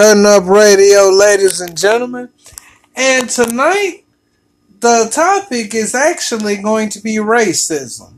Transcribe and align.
Cutting 0.00 0.24
Up 0.24 0.46
Radio, 0.46 1.10
ladies 1.10 1.60
and 1.60 1.76
gentlemen. 1.76 2.30
And 2.96 3.28
tonight, 3.28 4.04
the 4.80 5.10
topic 5.12 5.74
is 5.74 5.94
actually 5.94 6.56
going 6.56 6.88
to 6.88 7.02
be 7.02 7.16
racism. 7.16 8.14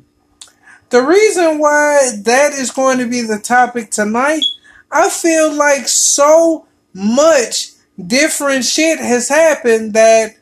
The 0.90 1.03
reason 1.03 1.58
why 1.58 2.12
that 2.18 2.53
is 2.53 2.71
going 2.71 2.98
to 2.98 3.08
be 3.08 3.22
the 3.22 3.40
topic 3.40 3.90
tonight, 3.90 4.45
I 4.92 5.10
feel 5.10 5.53
like 5.53 5.88
so 5.88 6.68
much 6.95 7.73
different 7.99 8.64
shit 8.64 9.01
has 9.01 9.29
happened 9.29 9.95
that 9.95 10.37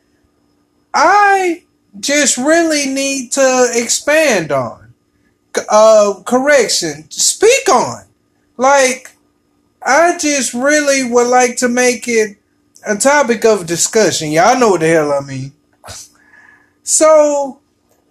I 0.93 1.63
just 1.99 2.37
really 2.37 2.85
need 2.85 3.31
to 3.31 3.67
expand 3.73 4.51
on. 4.51 4.93
Uh, 5.67 6.21
correction, 6.23 7.09
speak 7.09 7.67
on. 7.67 8.03
Like, 8.57 9.10
I 9.83 10.17
just 10.17 10.53
really 10.53 11.03
would 11.03 11.27
like 11.27 11.57
to 11.57 11.69
make 11.69 12.07
it 12.07 12.37
a 12.85 12.95
topic 12.95 13.45
of 13.45 13.65
discussion. 13.65 14.31
Y'all 14.31 14.59
know 14.59 14.71
what 14.71 14.81
the 14.81 14.87
hell 14.87 15.11
I 15.11 15.21
mean. 15.21 15.53
So, 16.83 17.59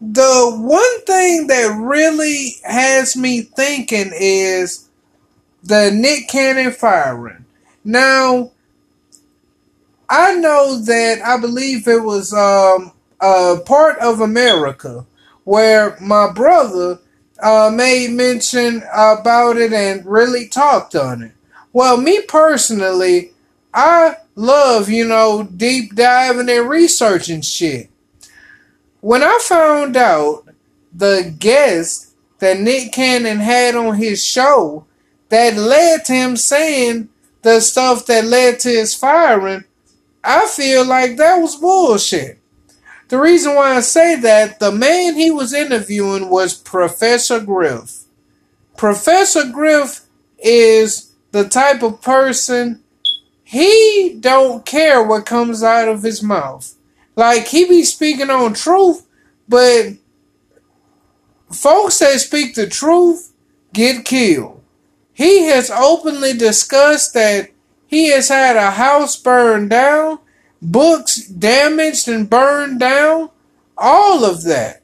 the 0.00 0.56
one 0.56 1.00
thing 1.04 1.48
that 1.48 1.76
really 1.78 2.56
has 2.64 3.16
me 3.16 3.42
thinking 3.42 4.10
is 4.14 4.88
the 5.62 5.90
Nick 5.92 6.28
Cannon 6.28 6.72
firing. 6.72 7.44
Now, 7.84 8.52
I 10.08 10.34
know 10.34 10.80
that 10.80 11.20
I 11.24 11.38
believe 11.38 11.86
it 11.86 12.02
was 12.02 12.32
um, 12.32 12.92
a 13.20 13.60
part 13.64 13.98
of 13.98 14.20
America 14.20 15.06
where 15.44 15.96
my 16.00 16.32
brother 16.32 16.98
uh, 17.42 17.70
made 17.72 18.10
mention 18.10 18.82
about 18.92 19.56
it 19.56 19.72
and 19.72 20.04
really 20.04 20.48
talked 20.48 20.94
on 20.94 21.22
it. 21.22 21.32
Well, 21.72 21.96
me 21.96 22.22
personally, 22.22 23.32
I 23.72 24.16
love, 24.34 24.88
you 24.88 25.06
know, 25.06 25.44
deep 25.44 25.94
diving 25.94 26.48
and 26.48 26.68
researching 26.68 27.42
shit. 27.42 27.90
When 29.00 29.22
I 29.22 29.38
found 29.42 29.96
out 29.96 30.48
the 30.92 31.34
guest 31.38 32.14
that 32.40 32.58
Nick 32.58 32.92
Cannon 32.92 33.38
had 33.38 33.76
on 33.76 33.96
his 33.96 34.24
show 34.24 34.86
that 35.28 35.56
led 35.56 36.04
to 36.06 36.12
him 36.12 36.36
saying 36.36 37.08
the 37.42 37.60
stuff 37.60 38.06
that 38.06 38.24
led 38.24 38.58
to 38.60 38.68
his 38.68 38.94
firing, 38.94 39.64
I 40.24 40.46
feel 40.46 40.84
like 40.84 41.16
that 41.16 41.36
was 41.36 41.56
bullshit. 41.56 42.38
The 43.08 43.18
reason 43.18 43.54
why 43.54 43.76
I 43.76 43.80
say 43.80 44.16
that, 44.16 44.60
the 44.60 44.70
man 44.70 45.14
he 45.14 45.30
was 45.30 45.52
interviewing 45.52 46.28
was 46.28 46.54
Professor 46.54 47.40
Griff. 47.40 48.04
Professor 48.76 49.50
Griff 49.50 50.02
is 50.38 51.09
the 51.32 51.48
type 51.48 51.82
of 51.82 52.02
person 52.02 52.82
he 53.50 54.16
don't 54.20 54.64
care 54.64 55.02
what 55.02 55.26
comes 55.26 55.64
out 55.64 55.88
of 55.88 56.04
his 56.04 56.22
mouth. 56.22 56.72
Like 57.16 57.48
he 57.48 57.68
be 57.68 57.82
speaking 57.82 58.30
on 58.30 58.54
truth, 58.54 59.04
but 59.48 59.94
folks 61.50 61.98
that 61.98 62.20
speak 62.20 62.54
the 62.54 62.68
truth 62.68 63.32
get 63.72 64.04
killed. 64.04 64.62
He 65.12 65.46
has 65.46 65.68
openly 65.68 66.32
discussed 66.32 67.12
that 67.14 67.50
he 67.88 68.10
has 68.10 68.28
had 68.28 68.56
a 68.56 68.70
house 68.70 69.16
burned 69.16 69.70
down, 69.70 70.20
books 70.62 71.26
damaged 71.26 72.06
and 72.06 72.30
burned 72.30 72.78
down, 72.78 73.30
all 73.76 74.24
of 74.24 74.44
that. 74.44 74.82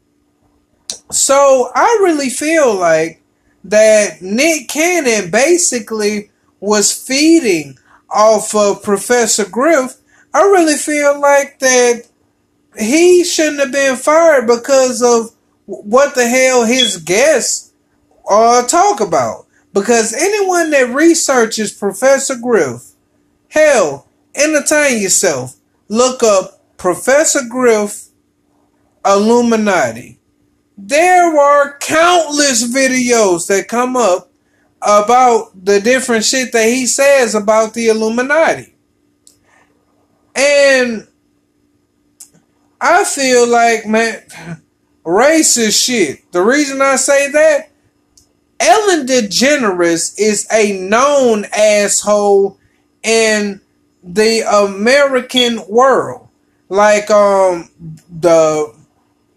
So 1.12 1.70
I 1.72 2.00
really 2.02 2.30
feel 2.30 2.74
like 2.74 3.22
that 3.62 4.20
Nick 4.20 4.68
Cannon 4.68 5.30
basically 5.30 6.30
was 6.60 6.92
feeding 6.92 7.78
off 8.10 8.54
of 8.54 8.82
Professor 8.82 9.48
Griff, 9.48 9.96
I 10.32 10.42
really 10.42 10.76
feel 10.76 11.20
like 11.20 11.58
that 11.60 12.04
he 12.78 13.24
shouldn't 13.24 13.60
have 13.60 13.72
been 13.72 13.96
fired 13.96 14.46
because 14.46 15.02
of 15.02 15.34
what 15.66 16.14
the 16.14 16.28
hell 16.28 16.64
his 16.64 16.98
guests 16.98 17.72
uh, 18.28 18.66
talk 18.66 19.00
about. 19.00 19.46
Because 19.72 20.14
anyone 20.14 20.70
that 20.70 20.94
researches 20.94 21.72
Professor 21.72 22.36
Griff, 22.36 22.92
hell, 23.48 24.08
entertain 24.34 25.02
yourself. 25.02 25.56
Look 25.88 26.22
up 26.22 26.76
Professor 26.76 27.40
Griff 27.48 28.08
Illuminati. 29.04 30.18
There 30.78 31.38
are 31.38 31.78
countless 31.78 32.70
videos 32.72 33.46
that 33.48 33.68
come 33.68 33.96
up 33.96 34.25
about 34.86 35.64
the 35.64 35.80
different 35.80 36.24
shit 36.24 36.52
that 36.52 36.68
he 36.68 36.86
says 36.86 37.34
about 37.34 37.74
the 37.74 37.88
Illuminati. 37.88 38.72
And 40.34 41.08
I 42.80 43.04
feel 43.04 43.48
like, 43.48 43.86
man, 43.86 44.22
racist 45.04 45.84
shit. 45.84 46.30
The 46.30 46.42
reason 46.42 46.80
I 46.80 46.96
say 46.96 47.30
that, 47.32 47.70
Ellen 48.60 49.06
DeGeneres 49.06 50.14
is 50.18 50.46
a 50.52 50.78
known 50.80 51.44
asshole 51.56 52.58
in 53.02 53.60
the 54.02 54.42
American 54.42 55.66
world. 55.68 56.28
Like 56.68 57.10
um 57.10 57.70
the 58.08 58.74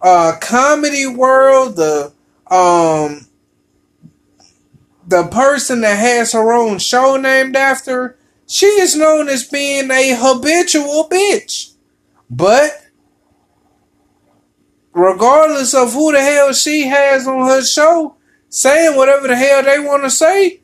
uh 0.01 0.33
comedy 0.41 1.07
world, 1.07 1.75
the 1.75 2.13
um 2.49 3.27
the 5.09 5.23
person 5.23 5.81
that 5.81 5.97
has 5.97 6.33
her 6.33 6.53
own 6.53 6.77
show 6.77 7.17
named 7.17 7.55
after, 7.55 8.15
she 8.45 8.67
is 8.67 8.95
known 8.95 9.27
as 9.27 9.43
being 9.43 9.89
a 9.89 10.15
habitual 10.15 11.09
bitch. 11.09 11.73
But 12.29 12.85
regardless 14.93 15.73
of 15.73 15.93
who 15.93 16.11
the 16.11 16.21
hell 16.21 16.53
she 16.53 16.87
has 16.87 17.27
on 17.27 17.47
her 17.47 17.63
show, 17.63 18.17
saying 18.49 18.95
whatever 18.95 19.27
the 19.27 19.35
hell 19.35 19.63
they 19.63 19.79
want 19.79 20.03
to 20.03 20.11
say, 20.11 20.61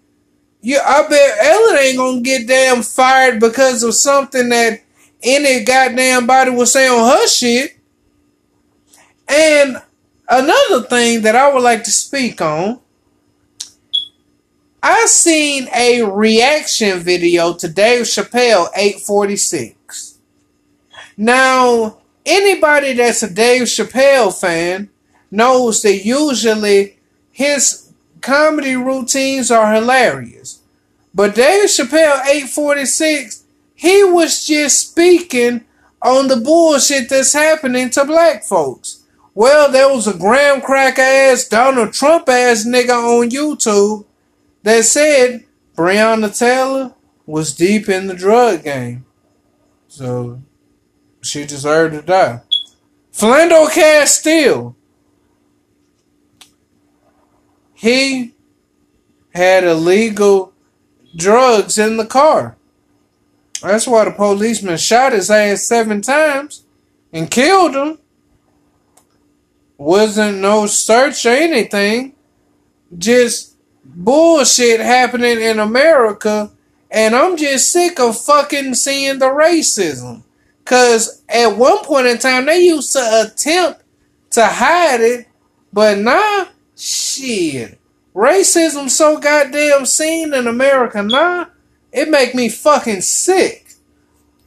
you, 0.61 0.79
I 0.79 1.07
bet 1.07 1.37
Ellen 1.41 1.77
ain't 1.77 1.97
gonna 1.97 2.21
get 2.21 2.47
damn 2.47 2.83
fired 2.83 3.39
because 3.39 3.81
of 3.81 3.95
something 3.95 4.49
that 4.49 4.81
any 5.23 5.63
goddamn 5.63 6.27
body 6.27 6.51
will 6.51 6.65
say 6.67 6.87
on 6.87 6.99
her 6.99 7.27
shit. 7.27 7.79
And 9.27 9.81
another 10.29 10.83
thing 10.83 11.23
that 11.23 11.35
I 11.35 11.51
would 11.51 11.63
like 11.63 11.83
to 11.85 11.91
speak 11.91 12.41
on 12.41 12.79
I 14.87 15.07
seen 15.07 15.67
a 15.75 16.03
reaction 16.03 16.99
video 16.99 17.55
to 17.55 17.67
Dave 17.67 18.03
Chappelle 18.03 18.67
846. 18.75 20.19
Now, 21.17 21.97
anybody 22.23 22.93
that's 22.93 23.23
a 23.23 23.33
Dave 23.33 23.63
Chappelle 23.63 24.31
fan 24.31 24.91
knows 25.31 25.81
that 25.81 26.05
usually 26.05 26.99
his 27.31 27.91
comedy 28.21 28.75
routines 28.75 29.49
are 29.49 29.73
hilarious. 29.73 30.59
But 31.15 31.33
Dave 31.33 31.67
Chappelle 31.67 32.23
846, 32.23 33.43
he 33.73 34.03
was 34.03 34.45
just 34.45 34.91
speaking 34.91 35.65
on 36.03 36.27
the 36.27 36.37
bullshit 36.37 37.09
that's 37.09 37.33
happening 37.33 37.89
to 37.89 38.05
black 38.05 38.43
folks. 38.43 39.01
Well, 39.33 39.71
there 39.71 39.89
was 39.89 40.05
a 40.05 40.15
graham 40.15 40.61
cracker 40.61 41.01
ass 41.01 41.47
Donald 41.47 41.91
Trump 41.91 42.29
ass 42.29 42.67
nigga 42.67 42.91
on 42.91 43.31
YouTube 43.31 44.05
that 44.65 44.83
said 44.83 45.45
Breonna 45.77 46.35
Taylor 46.35 46.95
was 47.27 47.53
deep 47.53 47.87
in 47.87 48.07
the 48.07 48.15
drug 48.15 48.63
game. 48.63 49.05
So 49.87 50.41
she 51.21 51.45
deserved 51.45 51.93
to 51.93 52.01
die. 52.01 52.41
Philando 53.13 53.71
Castile. 53.71 54.75
He 57.75 58.33
had 59.35 59.63
illegal 59.63 60.51
drugs 61.15 61.77
in 61.77 61.97
the 61.97 62.05
car. 62.05 62.57
That's 63.61 63.85
why 63.85 64.05
the 64.05 64.11
policeman 64.11 64.77
shot 64.77 65.13
his 65.13 65.29
ass 65.29 65.61
seven 65.61 66.01
times 66.01 66.65
and 67.13 67.29
killed 67.29 67.75
him. 67.75 67.99
Wasn't 69.77 70.39
no 70.39 70.65
search 70.65 71.23
or 71.27 71.29
anything. 71.29 72.15
Just 72.97 73.54
bullshit 73.85 74.79
happening 74.79 75.39
in 75.39 75.59
America, 75.59 76.51
and 76.89 77.15
I'm 77.15 77.37
just 77.37 77.71
sick 77.71 77.99
of 77.99 78.19
fucking 78.19 78.75
seeing 78.75 79.19
the 79.19 79.27
racism. 79.27 80.23
Cause 80.65 81.21
at 81.29 81.57
one 81.57 81.83
point 81.83 82.07
in 82.07 82.17
time 82.17 82.45
they 82.45 82.61
used 82.61 82.91
to 82.93 83.21
attempt 83.25 83.83
to 84.31 84.45
hide 84.45 85.01
it, 85.01 85.27
but 85.71 85.99
now 85.99 86.47
shit. 86.75 87.79
Racism 88.15 88.89
so 88.89 89.19
goddamn 89.19 89.85
seen 89.85 90.33
in 90.33 90.47
America 90.47 91.03
now, 91.03 91.47
it 91.91 92.09
make 92.09 92.33
me 92.33 92.49
fucking 92.49 93.01
sick. 93.01 93.73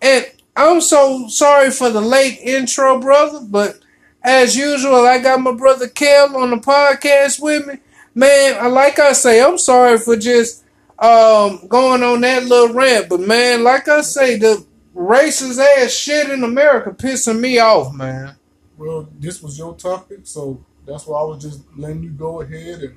And 0.03 0.27
I'm 0.57 0.81
so 0.81 1.29
sorry 1.29 1.71
for 1.71 1.91
the 1.91 2.01
late 2.01 2.39
intro, 2.41 2.99
brother, 2.99 3.41
but 3.41 3.79
as 4.23 4.57
usual, 4.57 5.07
I 5.07 5.19
got 5.19 5.41
my 5.41 5.53
brother 5.53 5.89
Kel 5.89 6.37
on 6.37 6.51
the 6.51 6.57
podcast 6.57 7.41
with 7.41 7.67
me. 7.67 7.75
Man, 8.23 8.73
like 8.75 8.99
I 8.99 9.13
say, 9.13 9.41
I'm 9.41 9.59
sorry 9.59 9.97
for 9.97 10.17
just 10.17 10.65
um, 10.99 11.65
going 11.69 12.03
on 12.03 12.21
that 12.23 12.43
little 12.45 12.75
rant. 12.75 13.09
But 13.09 13.21
man, 13.21 13.63
like 13.63 13.87
I 13.87 14.01
say, 14.01 14.37
the 14.37 14.67
racist 14.93 15.65
ass 15.65 15.93
shit 15.93 16.29
in 16.29 16.43
America 16.43 16.91
pissing 16.91 17.39
me 17.39 17.61
off, 17.61 17.95
man. 17.95 18.35
Well, 18.77 19.09
this 19.21 19.41
was 19.41 19.57
your 19.57 19.77
topic, 19.77 20.21
so 20.25 20.65
that's 20.85 21.07
why 21.07 21.21
I 21.21 21.23
was 21.23 21.41
just 21.41 21.61
letting 21.77 22.03
you 22.03 22.11
go 22.11 22.41
ahead 22.41 22.81
and 22.81 22.97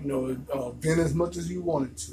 you 0.00 0.06
know 0.08 0.36
uh, 0.54 0.70
vent 0.70 1.00
as 1.00 1.14
much 1.14 1.36
as 1.36 1.50
you 1.50 1.60
wanted 1.60 1.94
to. 1.98 2.12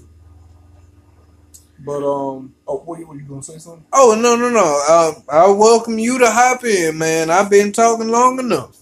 But 1.79 2.03
um, 2.05 2.55
oh, 2.67 2.79
what, 2.79 2.99
you- 2.99 3.13
you 3.13 3.21
gonna 3.21 3.41
say 3.41 3.57
something? 3.57 3.85
Oh 3.93 4.17
no 4.19 4.35
no 4.35 4.49
no! 4.49 4.83
Uh, 4.89 5.13
I 5.29 5.49
welcome 5.49 5.97
you 5.97 6.17
to 6.19 6.29
hop 6.29 6.65
in, 6.65 6.97
man. 6.97 7.29
I've 7.29 7.49
been 7.49 7.71
talking 7.71 8.09
long 8.09 8.37
enough. 8.39 8.75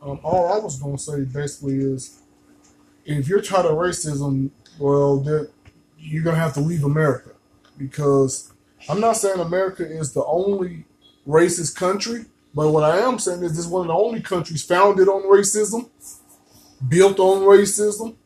Um, 0.00 0.20
all 0.22 0.52
I 0.52 0.58
was 0.58 0.80
gonna 0.80 0.96
say 0.96 1.24
basically 1.24 1.78
is, 1.78 2.19
if 3.18 3.28
you're 3.28 3.42
tired 3.42 3.66
of 3.66 3.72
racism, 3.72 4.50
well, 4.78 5.18
then 5.18 5.48
you're 5.98 6.22
gonna 6.22 6.36
have 6.38 6.54
to 6.54 6.60
leave 6.60 6.84
America 6.84 7.30
because 7.76 8.52
I'm 8.88 9.00
not 9.00 9.16
saying 9.16 9.40
America 9.40 9.86
is 9.86 10.12
the 10.12 10.24
only 10.24 10.84
racist 11.26 11.76
country, 11.76 12.26
but 12.54 12.70
what 12.70 12.84
I 12.84 12.98
am 12.98 13.18
saying 13.18 13.42
is 13.42 13.52
this 13.52 13.60
is 13.60 13.66
one 13.66 13.82
of 13.82 13.88
the 13.88 13.94
only 13.94 14.20
countries 14.20 14.64
founded 14.64 15.08
on 15.08 15.22
racism, 15.22 15.88
built 16.88 17.18
on 17.18 17.42
racism. 17.42 18.16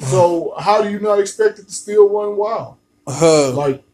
So 0.00 0.54
how 0.58 0.82
do 0.82 0.90
you 0.90 1.00
not 1.00 1.18
expect 1.18 1.58
it 1.58 1.66
to 1.66 1.72
still 1.72 2.08
run 2.08 2.36
wild? 2.36 2.76
Uh, 3.06 3.52
Like 3.52 3.84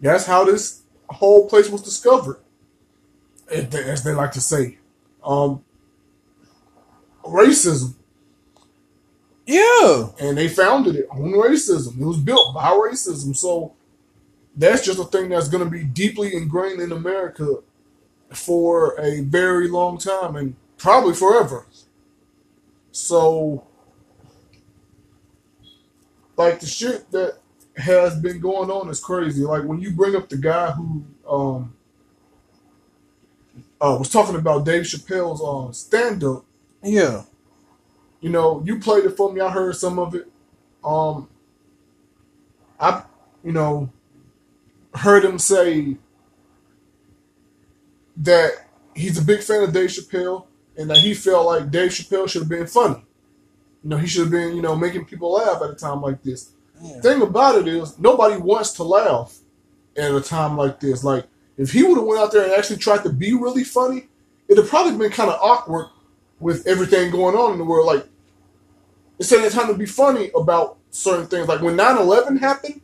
that's 0.00 0.26
how 0.26 0.44
this 0.44 0.82
whole 1.08 1.48
place 1.48 1.68
was 1.68 1.82
discovered, 1.82 2.38
as 3.50 3.68
they, 3.68 3.84
as 3.84 4.04
they 4.04 4.12
like 4.12 4.32
to 4.32 4.40
say. 4.40 4.78
Um, 5.24 5.64
racism, 7.28 7.94
yeah, 9.46 10.08
and 10.18 10.36
they 10.36 10.48
founded 10.48 10.96
it 10.96 11.06
on 11.10 11.32
racism. 11.32 12.00
It 12.00 12.04
was 12.04 12.18
built 12.18 12.54
by 12.54 12.70
racism, 12.70 13.36
so 13.36 13.74
that's 14.56 14.84
just 14.84 14.98
a 14.98 15.04
thing 15.04 15.28
that's 15.28 15.48
going 15.48 15.64
to 15.64 15.70
be 15.70 15.84
deeply 15.84 16.34
ingrained 16.34 16.80
in 16.80 16.92
America 16.92 17.58
for 18.30 18.98
a 18.98 19.20
very 19.20 19.68
long 19.68 19.98
time 19.98 20.34
and 20.36 20.56
probably 20.78 21.14
forever. 21.14 21.66
So, 22.90 23.66
like 26.36 26.60
the 26.60 26.66
shit 26.66 27.10
that 27.12 27.38
has 27.76 28.18
been 28.20 28.40
going 28.40 28.70
on 28.70 28.88
is 28.88 29.00
crazy. 29.00 29.44
Like 29.44 29.64
when 29.64 29.80
you 29.80 29.92
bring 29.92 30.16
up 30.16 30.28
the 30.28 30.38
guy 30.38 30.72
who 30.72 31.04
um 31.28 31.74
uh, 33.80 33.96
was 33.98 34.08
talking 34.08 34.36
about 34.36 34.64
Dave 34.64 34.84
Chappelle's 34.84 35.42
uh, 35.42 35.72
stand 35.72 36.24
up, 36.24 36.44
yeah. 36.82 37.22
you 38.20 38.30
know, 38.30 38.62
you 38.64 38.78
played 38.78 39.04
it 39.04 39.16
for 39.16 39.32
me. 39.32 39.40
I 39.40 39.50
heard 39.50 39.76
some 39.76 39.98
of 39.98 40.14
it. 40.14 40.28
Um, 40.84 41.28
I, 42.78 43.04
you 43.44 43.52
know, 43.52 43.90
heard 44.94 45.24
him 45.24 45.38
say 45.38 45.96
that 48.18 48.52
he's 48.94 49.18
a 49.18 49.22
big 49.24 49.42
fan 49.42 49.62
of 49.62 49.72
Dave 49.72 49.90
Chappelle 49.90 50.46
and 50.76 50.90
that 50.90 50.98
he 50.98 51.14
felt 51.14 51.46
like 51.46 51.70
Dave 51.70 51.90
Chappelle 51.90 52.28
should 52.28 52.42
have 52.42 52.48
been 52.48 52.66
funny. 52.66 53.04
You 53.82 53.90
know, 53.90 53.96
he 53.98 54.06
should 54.06 54.22
have 54.22 54.30
been, 54.30 54.56
you 54.56 54.62
know, 54.62 54.74
making 54.74 55.04
people 55.04 55.32
laugh 55.32 55.62
at 55.62 55.70
a 55.70 55.74
time 55.74 56.00
like 56.02 56.22
this. 56.22 56.52
yeah. 56.82 57.00
Thing 57.00 57.22
about 57.22 57.58
it 57.58 57.68
is, 57.68 57.98
nobody 57.98 58.36
wants 58.36 58.72
to 58.72 58.82
laugh 58.82 59.38
at 59.96 60.12
a 60.12 60.20
time 60.20 60.56
like 60.56 60.80
this. 60.80 61.04
Like, 61.04 61.26
if 61.56 61.72
he 61.72 61.82
would 61.82 61.96
have 61.96 62.06
went 62.06 62.20
out 62.20 62.32
there 62.32 62.44
and 62.44 62.52
actually 62.52 62.78
tried 62.78 63.02
to 63.04 63.12
be 63.12 63.32
really 63.32 63.64
funny, 63.64 64.08
it'd 64.48 64.62
have 64.62 64.70
probably 64.70 64.96
been 64.98 65.12
kind 65.12 65.30
of 65.30 65.40
awkward 65.40 65.86
with 66.40 66.66
everything 66.66 67.10
going 67.10 67.34
on 67.36 67.52
in 67.52 67.58
the 67.58 67.64
world. 67.64 67.86
Like, 67.86 68.06
instead 69.18 69.44
of 69.44 69.52
time 69.52 69.68
to 69.68 69.74
be 69.74 69.86
funny 69.86 70.30
about 70.36 70.76
certain 70.90 71.26
things. 71.26 71.48
Like 71.48 71.60
when 71.60 71.76
9-11 71.76 72.38
happened, 72.40 72.80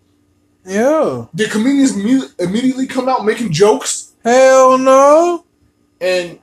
Yeah. 0.64 1.26
did 1.34 1.50
comedians 1.50 1.96
mu- 1.96 2.28
immediately 2.38 2.86
come 2.86 3.08
out 3.08 3.24
making 3.24 3.52
jokes? 3.52 4.12
Hell 4.24 4.78
no. 4.78 5.44
And 6.00 6.38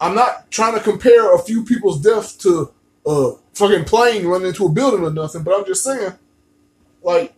I'm 0.00 0.14
not 0.14 0.50
trying 0.50 0.74
to 0.74 0.80
compare 0.80 1.34
a 1.34 1.38
few 1.38 1.64
people's 1.64 2.00
deaths 2.00 2.34
to 2.38 2.70
a 3.06 3.32
fucking 3.54 3.84
plane 3.84 4.26
running 4.26 4.48
into 4.48 4.66
a 4.66 4.68
building 4.70 5.04
or 5.04 5.10
nothing, 5.10 5.42
but 5.42 5.54
I'm 5.54 5.66
just 5.66 5.84
saying, 5.84 6.12
like, 7.02 7.34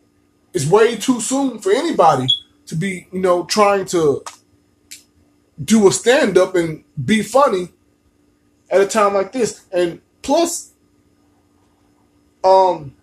it's 0.52 0.66
way 0.66 0.96
too 0.96 1.20
soon 1.20 1.58
for 1.58 1.72
anybody 1.72 2.26
to 2.66 2.74
be, 2.76 3.08
you 3.12 3.20
know, 3.20 3.44
trying 3.44 3.86
to 3.86 4.22
do 5.62 5.86
a 5.88 5.92
stand 5.92 6.36
up 6.38 6.54
and 6.54 6.84
be 7.04 7.22
funny 7.22 7.68
at 8.72 8.80
a 8.80 8.86
time 8.86 9.14
like 9.14 9.32
this. 9.32 9.66
And 9.70 10.00
plus, 10.22 10.72
um, 12.42 12.96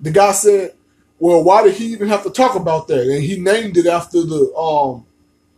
the 0.00 0.10
guy 0.10 0.32
said, 0.32 0.74
"Well, 1.18 1.44
why 1.44 1.62
did 1.62 1.74
he 1.74 1.86
even 1.92 2.08
have 2.08 2.24
to 2.24 2.30
talk 2.30 2.56
about 2.56 2.88
that?" 2.88 3.06
And 3.06 3.22
he 3.22 3.38
named 3.38 3.76
it 3.76 3.86
after 3.86 4.22
the 4.22 4.52
um 4.56 5.06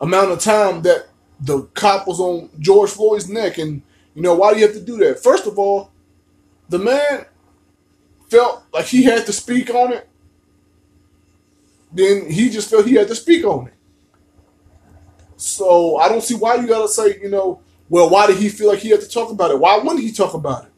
amount 0.01 0.33
of 0.33 0.41
time 0.41 0.83
that 0.83 1.07
the 1.41 1.63
cop 1.75 2.07
was 2.07 2.21
on 2.21 2.51
George 2.59 2.91
Floyd's 2.91 3.29
neck. 3.29 3.59
And 3.59 3.83
you 4.15 4.23
know, 4.23 4.35
why 4.35 4.53
do 4.53 4.61
you 4.61 4.67
have 4.67 4.77
to 4.77 4.83
do 4.83 4.97
that? 4.99 5.23
First 5.23 5.47
of 5.47 5.59
all, 5.59 5.93
the 6.69 6.79
man 6.79 7.27
felt 8.29 8.65
like 8.73 8.87
he 8.87 9.05
had 9.05 9.25
to 9.27 9.33
speak 9.33 9.71
on 9.71 9.93
it. 9.93 10.09
Then 11.93 12.31
he 12.31 12.51
just 12.51 12.69
felt 12.69 12.87
he 12.87 12.95
had 12.95 13.09
to 13.09 13.15
speak 13.15 13.45
on 13.45 13.69
it. 13.69 13.75
So 15.37 15.97
I 15.97 16.09
don't 16.09 16.23
see 16.23 16.35
why 16.35 16.57
you 16.57 16.67
gotta 16.67 16.89
say, 16.89 17.19
you 17.21 17.31
know, 17.31 17.61
well, 17.89 18.11
why 18.11 18.27
did 18.27 18.39
he 18.39 18.49
feel 18.49 18.69
like 18.69 18.81
he 18.81 18.91
had 18.91 19.01
to 19.01 19.09
talk 19.09 19.31
about 19.31 19.51
it? 19.51 19.59
Why 19.59 19.79
wouldn't 19.79 20.01
he 20.01 20.13
talk 20.13 20.35
about 20.35 20.65
it? 20.65 20.71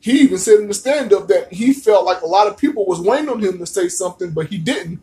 He 0.00 0.20
even 0.20 0.38
said 0.38 0.60
in 0.60 0.68
the 0.68 0.74
stand-up 0.74 1.28
that 1.28 1.52
he 1.52 1.72
felt 1.72 2.04
like 2.04 2.20
a 2.20 2.26
lot 2.26 2.46
of 2.46 2.58
people 2.58 2.84
was 2.84 3.00
waiting 3.00 3.28
on 3.28 3.40
him 3.40 3.58
to 3.58 3.66
say 3.66 3.88
something, 3.88 4.32
but 4.32 4.48
he 4.48 4.58
didn't 4.58 5.00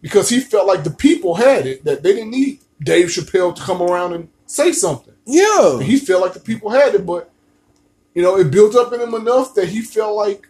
because 0.00 0.30
he 0.30 0.40
felt 0.40 0.66
like 0.66 0.82
the 0.82 0.90
people 0.90 1.34
had 1.34 1.66
it 1.66 1.84
that 1.84 2.02
they 2.02 2.14
didn't 2.14 2.30
need 2.30 2.60
Dave 2.82 3.08
Chappelle 3.08 3.54
to 3.54 3.62
come 3.62 3.82
around 3.82 4.14
and 4.14 4.28
say 4.46 4.72
something. 4.72 5.14
Yeah. 5.26 5.80
He 5.80 5.98
felt 5.98 6.22
like 6.22 6.32
the 6.32 6.40
people 6.40 6.70
had 6.70 6.94
it, 6.94 7.04
but 7.04 7.30
you 8.14 8.22
know, 8.22 8.38
it 8.38 8.50
built 8.50 8.74
up 8.76 8.92
in 8.92 9.00
him 9.00 9.14
enough 9.14 9.54
that 9.54 9.68
he 9.68 9.82
felt 9.82 10.16
like 10.16 10.48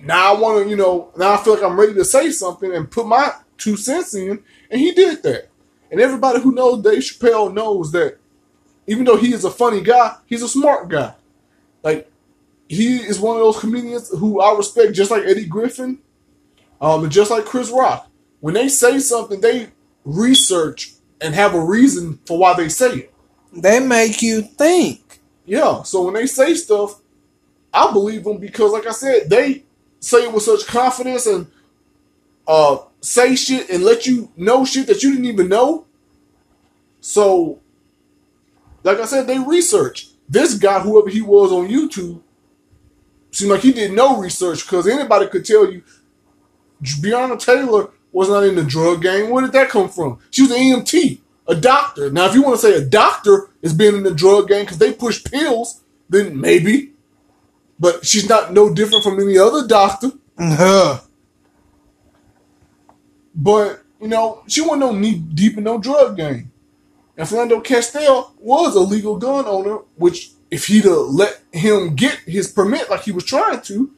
now 0.00 0.34
I 0.34 0.40
want 0.40 0.64
to, 0.64 0.70
you 0.70 0.76
know, 0.76 1.10
now 1.16 1.34
I 1.34 1.36
feel 1.42 1.54
like 1.54 1.62
I'm 1.62 1.78
ready 1.78 1.94
to 1.94 2.04
say 2.04 2.30
something 2.30 2.74
and 2.74 2.90
put 2.90 3.06
my 3.06 3.32
two 3.58 3.76
cents 3.76 4.14
in, 4.14 4.42
and 4.70 4.80
he 4.80 4.92
did 4.92 5.22
that. 5.22 5.48
And 5.90 6.00
everybody 6.00 6.40
who 6.40 6.52
knows 6.52 6.82
Dave 6.82 7.02
Chappelle 7.02 7.52
knows 7.52 7.92
that 7.92 8.18
even 8.86 9.04
though 9.04 9.16
he 9.16 9.32
is 9.32 9.44
a 9.44 9.50
funny 9.50 9.80
guy, 9.80 10.16
he's 10.26 10.42
a 10.42 10.48
smart 10.48 10.88
guy. 10.88 11.14
Like 11.82 12.10
he 12.68 12.96
is 12.96 13.20
one 13.20 13.36
of 13.36 13.42
those 13.42 13.60
comedians 13.60 14.08
who 14.10 14.40
I 14.40 14.56
respect, 14.56 14.94
just 14.94 15.10
like 15.10 15.24
Eddie 15.24 15.46
Griffin, 15.46 15.98
um, 16.80 17.04
and 17.04 17.12
just 17.12 17.30
like 17.30 17.44
Chris 17.44 17.70
Rock. 17.70 18.08
When 18.40 18.54
they 18.54 18.68
say 18.68 18.98
something, 18.98 19.40
they 19.40 19.68
research 20.04 20.92
and 21.20 21.34
have 21.34 21.54
a 21.54 21.60
reason 21.60 22.18
for 22.26 22.38
why 22.38 22.54
they 22.54 22.68
say 22.68 22.92
it. 22.92 23.14
They 23.52 23.80
make 23.80 24.22
you 24.22 24.42
think. 24.42 25.20
Yeah, 25.44 25.82
so 25.82 26.04
when 26.04 26.14
they 26.14 26.26
say 26.26 26.54
stuff, 26.54 27.00
I 27.72 27.92
believe 27.92 28.24
them 28.24 28.38
because, 28.38 28.72
like 28.72 28.86
I 28.86 28.92
said, 28.92 29.30
they 29.30 29.64
say 30.00 30.24
it 30.24 30.32
with 30.32 30.42
such 30.42 30.66
confidence 30.66 31.26
and 31.26 31.46
uh, 32.46 32.78
say 33.00 33.34
shit 33.34 33.70
and 33.70 33.84
let 33.84 34.06
you 34.06 34.30
know 34.36 34.64
shit 34.64 34.86
that 34.88 35.02
you 35.02 35.12
didn't 35.12 35.26
even 35.26 35.48
know. 35.48 35.86
So, 37.00 37.60
like 38.82 38.98
I 38.98 39.04
said, 39.04 39.26
they 39.26 39.38
research. 39.38 40.08
This 40.28 40.54
guy, 40.54 40.80
whoever 40.80 41.08
he 41.08 41.20
was 41.20 41.52
on 41.52 41.68
YouTube, 41.68 42.22
seemed 43.30 43.50
like 43.50 43.60
he 43.60 43.72
did 43.72 43.92
no 43.92 44.18
research 44.18 44.64
because 44.64 44.86
anybody 44.86 45.26
could 45.26 45.44
tell 45.44 45.70
you 45.70 45.82
Breonna 46.82 47.38
Taylor 47.38 47.90
was 48.12 48.28
not 48.28 48.44
in 48.44 48.54
the 48.54 48.64
drug 48.64 49.02
game. 49.02 49.30
Where 49.30 49.42
did 49.42 49.52
that 49.52 49.70
come 49.70 49.88
from? 49.88 50.18
She 50.30 50.42
was 50.42 50.50
an 50.50 50.58
EMT, 50.58 51.20
a 51.48 51.54
doctor. 51.54 52.10
Now, 52.10 52.26
if 52.26 52.34
you 52.34 52.42
want 52.42 52.60
to 52.60 52.66
say 52.66 52.74
a 52.74 52.84
doctor 52.84 53.48
is 53.62 53.72
being 53.72 53.96
in 53.96 54.02
the 54.02 54.14
drug 54.14 54.48
game 54.48 54.64
because 54.64 54.78
they 54.78 54.92
push 54.92 55.24
pills, 55.24 55.82
then 56.08 56.38
maybe. 56.38 56.92
But 57.78 58.04
she's 58.06 58.28
not 58.28 58.52
no 58.52 58.72
different 58.72 59.02
from 59.02 59.18
any 59.18 59.38
other 59.38 59.66
doctor. 59.66 60.12
Huh. 60.38 61.00
But, 63.34 63.82
you 64.00 64.08
know, 64.08 64.42
she 64.46 64.60
wasn't 64.60 64.80
no 64.80 64.92
knee 64.92 65.14
deep 65.14 65.56
in 65.56 65.64
no 65.64 65.78
drug 65.78 66.16
game. 66.16 66.51
And 67.16 67.28
Philando 67.28 67.62
Castile 67.62 68.34
was 68.38 68.74
a 68.74 68.80
legal 68.80 69.16
gun 69.16 69.44
owner, 69.46 69.78
which 69.96 70.30
if 70.50 70.66
he'd 70.66 70.84
have 70.84 71.08
let 71.08 71.40
him 71.52 71.94
get 71.94 72.18
his 72.20 72.50
permit 72.50 72.90
like 72.90 73.02
he 73.02 73.12
was 73.12 73.24
trying 73.24 73.60
to, 73.62 73.90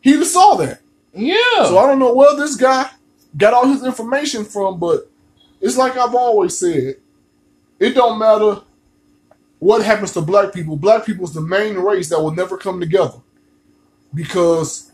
he'd 0.00 0.16
have 0.16 0.26
saw 0.26 0.54
that. 0.56 0.80
Yeah. 1.12 1.64
So 1.64 1.78
I 1.78 1.86
don't 1.86 1.98
know 1.98 2.14
where 2.14 2.36
this 2.36 2.56
guy 2.56 2.88
got 3.36 3.54
all 3.54 3.66
his 3.66 3.84
information 3.84 4.44
from, 4.44 4.78
but 4.78 5.10
it's 5.60 5.76
like 5.76 5.96
I've 5.96 6.14
always 6.14 6.58
said. 6.58 6.96
It 7.78 7.94
don't 7.94 8.18
matter 8.18 8.62
what 9.58 9.84
happens 9.84 10.12
to 10.12 10.20
black 10.20 10.52
people. 10.52 10.76
Black 10.76 11.06
people 11.06 11.24
is 11.24 11.32
the 11.32 11.40
main 11.40 11.76
race 11.76 12.08
that 12.10 12.20
will 12.20 12.34
never 12.34 12.56
come 12.56 12.80
together. 12.80 13.20
Because 14.12 14.90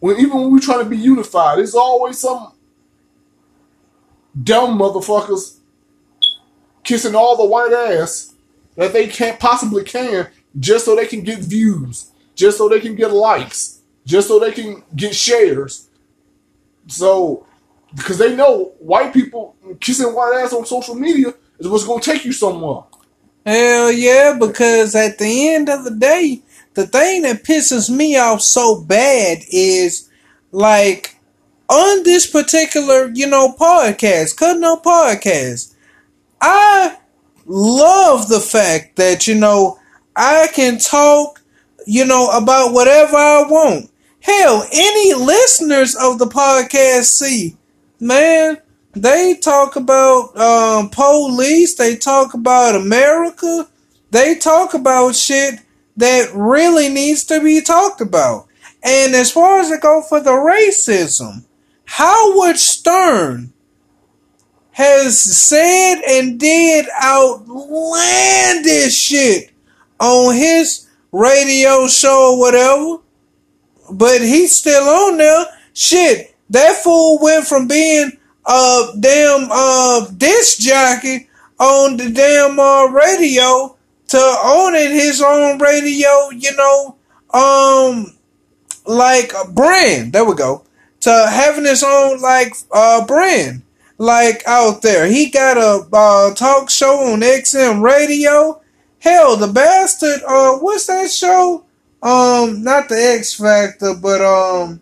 when 0.00 0.18
even 0.18 0.38
when 0.38 0.50
we 0.50 0.60
try 0.60 0.82
to 0.82 0.88
be 0.88 0.98
unified, 0.98 1.58
there's 1.58 1.74
always 1.74 2.18
some 2.18 2.52
dumb 4.42 4.78
motherfuckers 4.78 5.58
kissing 6.84 7.14
all 7.14 7.36
the 7.36 7.44
white 7.44 7.72
ass 7.72 8.34
that 8.76 8.92
they 8.92 9.06
can't 9.06 9.40
possibly 9.40 9.84
can 9.84 10.28
just 10.58 10.84
so 10.84 10.94
they 10.94 11.06
can 11.06 11.22
get 11.22 11.40
views, 11.40 12.10
just 12.34 12.58
so 12.58 12.68
they 12.68 12.80
can 12.80 12.94
get 12.94 13.12
likes, 13.12 13.80
just 14.06 14.28
so 14.28 14.38
they 14.38 14.52
can 14.52 14.82
get 14.94 15.14
shares. 15.14 15.88
So, 16.86 17.46
because 17.94 18.18
they 18.18 18.34
know 18.36 18.72
white 18.78 19.12
people 19.12 19.56
kissing 19.80 20.14
white 20.14 20.40
ass 20.42 20.52
on 20.52 20.66
social 20.66 20.94
media 20.94 21.34
is 21.58 21.68
what's 21.68 21.84
going 21.84 22.00
to 22.00 22.12
take 22.12 22.24
you 22.24 22.32
somewhere. 22.32 22.82
Hell 23.46 23.92
yeah, 23.92 24.36
because 24.38 24.94
at 24.94 25.18
the 25.18 25.54
end 25.54 25.68
of 25.68 25.84
the 25.84 25.94
day, 25.94 26.42
the 26.74 26.86
thing 26.86 27.22
that 27.22 27.44
pisses 27.44 27.90
me 27.90 28.18
off 28.18 28.40
so 28.40 28.80
bad 28.80 29.38
is 29.50 30.10
like 30.50 31.16
on 31.68 32.02
this 32.04 32.26
particular, 32.26 33.10
you 33.12 33.26
know, 33.26 33.54
podcast, 33.58 34.36
cutting 34.36 34.64
up 34.64 34.82
podcast, 34.82 35.73
I 36.46 36.98
love 37.46 38.28
the 38.28 38.38
fact 38.38 38.96
that, 38.96 39.26
you 39.26 39.34
know, 39.34 39.78
I 40.14 40.48
can 40.52 40.76
talk, 40.76 41.40
you 41.86 42.04
know, 42.04 42.28
about 42.36 42.74
whatever 42.74 43.16
I 43.16 43.44
want. 43.48 43.90
Hell, 44.20 44.62
any 44.70 45.14
listeners 45.14 45.96
of 45.96 46.18
the 46.18 46.26
podcast 46.26 47.04
see, 47.04 47.56
man, 47.98 48.58
they 48.92 49.36
talk 49.40 49.76
about 49.76 50.36
um, 50.36 50.90
police, 50.90 51.76
they 51.76 51.96
talk 51.96 52.34
about 52.34 52.76
America, 52.76 53.66
they 54.10 54.34
talk 54.34 54.74
about 54.74 55.16
shit 55.16 55.60
that 55.96 56.28
really 56.34 56.90
needs 56.90 57.24
to 57.24 57.42
be 57.42 57.62
talked 57.62 58.02
about. 58.02 58.48
And 58.82 59.14
as 59.14 59.32
far 59.32 59.60
as 59.60 59.70
it 59.70 59.80
go 59.80 60.02
for 60.02 60.20
the 60.20 60.32
racism, 60.32 61.46
Howard 61.86 62.58
Stern 62.58 63.53
has 64.74 65.20
said 65.20 66.02
and 66.02 66.38
did 66.40 66.86
outlandish 67.00 68.92
shit 68.92 69.52
on 70.00 70.34
his 70.34 70.88
radio 71.12 71.86
show 71.86 72.32
or 72.32 72.40
whatever. 72.40 72.96
But 73.92 74.20
he's 74.20 74.56
still 74.56 74.82
on 74.82 75.18
there. 75.18 75.46
Shit, 75.74 76.34
that 76.50 76.82
fool 76.82 77.20
went 77.22 77.46
from 77.46 77.68
being 77.68 78.18
a 78.46 78.88
damn 78.98 79.48
uh 79.52 80.08
disc 80.16 80.58
jockey 80.58 81.28
on 81.60 81.96
the 81.96 82.10
damn 82.10 82.58
uh, 82.58 82.86
radio 82.86 83.76
to 84.08 84.36
owning 84.42 84.90
his 84.90 85.22
own 85.22 85.60
radio, 85.60 86.30
you 86.30 86.50
know, 86.56 86.96
um 87.32 88.12
like 88.86 89.32
a 89.34 89.48
brand. 89.48 90.12
There 90.12 90.24
we 90.24 90.34
go. 90.34 90.64
To 91.02 91.28
having 91.30 91.64
his 91.64 91.84
own 91.84 92.20
like 92.20 92.54
uh 92.72 93.06
brand 93.06 93.62
like 93.98 94.42
out 94.46 94.82
there. 94.82 95.06
He 95.06 95.30
got 95.30 95.56
a 95.56 95.86
uh, 95.92 96.34
talk 96.34 96.70
show 96.70 97.12
on 97.12 97.20
XM 97.20 97.82
radio. 97.82 98.60
Hell, 98.98 99.36
the 99.36 99.48
bastard. 99.48 100.22
Uh, 100.26 100.58
what's 100.58 100.86
that 100.86 101.10
show? 101.10 101.64
Um, 102.02 102.62
not 102.62 102.88
the 102.88 102.96
X 102.96 103.34
Factor, 103.34 103.94
but 103.94 104.20
um, 104.20 104.80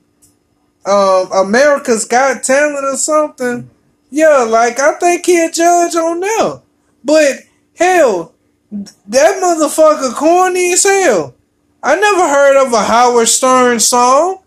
um, 0.85 1.33
America's 1.33 2.05
Got 2.05 2.43
Talent 2.43 2.85
or 2.85 2.97
something. 2.97 3.71
Yeah, 4.11 4.45
like 4.49 4.79
I 4.79 4.93
think 4.99 5.27
he 5.27 5.45
a 5.45 5.51
judge 5.51 5.95
on 5.95 6.21
there. 6.21 6.61
But 7.05 7.41
hell, 7.77 8.35
that 8.71 9.41
motherfucker 9.43 10.15
corny 10.15 10.73
as 10.73 10.85
hell. 10.85 11.35
I 11.83 11.97
never 11.97 12.29
heard 12.29 12.65
of 12.65 12.73
a 12.73 12.85
Howard 12.85 13.29
Stern 13.29 13.81
song. 13.81 14.39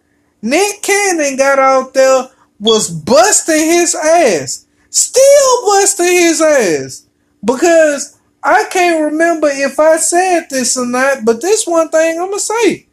Nick 0.41 0.81
Cannon 0.81 1.35
got 1.35 1.59
out 1.59 1.93
there, 1.93 2.29
was 2.59 2.89
busting 2.89 3.65
his 3.65 3.95
ass. 3.95 4.65
Still 4.89 5.65
busting 5.65 6.05
his 6.05 6.41
ass. 6.41 7.07
Because 7.43 8.17
I 8.43 8.65
can't 8.71 9.03
remember 9.03 9.47
if 9.51 9.79
I 9.79 9.97
said 9.97 10.47
this 10.49 10.77
or 10.77 10.85
not, 10.85 11.25
but 11.25 11.41
this 11.41 11.65
one 11.65 11.89
thing 11.89 12.19
I'm 12.19 12.27
going 12.27 12.33
to 12.33 12.39
say. 12.39 12.87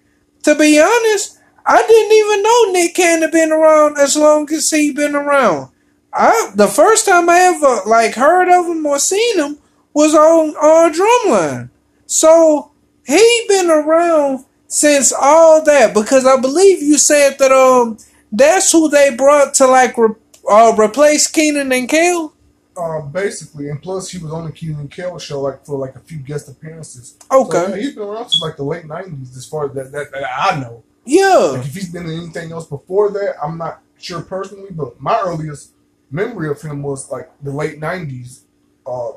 To 0.45 0.55
be 0.55 0.81
honest, 0.81 1.39
I 1.65 1.83
didn't 1.87 2.13
even 2.13 2.43
know 2.43 2.73
Nick 2.73 2.95
Cannon 2.95 3.31
been 3.31 3.53
around 3.53 3.99
as 3.99 4.17
long 4.17 4.51
as 4.53 4.71
he 4.71 4.93
been 4.93 5.15
around. 5.15 5.71
I 6.13 6.53
the 6.55 6.67
first 6.67 7.07
time 7.07 7.29
I 7.29 7.39
ever 7.55 7.89
like 7.89 8.15
heard 8.15 8.49
of 8.49 8.67
him 8.67 8.85
or 8.85 8.99
seen 8.99 9.39
him 9.39 9.59
was 9.95 10.15
on 10.15 10.55
on 10.57 10.93
Drumline. 10.93 11.71
So 12.07 12.73
he 13.07 13.45
been 13.49 13.71
around 13.71 14.45
since 14.67 15.13
all 15.13 15.63
that 15.65 15.95
because 15.95 16.27
I 16.27 16.41
believe 16.41 16.83
you 16.83 16.99
said 16.99 17.39
that 17.39 17.53
um 17.53 17.99
that's 18.33 18.73
who 18.73 18.89
they 18.89 19.15
brought 19.15 19.55
to 19.55 19.67
like 19.67 19.97
re- 19.97 20.15
uh, 20.51 20.75
replace 20.79 21.27
Kenan 21.27 21.71
and 21.71 21.89
Kel. 21.89 22.35
Uh, 22.75 23.03
basically, 23.03 23.69
and 23.69 23.83
plus 23.83 24.11
he 24.11 24.17
was 24.17 24.33
on 24.33 24.47
the 24.47 24.53
Kenan 24.53 24.81
and 24.81 24.91
Kel 24.91 25.19
show 25.19 25.43
like 25.43 25.65
for 25.67 25.79
like 25.79 25.95
a 25.95 26.01
few 26.01 26.19
guest 26.19 26.49
appearances. 26.49 27.19
Okay, 27.31 27.51
so, 27.51 27.69
yeah, 27.69 27.77
he's 27.77 27.95
been 27.95 28.05
around 28.05 28.31
since 28.31 28.41
like 28.41 28.57
the 28.57 28.63
late 28.63 28.87
nineties, 28.87 29.37
as 29.37 29.47
far 29.47 29.67
as 29.67 29.75
that, 29.75 29.93
that, 29.93 30.11
that 30.11 30.25
I 30.25 30.59
know. 30.59 30.83
Yeah, 31.05 31.53
like, 31.53 31.67
if 31.67 31.75
he's 31.75 31.93
been 31.93 32.07
in 32.07 32.17
anything 32.17 32.51
else 32.51 32.67
before 32.67 33.11
that, 33.11 33.35
I'm 33.43 33.59
not 33.59 33.83
sure 33.99 34.23
personally, 34.23 34.71
but 34.71 34.99
my 34.99 35.21
earliest 35.21 35.73
memory 36.11 36.49
of 36.49 36.63
him 36.63 36.83
was 36.83 37.11
like 37.11 37.31
the 37.43 37.53
late 37.53 37.79
nineties 37.79 38.45
uh, 38.87 39.13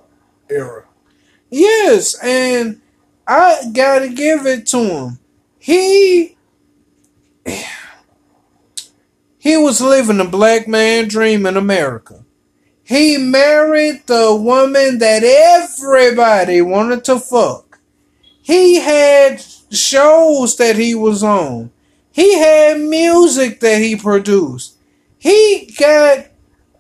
era. 0.49 0.83
Yes, 1.49 2.15
and 2.21 2.81
I 3.25 3.71
gotta 3.71 4.09
give 4.09 4.45
it 4.45 4.67
to 4.67 4.79
him. 4.79 5.19
He 5.57 6.35
he 9.45 9.55
was 9.55 9.79
living 9.79 10.19
a 10.19 10.25
black 10.25 10.67
man 10.67 11.07
dream 11.07 11.45
in 11.45 11.55
America. 11.55 12.25
He 12.83 13.15
married 13.15 14.01
the 14.07 14.35
woman 14.35 14.97
that 14.97 15.23
everybody 15.23 16.63
wanted 16.63 17.03
to 17.03 17.19
fuck. 17.19 17.77
He 18.41 18.77
had 18.77 19.45
shows 19.69 20.55
that 20.55 20.77
he 20.77 20.95
was 20.95 21.21
on. 21.21 21.69
He 22.11 22.39
had 22.39 22.79
music 22.79 23.59
that 23.59 23.83
he 23.83 23.95
produced. 23.95 24.77
He 25.19 25.71
got 25.77 26.25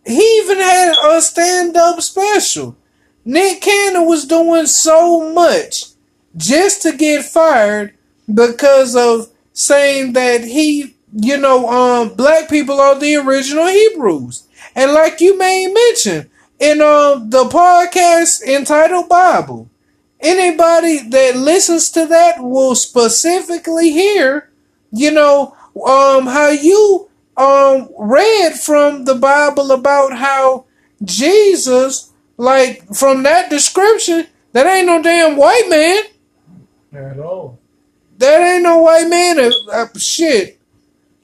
he 0.03 0.39
even 0.41 0.57
had 0.57 0.95
a 1.03 1.21
stand-up 1.21 2.01
special. 2.01 2.75
Nick 3.23 3.61
Cannon 3.61 4.07
was 4.07 4.25
doing 4.25 4.65
so 4.65 5.31
much 5.31 5.83
just 6.35 6.81
to 6.81 6.97
get 6.97 7.25
fired 7.25 7.93
because 8.33 8.95
of 8.95 9.29
saying 9.53 10.13
that 10.13 10.43
he, 10.43 10.94
you 11.15 11.37
know, 11.37 11.69
um, 11.69 12.13
black 12.13 12.49
people 12.49 12.79
are 12.79 12.99
the 12.99 13.15
original 13.15 13.67
Hebrews. 13.67 14.47
And 14.75 14.91
like 14.91 15.21
you 15.21 15.37
may 15.37 15.67
mention 15.67 16.29
in 16.59 16.81
um 16.81 17.29
the 17.29 17.45
podcast 17.45 18.43
entitled 18.43 19.07
Bible, 19.07 19.69
anybody 20.19 20.99
that 21.09 21.37
listens 21.37 21.89
to 21.91 22.05
that 22.07 22.41
will 22.43 22.75
specifically 22.75 23.91
hear, 23.91 24.49
you 24.91 25.11
know, 25.11 25.55
um 25.85 26.27
how 26.27 26.49
you 26.49 27.09
um 27.37 27.89
read 27.97 28.53
from 28.53 29.05
the 29.05 29.15
Bible 29.15 29.71
about 29.71 30.17
how 30.17 30.65
Jesus, 31.03 32.11
like 32.37 32.93
from 32.93 33.23
that 33.23 33.49
description, 33.49 34.27
that 34.51 34.65
ain't 34.65 34.87
no 34.87 35.01
damn 35.01 35.37
white 35.37 35.67
man. 35.69 36.03
At 36.93 37.19
all. 37.19 37.59
That 38.17 38.41
ain't 38.41 38.63
no 38.63 38.79
white 38.79 39.07
man. 39.07 39.39
Uh, 39.39 39.51
uh, 39.71 39.87
shit. 39.97 40.59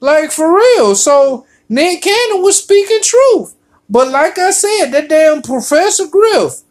Like 0.02 0.32
for 0.32 0.54
real. 0.54 0.96
So 0.96 1.46
Nick 1.70 2.02
Cannon 2.02 2.42
was 2.42 2.62
speaking 2.62 3.00
truth. 3.02 3.56
But 3.90 4.10
like 4.10 4.38
I 4.38 4.52
said, 4.52 4.88
that 4.92 5.08
damn 5.08 5.42
Professor 5.42 6.08
Griff 6.08 6.62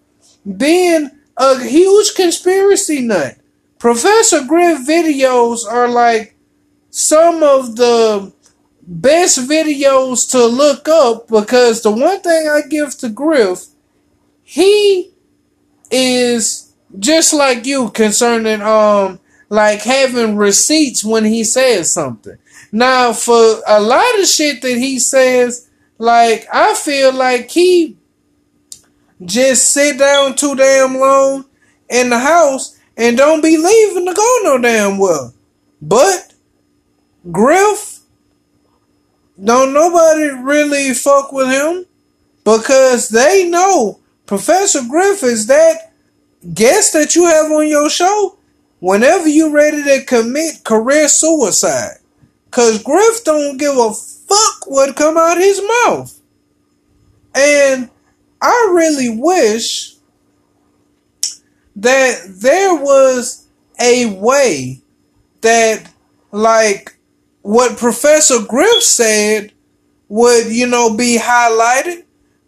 being 0.56 1.10
a 1.36 1.62
huge 1.64 2.14
conspiracy 2.14 3.00
nut. 3.00 3.36
Professor 3.78 4.44
Griff 4.44 4.86
videos 4.86 5.60
are 5.66 5.88
like 5.88 6.36
some 6.90 7.42
of 7.42 7.76
the 7.76 8.32
best 8.82 9.38
videos 9.48 10.30
to 10.32 10.44
look 10.44 10.88
up 10.88 11.28
because 11.28 11.82
the 11.82 11.90
one 11.90 12.20
thing 12.20 12.48
I 12.48 12.62
give 12.68 12.98
to 12.98 13.08
Griff, 13.08 13.66
he 14.42 15.12
is 15.90 16.74
just 16.98 17.32
like 17.32 17.66
you 17.66 17.90
concerning 17.90 18.60
um 18.62 19.20
like 19.48 19.82
having 19.82 20.36
receipts 20.36 21.04
when 21.04 21.24
he 21.24 21.44
says 21.44 21.92
something. 21.92 22.36
Now 22.72 23.12
for 23.12 23.60
a 23.66 23.80
lot 23.80 24.20
of 24.20 24.26
shit 24.26 24.62
that 24.62 24.78
he 24.78 24.98
says, 24.98 25.68
like 25.98 26.46
I 26.52 26.74
feel 26.74 27.12
like 27.12 27.50
he 27.50 27.96
just 29.24 29.72
sit 29.72 29.98
down 29.98 30.36
too 30.36 30.54
damn 30.54 30.96
long 30.96 31.44
in 31.88 32.10
the 32.10 32.18
house 32.18 32.78
and 32.96 33.16
don't 33.16 33.42
be 33.42 33.56
leaving 33.56 34.06
to 34.06 34.14
go 34.14 34.38
no 34.42 34.58
damn 34.58 34.98
well. 34.98 35.34
But 35.82 36.34
Griff 37.30 38.00
don't 39.42 39.72
nobody 39.72 40.30
really 40.42 40.92
fuck 40.92 41.32
with 41.32 41.48
him 41.48 41.86
because 42.44 43.08
they 43.08 43.48
know 43.48 44.00
Professor 44.26 44.80
Griff 44.88 45.22
is 45.22 45.46
that 45.46 45.92
guest 46.54 46.92
that 46.92 47.14
you 47.14 47.24
have 47.26 47.50
on 47.50 47.66
your 47.66 47.88
show 47.88 48.38
whenever 48.80 49.28
you're 49.28 49.50
ready 49.52 49.82
to 49.82 50.04
commit 50.04 50.64
career 50.64 51.08
suicide. 51.08 51.98
Cause 52.50 52.82
Griff 52.82 53.24
don't 53.24 53.56
give 53.56 53.76
a 53.76 53.92
fuck 53.92 54.66
what 54.66 54.96
come 54.96 55.16
out 55.16 55.38
his 55.38 55.60
mouth. 55.86 56.20
And 57.34 57.90
I 58.40 58.72
really 58.74 59.08
wish 59.08 59.94
that 61.76 62.20
there 62.26 62.74
was 62.74 63.46
a 63.78 64.06
way 64.18 64.80
that 65.40 65.90
like 66.32 66.96
what 67.42 67.78
Professor 67.78 68.40
Griff 68.46 68.82
said 68.82 69.52
would, 70.08 70.48
you 70.48 70.66
know, 70.66 70.96
be 70.96 71.18
highlighted. 71.20 72.04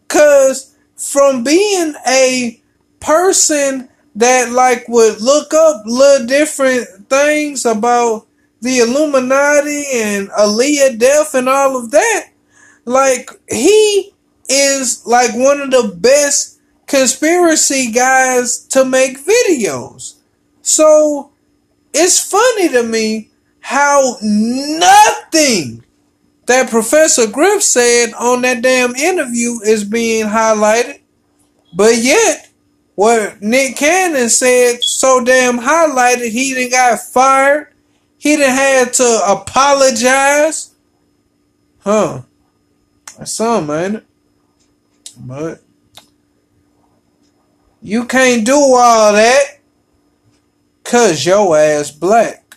Cause 0.08 0.74
from 0.96 1.44
being 1.44 1.94
a 2.06 2.60
person 3.00 3.88
that 4.14 4.50
like 4.50 4.86
would 4.88 5.20
look 5.20 5.54
up 5.54 5.82
little 5.86 6.26
different 6.26 7.08
things 7.08 7.64
about 7.64 8.26
the 8.62 8.78
Illuminati 8.78 9.84
and 9.92 10.30
Aaliyah 10.30 10.98
death 10.98 11.34
and 11.34 11.48
all 11.48 11.76
of 11.76 11.90
that, 11.90 12.30
like 12.84 13.30
he 13.50 14.12
is 14.48 15.04
like 15.06 15.34
one 15.34 15.60
of 15.60 15.70
the 15.70 15.94
best 15.96 16.60
conspiracy 16.86 17.90
guys 17.90 18.58
to 18.66 18.84
make 18.84 19.24
videos. 19.24 20.14
So 20.62 21.32
it's 21.92 22.20
funny 22.20 22.68
to 22.70 22.82
me 22.82 23.30
how 23.60 24.16
nothing 24.22 25.84
that 26.46 26.70
Professor 26.70 27.26
Griff 27.26 27.62
said 27.62 28.12
on 28.14 28.42
that 28.42 28.62
damn 28.62 28.94
interview 28.94 29.60
is 29.64 29.84
being 29.84 30.26
highlighted. 30.26 31.00
But 31.74 31.96
yet, 31.96 32.50
what 32.94 33.40
Nick 33.40 33.76
Cannon 33.76 34.28
said 34.28 34.82
so 34.82 35.24
damn 35.24 35.58
highlighted, 35.58 36.30
he 36.30 36.54
didn't 36.54 36.72
got 36.72 37.00
fired. 37.00 37.71
He 38.22 38.36
done 38.36 38.50
had 38.50 38.92
to 38.92 39.20
apologize. 39.26 40.70
Huh. 41.80 42.22
That's 43.18 43.32
something, 43.32 43.74
ain't? 43.74 44.04
But 45.18 45.60
you 47.80 48.04
can't 48.04 48.46
do 48.46 48.54
all 48.54 49.12
that 49.12 49.58
cause 50.84 51.26
your 51.26 51.56
ass 51.58 51.90
black. 51.90 52.54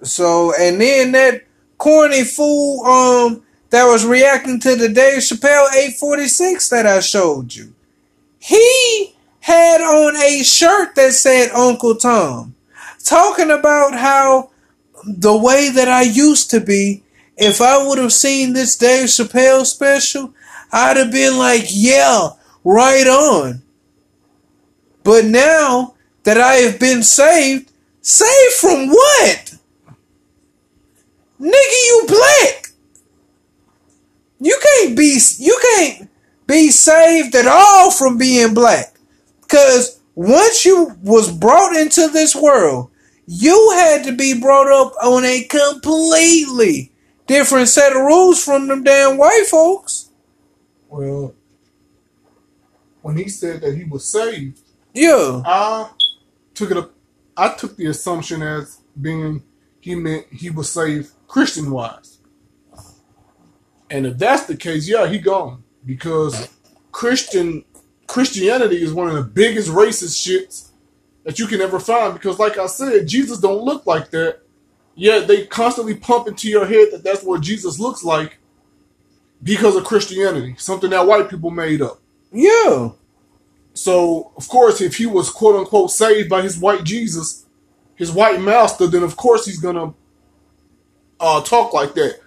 So 0.00 0.54
and 0.58 0.80
then 0.80 1.12
that 1.12 1.44
corny 1.76 2.24
fool 2.24 2.86
um 2.86 3.42
that 3.68 3.84
was 3.84 4.06
reacting 4.06 4.60
to 4.60 4.74
the 4.76 4.88
Dave 4.88 5.18
Chappelle 5.18 5.68
846 5.74 6.70
that 6.70 6.86
I 6.86 7.00
showed 7.00 7.54
you. 7.54 7.74
He 8.38 9.13
had 9.44 9.82
on 9.82 10.16
a 10.16 10.42
shirt 10.42 10.94
that 10.94 11.12
said 11.12 11.50
Uncle 11.50 11.94
Tom, 11.96 12.54
talking 13.04 13.50
about 13.50 13.92
how 13.92 14.48
the 15.06 15.36
way 15.36 15.68
that 15.68 15.86
I 15.86 16.00
used 16.00 16.50
to 16.52 16.60
be, 16.60 17.02
if 17.36 17.60
I 17.60 17.86
would 17.86 17.98
have 17.98 18.14
seen 18.14 18.54
this 18.54 18.74
Dave 18.74 19.08
Chappelle 19.08 19.66
special, 19.66 20.32
I'd 20.72 20.96
have 20.96 21.12
been 21.12 21.36
like, 21.36 21.64
yeah, 21.68 22.30
right 22.64 23.06
on. 23.06 23.60
But 25.02 25.26
now 25.26 25.94
that 26.22 26.38
I 26.38 26.54
have 26.54 26.80
been 26.80 27.02
saved, 27.02 27.70
saved 28.00 28.54
from 28.54 28.88
what? 28.88 29.56
Nigga, 31.38 31.50
you 31.50 32.04
black. 32.08 32.68
You 34.40 34.58
can't 34.62 34.96
be 34.96 35.20
you 35.36 35.60
can't 35.62 36.08
be 36.46 36.70
saved 36.70 37.34
at 37.34 37.46
all 37.46 37.90
from 37.90 38.16
being 38.16 38.54
black. 38.54 38.93
Cause 39.54 40.00
once 40.16 40.64
you 40.64 40.96
was 41.02 41.30
brought 41.30 41.76
into 41.76 42.08
this 42.08 42.34
world, 42.34 42.90
you 43.26 43.70
had 43.76 44.02
to 44.04 44.12
be 44.12 44.38
brought 44.38 44.66
up 44.66 44.94
on 45.00 45.24
a 45.24 45.44
completely 45.44 46.90
different 47.28 47.68
set 47.68 47.92
of 47.92 47.98
rules 48.02 48.42
from 48.42 48.66
them 48.66 48.82
damn 48.82 49.16
white 49.16 49.46
folks. 49.48 50.10
Well, 50.88 51.36
when 53.02 53.16
he 53.16 53.28
said 53.28 53.60
that 53.60 53.76
he 53.76 53.84
was 53.84 54.04
saved, 54.04 54.60
Yeah. 54.92 55.42
I 55.44 55.90
took 56.54 56.72
it 56.72 56.76
up. 56.76 56.92
I 57.36 57.54
took 57.54 57.76
the 57.76 57.86
assumption 57.86 58.42
as 58.42 58.80
being 59.00 59.44
he 59.80 59.94
meant 59.94 60.26
he 60.32 60.50
was 60.50 60.68
saved 60.68 61.12
Christian 61.28 61.70
wise. 61.70 62.18
And 63.88 64.04
if 64.06 64.18
that's 64.18 64.46
the 64.46 64.56
case, 64.56 64.88
yeah, 64.88 65.06
he 65.06 65.18
gone 65.18 65.62
because 65.84 66.48
Christian 66.90 67.64
Christianity 68.06 68.82
is 68.82 68.92
one 68.92 69.08
of 69.08 69.14
the 69.14 69.22
biggest 69.22 69.70
racist 69.70 70.16
shits 70.26 70.70
that 71.24 71.38
you 71.38 71.46
can 71.46 71.60
ever 71.60 71.80
find. 71.80 72.14
Because, 72.14 72.38
like 72.38 72.58
I 72.58 72.66
said, 72.66 73.08
Jesus 73.08 73.38
don't 73.38 73.62
look 73.62 73.86
like 73.86 74.10
that. 74.10 74.40
Yet 74.94 75.26
they 75.26 75.46
constantly 75.46 75.94
pump 75.94 76.28
into 76.28 76.48
your 76.48 76.66
head 76.66 76.88
that 76.92 77.02
that's 77.02 77.24
what 77.24 77.40
Jesus 77.40 77.80
looks 77.80 78.04
like 78.04 78.38
because 79.42 79.76
of 79.76 79.84
Christianity, 79.84 80.54
something 80.56 80.90
that 80.90 81.06
white 81.06 81.28
people 81.28 81.50
made 81.50 81.82
up. 81.82 82.00
Yeah. 82.32 82.90
So, 83.74 84.32
of 84.36 84.48
course, 84.48 84.80
if 84.80 84.96
he 84.96 85.06
was 85.06 85.30
quote 85.30 85.56
unquote 85.56 85.90
saved 85.90 86.28
by 86.28 86.42
his 86.42 86.58
white 86.58 86.84
Jesus, 86.84 87.44
his 87.96 88.12
white 88.12 88.40
master, 88.40 88.86
then 88.86 89.02
of 89.02 89.16
course 89.16 89.44
he's 89.44 89.60
gonna 89.60 89.94
uh, 91.18 91.42
talk 91.42 91.72
like 91.72 91.94
that. 91.94 92.20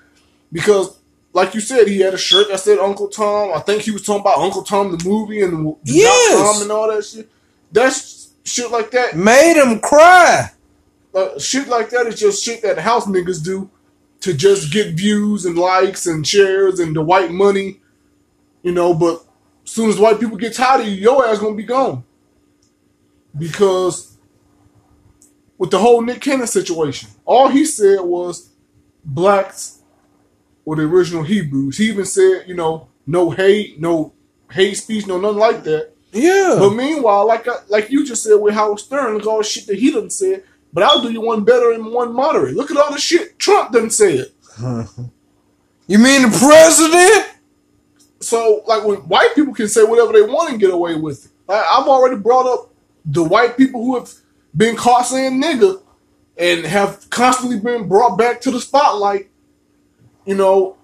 Because, 0.52 0.97
like 1.38 1.54
you 1.54 1.62
said, 1.62 1.88
he 1.88 2.00
had 2.00 2.16
a 2.16 2.18
shirt 2.18 2.48
that 2.50 2.60
said 2.60 2.80
Uncle 2.80 3.10
Tom. 3.10 3.52
I 3.54 3.60
think 3.60 3.84
he 3.84 3.92
was 3.92 4.02
talking 4.02 4.22
about 4.22 4.40
Uncle 4.40 4.64
Tom 4.64 4.98
the 4.98 5.08
movie 5.08 5.44
and 5.44 5.54
the 5.54 5.76
Yes. 5.84 6.64
and 6.64 6.72
all 6.72 6.92
that 6.92 7.06
shit. 7.06 7.30
That's 7.72 8.32
shit 8.44 8.72
like 8.72 8.90
that. 8.90 9.16
Made 9.16 9.56
him 9.56 9.80
cry. 9.80 10.50
Uh, 11.14 11.38
shit 11.38 11.68
like 11.68 11.92
that 11.92 12.08
is 12.08 12.20
just 12.20 12.44
shit 12.44 12.64
that 12.64 12.80
house 12.80 13.06
niggas 13.06 13.44
do 13.44 13.70
to 14.22 14.34
just 14.34 14.74
get 14.74 14.96
views 14.96 15.46
and 15.46 15.56
likes 15.60 16.08
and 16.08 16.26
shares 16.26 16.80
and 16.80 16.96
the 16.96 17.04
white 17.04 17.30
money, 17.30 17.82
you 18.64 18.72
know. 18.72 18.96
But 18.96 19.24
as 19.64 19.70
soon 19.70 19.90
as 19.92 20.00
white 20.00 20.20
people 20.20 20.38
get 20.38 20.56
tired 20.56 20.82
of 20.82 20.88
you, 20.88 20.96
your 20.96 21.24
ass 21.24 21.38
gonna 21.38 21.54
be 21.54 21.66
gone. 21.66 22.04
Because 23.38 24.18
with 25.60 25.70
the 25.70 25.78
whole 25.78 26.02
Nick 26.02 26.20
Cannon 26.20 26.48
situation, 26.48 27.10
all 27.26 27.48
he 27.48 27.64
said 27.64 28.00
was 28.02 28.50
blacks 29.06 29.77
were 30.68 30.76
the 30.76 30.84
original 30.84 31.24
Hebrews. 31.24 31.78
He 31.78 31.86
even 31.88 32.04
said, 32.04 32.44
you 32.46 32.54
know, 32.54 32.90
no 33.06 33.30
hate, 33.30 33.80
no 33.80 34.12
hate 34.52 34.74
speech, 34.74 35.08
no 35.08 35.18
nothing 35.18 35.38
like 35.38 35.64
that. 35.64 35.94
Yeah. 36.12 36.58
But 36.60 36.72
meanwhile, 36.72 37.26
like 37.26 37.48
I, 37.48 37.60
like 37.70 37.90
you 37.90 38.06
just 38.06 38.22
said 38.22 38.36
with 38.36 38.54
Howard 38.54 38.82
Stern, 38.82 39.14
look 39.14 39.26
all 39.26 39.38
the 39.38 39.46
shit 39.46 39.66
that 39.68 39.80
he 39.80 39.92
done 39.92 40.10
said. 40.10 40.44
But 40.74 40.84
I'll 40.84 41.02
do 41.02 41.10
you 41.10 41.22
one 41.22 41.46
better 41.46 41.72
and 41.72 41.86
one 41.86 42.14
moderate. 42.14 42.54
Look 42.54 42.70
at 42.70 42.76
all 42.76 42.92
the 42.92 43.00
shit 43.00 43.40
Trump 43.40 43.72
done 43.72 43.90
said. 43.90 44.26
you 45.88 46.00
mean 46.00 46.24
the 46.24 46.38
president? 46.38 47.40
So, 48.20 48.62
like, 48.68 48.84
when 48.84 48.98
white 49.08 49.36
people 49.36 49.54
can 49.54 49.70
say 49.70 49.86
whatever 49.86 50.12
they 50.12 50.22
want 50.22 50.52
and 50.52 50.60
get 50.60 50.72
away 50.72 50.96
with 50.96 51.28
it. 51.28 51.32
I, 51.48 51.78
I've 51.80 51.88
already 51.88 52.18
brought 52.18 52.46
up 52.46 52.74
the 53.06 53.24
white 53.24 53.56
people 53.56 53.86
who 53.86 53.96
have 53.96 54.12
been 54.56 54.76
caught 54.76 55.06
saying 55.06 55.42
nigga 55.42 55.82
and 56.38 56.66
have 56.66 57.10
constantly 57.10 57.58
been 57.58 57.88
brought 57.88 58.18
back 58.18 58.42
to 58.42 58.52
the 58.52 58.60
spotlight. 58.60 59.27
You 60.28 60.36
know, 60.36 60.78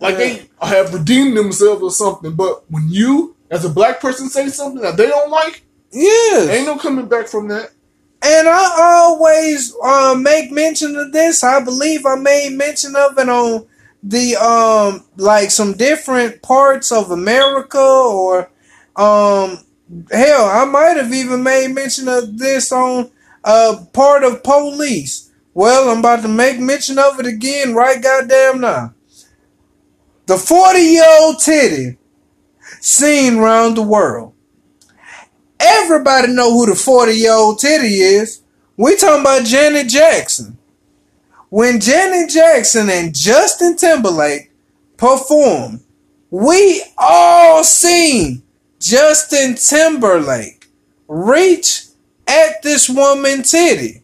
like 0.00 0.16
they 0.16 0.46
have 0.62 0.94
redeemed 0.94 1.36
themselves 1.36 1.82
or 1.82 1.90
something. 1.90 2.34
But 2.34 2.70
when 2.70 2.88
you, 2.88 3.36
as 3.50 3.64
a 3.64 3.68
black 3.68 4.00
person, 4.00 4.28
say 4.28 4.48
something 4.48 4.80
that 4.80 4.96
they 4.96 5.08
don't 5.08 5.30
like, 5.30 5.64
Yes. 5.90 6.48
ain't 6.48 6.66
no 6.66 6.78
coming 6.78 7.06
back 7.06 7.26
from 7.26 7.48
that. 7.48 7.72
And 8.22 8.48
I 8.48 8.76
always 8.80 9.74
uh, 9.82 10.14
make 10.14 10.52
mention 10.52 10.96
of 10.96 11.12
this. 11.12 11.42
I 11.42 11.62
believe 11.62 12.06
I 12.06 12.14
made 12.14 12.52
mention 12.52 12.94
of 12.96 13.18
it 13.18 13.28
on 13.28 13.66
the 14.04 14.36
um 14.36 15.04
like 15.16 15.50
some 15.50 15.74
different 15.74 16.42
parts 16.42 16.90
of 16.90 17.10
America 17.10 17.78
or 17.80 18.50
um 18.96 19.58
hell, 20.10 20.46
I 20.46 20.64
might 20.64 20.96
have 20.96 21.12
even 21.12 21.42
made 21.42 21.68
mention 21.68 22.08
of 22.08 22.38
this 22.38 22.72
on 22.72 23.10
uh 23.44 23.84
part 23.92 24.24
of 24.24 24.42
police. 24.42 25.21
Well, 25.54 25.90
I'm 25.90 25.98
about 25.98 26.22
to 26.22 26.28
make 26.28 26.58
mention 26.58 26.98
of 26.98 27.20
it 27.20 27.26
again 27.26 27.74
right 27.74 28.02
goddamn 28.02 28.60
now. 28.60 28.94
The 30.26 30.36
40 30.36 30.78
year 30.78 31.04
old 31.20 31.40
titty 31.40 31.98
seen 32.80 33.38
around 33.38 33.74
the 33.74 33.82
world. 33.82 34.34
Everybody 35.60 36.32
know 36.32 36.52
who 36.52 36.66
the 36.66 36.74
40 36.74 37.12
year 37.12 37.32
old 37.32 37.58
titty 37.58 37.94
is. 37.94 38.40
We 38.76 38.96
talking 38.96 39.20
about 39.20 39.44
Janet 39.44 39.88
Jackson. 39.88 40.58
When 41.50 41.80
Janet 41.80 42.30
Jackson 42.30 42.88
and 42.88 43.14
Justin 43.14 43.76
Timberlake 43.76 44.50
performed, 44.96 45.80
we 46.30 46.82
all 46.96 47.62
seen 47.62 48.42
Justin 48.80 49.56
Timberlake 49.56 50.66
reach 51.06 51.84
at 52.26 52.62
this 52.62 52.88
woman 52.88 53.42
titty, 53.42 54.01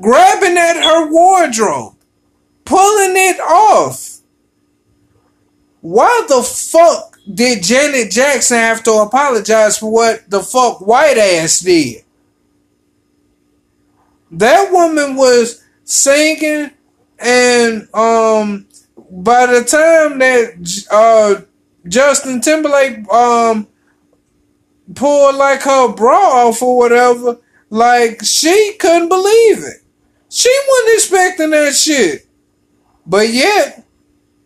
grabbing 0.00 0.56
at 0.56 0.82
her 0.82 1.10
wardrobe, 1.10 1.96
pulling 2.64 3.16
it 3.16 3.40
off. 3.40 4.18
Why 5.80 6.26
the 6.28 6.42
fuck 6.42 7.18
did 7.32 7.62
Janet 7.62 8.10
Jackson 8.10 8.58
have 8.58 8.82
to 8.84 8.92
apologize 8.92 9.78
for 9.78 9.92
what 9.92 10.28
the 10.28 10.40
fuck 10.40 10.80
white 10.80 11.18
ass 11.18 11.60
did? 11.60 12.02
That 14.32 14.72
woman 14.72 15.16
was 15.16 15.62
singing 15.84 16.70
and 17.18 17.88
um 17.94 18.66
by 19.10 19.46
the 19.46 19.62
time 19.64 20.18
that 20.18 20.86
uh 20.90 21.42
Justin 21.88 22.40
Timberlake 22.40 23.08
um 23.08 23.68
pulled 24.94 25.36
like 25.36 25.62
her 25.62 25.92
bra 25.92 26.18
off 26.48 26.62
or 26.62 26.76
whatever, 26.76 27.38
like 27.76 28.24
she 28.24 28.74
couldn't 28.78 29.10
believe 29.10 29.58
it. 29.58 29.82
She 30.30 30.52
wasn't 30.68 30.94
expecting 30.94 31.50
that 31.50 31.74
shit. 31.74 32.26
But 33.06 33.28
yet, 33.28 33.86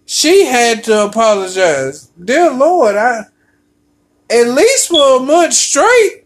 she 0.05 0.45
had 0.45 0.83
to 0.85 1.05
apologize. 1.05 2.11
Dear 2.23 2.51
Lord, 2.51 2.97
I 2.97 3.27
at 4.29 4.49
least 4.49 4.88
for 4.88 5.19
a 5.19 5.21
month 5.21 5.55
straight, 5.55 6.25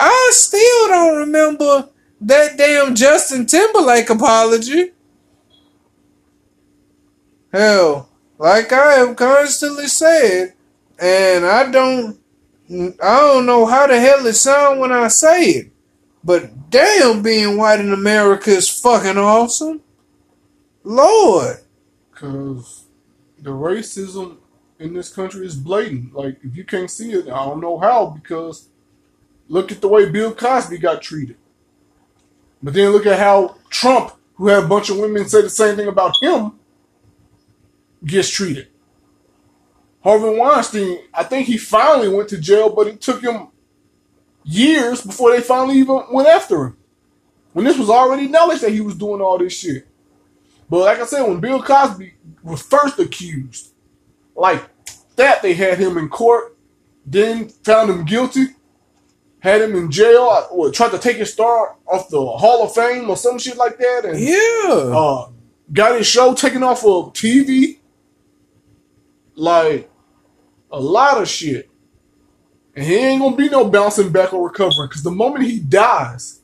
I 0.00 0.30
still 0.32 0.88
don't 0.88 1.18
remember 1.18 1.88
that 2.22 2.56
damn 2.56 2.94
Justin 2.94 3.46
Timberlake 3.46 4.08
apology. 4.08 4.92
Hell, 7.52 8.08
like 8.38 8.72
I 8.72 8.94
have 8.94 9.16
constantly 9.16 9.88
said, 9.88 10.54
and 10.98 11.44
I 11.44 11.70
don't 11.70 12.18
I 12.70 13.20
don't 13.20 13.44
know 13.44 13.66
how 13.66 13.86
the 13.86 14.00
hell 14.00 14.26
it 14.26 14.32
sound 14.32 14.80
when 14.80 14.92
I 14.92 15.08
say 15.08 15.42
it. 15.44 15.71
But 16.24 16.70
damn 16.70 17.22
being 17.22 17.56
white 17.56 17.80
in 17.80 17.92
America 17.92 18.50
is 18.50 18.68
fucking 18.68 19.18
awesome. 19.18 19.82
Lord. 20.84 21.58
Cause 22.12 22.84
the 23.40 23.50
racism 23.50 24.38
in 24.78 24.94
this 24.94 25.12
country 25.12 25.46
is 25.46 25.56
blatant. 25.56 26.14
Like 26.14 26.38
if 26.42 26.56
you 26.56 26.64
can't 26.64 26.90
see 26.90 27.12
it, 27.12 27.28
I 27.28 27.44
don't 27.44 27.60
know 27.60 27.78
how 27.78 28.06
because 28.06 28.68
look 29.48 29.72
at 29.72 29.80
the 29.80 29.88
way 29.88 30.08
Bill 30.08 30.32
Cosby 30.34 30.78
got 30.78 31.02
treated. 31.02 31.36
But 32.62 32.74
then 32.74 32.90
look 32.90 33.06
at 33.06 33.18
how 33.18 33.56
Trump, 33.70 34.12
who 34.34 34.46
had 34.48 34.64
a 34.64 34.68
bunch 34.68 34.90
of 34.90 34.98
women 34.98 35.28
say 35.28 35.42
the 35.42 35.50
same 35.50 35.74
thing 35.74 35.88
about 35.88 36.22
him, 36.22 36.52
gets 38.04 38.28
treated. 38.28 38.68
Harvey 40.02 40.36
Weinstein, 40.36 40.98
I 41.14 41.24
think 41.24 41.46
he 41.46 41.56
finally 41.56 42.08
went 42.08 42.28
to 42.30 42.38
jail, 42.38 42.68
but 42.74 42.88
it 42.88 43.00
took 43.00 43.22
him 43.22 43.48
years 44.44 45.00
before 45.02 45.32
they 45.32 45.40
finally 45.40 45.76
even 45.78 46.02
went 46.12 46.28
after 46.28 46.64
him. 46.66 46.76
When 47.52 47.64
this 47.64 47.78
was 47.78 47.90
already 47.90 48.28
knowledge 48.28 48.60
that 48.62 48.72
he 48.72 48.80
was 48.80 48.94
doing 48.96 49.20
all 49.20 49.38
this 49.38 49.58
shit. 49.58 49.86
But 50.70 50.78
like 50.80 51.00
I 51.00 51.04
said, 51.06 51.22
when 51.24 51.40
Bill 51.40 51.62
Cosby 51.62 52.14
was 52.42 52.62
first 52.62 52.98
accused, 52.98 53.72
like 54.34 54.62
that, 55.16 55.42
they 55.42 55.52
had 55.54 55.78
him 55.78 55.98
in 55.98 56.08
court, 56.08 56.56
then 57.04 57.48
found 57.48 57.90
him 57.90 58.04
guilty, 58.06 58.46
had 59.40 59.60
him 59.60 59.76
in 59.76 59.90
jail, 59.90 60.46
or 60.50 60.70
tried 60.70 60.92
to 60.92 60.98
take 60.98 61.18
his 61.18 61.32
star 61.32 61.76
off 61.86 62.08
the 62.08 62.18
Hall 62.24 62.62
of 62.64 62.74
Fame 62.74 63.10
or 63.10 63.16
some 63.18 63.38
shit 63.38 63.56
like 63.58 63.76
that, 63.78 64.04
and 64.06 64.18
Yeah. 64.18 64.96
uh, 64.96 65.28
got 65.72 65.98
his 65.98 66.06
show 66.06 66.32
taken 66.32 66.62
off 66.62 66.84
of 66.86 67.12
TV. 67.12 67.80
Like 69.34 69.90
a 70.70 70.80
lot 70.80 71.20
of 71.20 71.28
shit. 71.28 71.68
And 72.74 72.84
he 72.84 72.96
ain't 72.96 73.20
gonna 73.20 73.36
be 73.36 73.48
no 73.48 73.68
bouncing 73.68 74.10
back 74.10 74.32
or 74.32 74.48
recovering 74.48 74.88
because 74.88 75.02
the 75.02 75.10
moment 75.10 75.44
he 75.44 75.58
dies, 75.58 76.40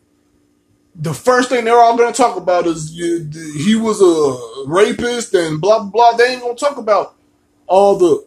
the 0.95 1.15
first 1.15 1.49
thing 1.49 1.65
they're 1.65 1.79
all 1.79 1.97
gonna 1.97 2.13
talk 2.13 2.37
about 2.37 2.67
is 2.67 2.93
you, 2.93 3.31
he 3.57 3.77
was 3.77 4.03
a 4.03 4.69
rapist 4.69 5.33
and 5.35 5.61
blah 5.61 5.81
blah 5.81 5.91
blah. 5.91 6.13
They 6.17 6.33
ain't 6.33 6.43
gonna 6.43 6.55
talk 6.55 6.77
about 6.77 7.15
all 7.67 7.97
the 7.97 8.27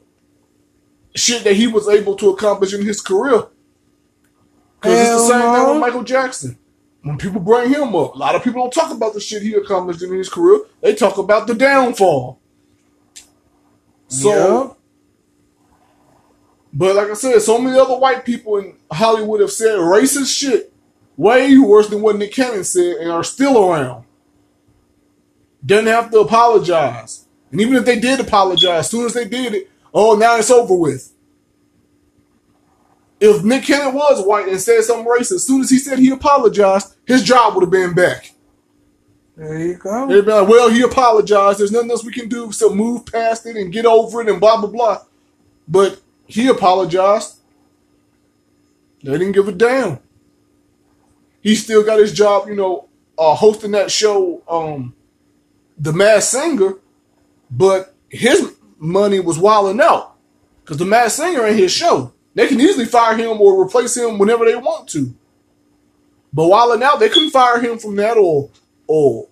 shit 1.15 1.43
that 1.43 1.55
he 1.55 1.67
was 1.67 1.87
able 1.87 2.15
to 2.15 2.29
accomplish 2.29 2.73
in 2.73 2.85
his 2.85 3.01
career. 3.01 3.43
Because 4.79 4.99
it's 4.99 5.09
the 5.09 5.27
same 5.27 5.41
thing 5.41 5.63
no. 5.63 5.73
with 5.73 5.81
Michael 5.81 6.03
Jackson. 6.03 6.57
When 7.03 7.17
people 7.17 7.39
bring 7.39 7.69
him 7.69 7.95
up, 7.95 8.15
a 8.15 8.17
lot 8.17 8.35
of 8.35 8.43
people 8.43 8.61
don't 8.61 8.73
talk 8.73 8.91
about 8.91 9.13
the 9.13 9.19
shit 9.19 9.43
he 9.43 9.53
accomplished 9.53 10.01
in 10.01 10.13
his 10.13 10.29
career. 10.29 10.61
They 10.81 10.95
talk 10.95 11.17
about 11.17 11.47
the 11.47 11.53
downfall. 11.55 12.39
So. 14.07 14.77
But 16.73 16.95
like 16.95 17.09
I 17.09 17.13
said, 17.13 17.41
so 17.41 17.57
many 17.57 17.77
other 17.77 17.97
white 17.97 18.25
people 18.25 18.57
in 18.57 18.75
Hollywood 18.91 19.41
have 19.41 19.51
said 19.51 19.77
racist 19.77 20.37
shit 20.37 20.71
way 21.17 21.57
worse 21.57 21.89
than 21.89 22.01
what 22.01 22.15
Nick 22.15 22.33
Cannon 22.33 22.63
said 22.63 22.97
and 22.97 23.11
are 23.11 23.23
still 23.23 23.69
around. 23.69 24.05
Doesn't 25.65 25.87
have 25.87 26.11
to 26.11 26.19
apologize. 26.19 27.25
And 27.51 27.59
even 27.61 27.75
if 27.75 27.85
they 27.85 27.99
did 27.99 28.19
apologize, 28.19 28.79
as 28.79 28.89
soon 28.89 29.05
as 29.05 29.13
they 29.13 29.27
did 29.27 29.53
it, 29.53 29.69
oh, 29.93 30.15
now 30.15 30.37
it's 30.37 30.49
over 30.49 30.73
with. 30.73 31.13
If 33.19 33.43
Nick 33.43 33.65
Cannon 33.65 33.93
was 33.93 34.25
white 34.25 34.47
and 34.47 34.59
said 34.59 34.81
something 34.83 35.05
racist, 35.05 35.33
as 35.33 35.45
soon 35.45 35.61
as 35.61 35.69
he 35.69 35.77
said 35.77 35.99
he 35.99 36.09
apologized, 36.09 36.95
his 37.05 37.23
job 37.23 37.53
would 37.53 37.61
have 37.61 37.69
been 37.69 37.93
back. 37.93 38.31
There 39.37 39.59
you 39.59 39.75
go. 39.75 40.07
They'd 40.07 40.25
be 40.25 40.31
like, 40.31 40.47
well, 40.47 40.69
he 40.69 40.81
apologized. 40.81 41.59
There's 41.59 41.71
nothing 41.71 41.91
else 41.91 42.03
we 42.03 42.13
can 42.13 42.29
do 42.29 42.51
so 42.51 42.73
move 42.73 43.05
past 43.05 43.45
it 43.45 43.57
and 43.57 43.71
get 43.71 43.85
over 43.85 44.21
it 44.21 44.29
and 44.29 44.39
blah, 44.39 44.59
blah, 44.59 44.69
blah. 44.69 44.99
But 45.67 46.01
he 46.31 46.47
apologized. 46.47 47.39
They 49.03 49.11
didn't 49.11 49.33
give 49.33 49.47
a 49.47 49.51
damn. 49.51 49.99
He 51.41 51.55
still 51.55 51.83
got 51.83 51.99
his 51.99 52.13
job, 52.13 52.47
you 52.47 52.55
know, 52.55 52.87
uh, 53.17 53.35
hosting 53.35 53.71
that 53.71 53.91
show, 53.91 54.41
um, 54.47 54.95
The 55.77 55.91
Masked 55.91 56.31
Singer, 56.31 56.75
but 57.49 57.95
his 58.09 58.55
money 58.77 59.19
was 59.19 59.39
wilding 59.39 59.81
out. 59.81 60.15
Because 60.61 60.77
The 60.77 60.85
Masked 60.85 61.17
Singer 61.17 61.45
ain't 61.45 61.57
his 61.57 61.71
show. 61.71 62.13
They 62.33 62.47
can 62.47 62.61
easily 62.61 62.85
fire 62.85 63.17
him 63.17 63.41
or 63.41 63.61
replace 63.61 63.97
him 63.97 64.17
whenever 64.17 64.45
they 64.45 64.55
want 64.55 64.87
to. 64.89 65.13
But 66.31 66.47
wilding 66.47 66.83
out, 66.83 66.99
they 66.99 67.09
couldn't 67.09 67.31
fire 67.31 67.59
him 67.59 67.77
from 67.77 67.95
that 67.97 68.17
or 68.17 68.49
or 68.87 69.27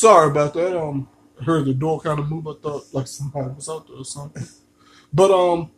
Sorry 0.00 0.30
about 0.30 0.54
that. 0.54 0.80
Um, 0.80 1.06
I 1.38 1.44
heard 1.44 1.66
the 1.66 1.74
door 1.74 2.00
kind 2.00 2.18
of 2.18 2.30
move. 2.30 2.46
I 2.46 2.54
thought 2.62 2.86
like 2.94 3.06
somebody 3.06 3.50
was 3.50 3.68
out 3.68 3.86
there 3.86 3.98
or 3.98 4.04
something. 4.06 4.46
But 5.12 5.30
um, 5.30 5.70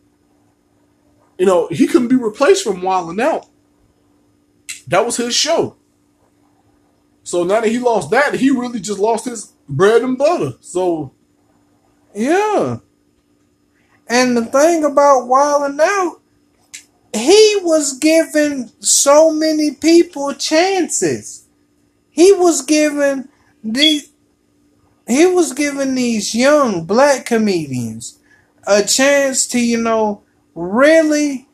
you 1.36 1.44
know, 1.44 1.66
he 1.72 1.88
couldn't 1.88 2.06
be 2.06 2.14
replaced 2.14 2.62
from 2.62 2.82
Wildin' 2.82 3.20
Out. 3.20 3.46
That 4.86 5.04
was 5.04 5.16
his 5.16 5.34
show. 5.34 5.74
So 7.24 7.42
now 7.42 7.62
that 7.62 7.70
he 7.70 7.80
lost 7.80 8.12
that, 8.12 8.34
he 8.34 8.52
really 8.52 8.78
just 8.78 9.00
lost 9.00 9.24
his 9.24 9.54
bread 9.68 10.02
and 10.02 10.16
butter. 10.16 10.52
So 10.60 11.14
Yeah. 12.14 12.78
And 14.06 14.36
the 14.36 14.44
thing 14.44 14.84
about 14.84 15.26
Wildin' 15.28 15.80
Out, 15.80 16.20
he 17.12 17.58
was 17.62 17.98
giving 17.98 18.70
so 18.78 19.32
many 19.32 19.72
people 19.72 20.32
chances. 20.34 21.48
He 22.10 22.30
was 22.30 22.62
giving 22.62 23.28
the 23.64 24.02
he 25.06 25.26
was 25.26 25.52
giving 25.52 25.94
these 25.94 26.34
young 26.34 26.84
black 26.84 27.26
comedians 27.26 28.18
a 28.66 28.82
chance 28.82 29.46
to, 29.48 29.58
you 29.58 29.80
know, 29.80 30.22
really 30.54 31.48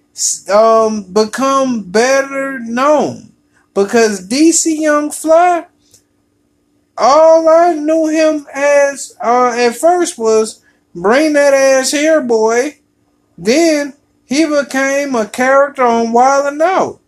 um 0.53 1.05
become 1.13 1.83
better 1.83 2.59
known. 2.59 3.33
Because 3.75 4.29
DC 4.29 4.81
Young 4.81 5.11
Fly, 5.11 5.67
all 6.97 7.49
I 7.49 7.75
knew 7.75 8.09
him 8.09 8.47
as 8.53 9.17
uh, 9.23 9.55
at 9.57 9.77
first 9.77 10.19
was 10.19 10.65
bring 10.95 11.35
that 11.35 11.55
ass 11.55 11.93
here, 11.93 12.21
boy. 12.21 12.79
Then 13.37 13.95
he 14.25 14.45
became 14.45 15.15
a 15.15 15.27
character 15.27 15.85
on 15.85 16.13
Wild 16.13 16.53
and 16.53 16.61
Out. 16.61 17.01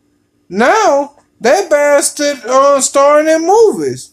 Now 0.49 1.17
that 1.41 1.69
bastard 1.69 2.45
uh, 2.47 2.81
starring 2.81 3.29
in 3.29 3.47
movies. 3.47 4.13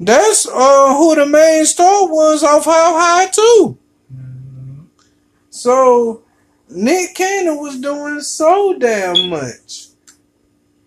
That's 0.00 0.46
uh, 0.46 0.96
who 0.96 1.16
the 1.16 1.26
main 1.26 1.64
star 1.64 2.06
was 2.08 2.44
off 2.44 2.64
How 2.64 2.98
High 2.98 3.26
too. 3.26 3.78
So 5.50 6.22
Nick 6.70 7.14
Cannon 7.14 7.58
was 7.58 7.80
doing 7.80 8.20
so 8.20 8.78
damn 8.78 9.28
much. 9.28 9.88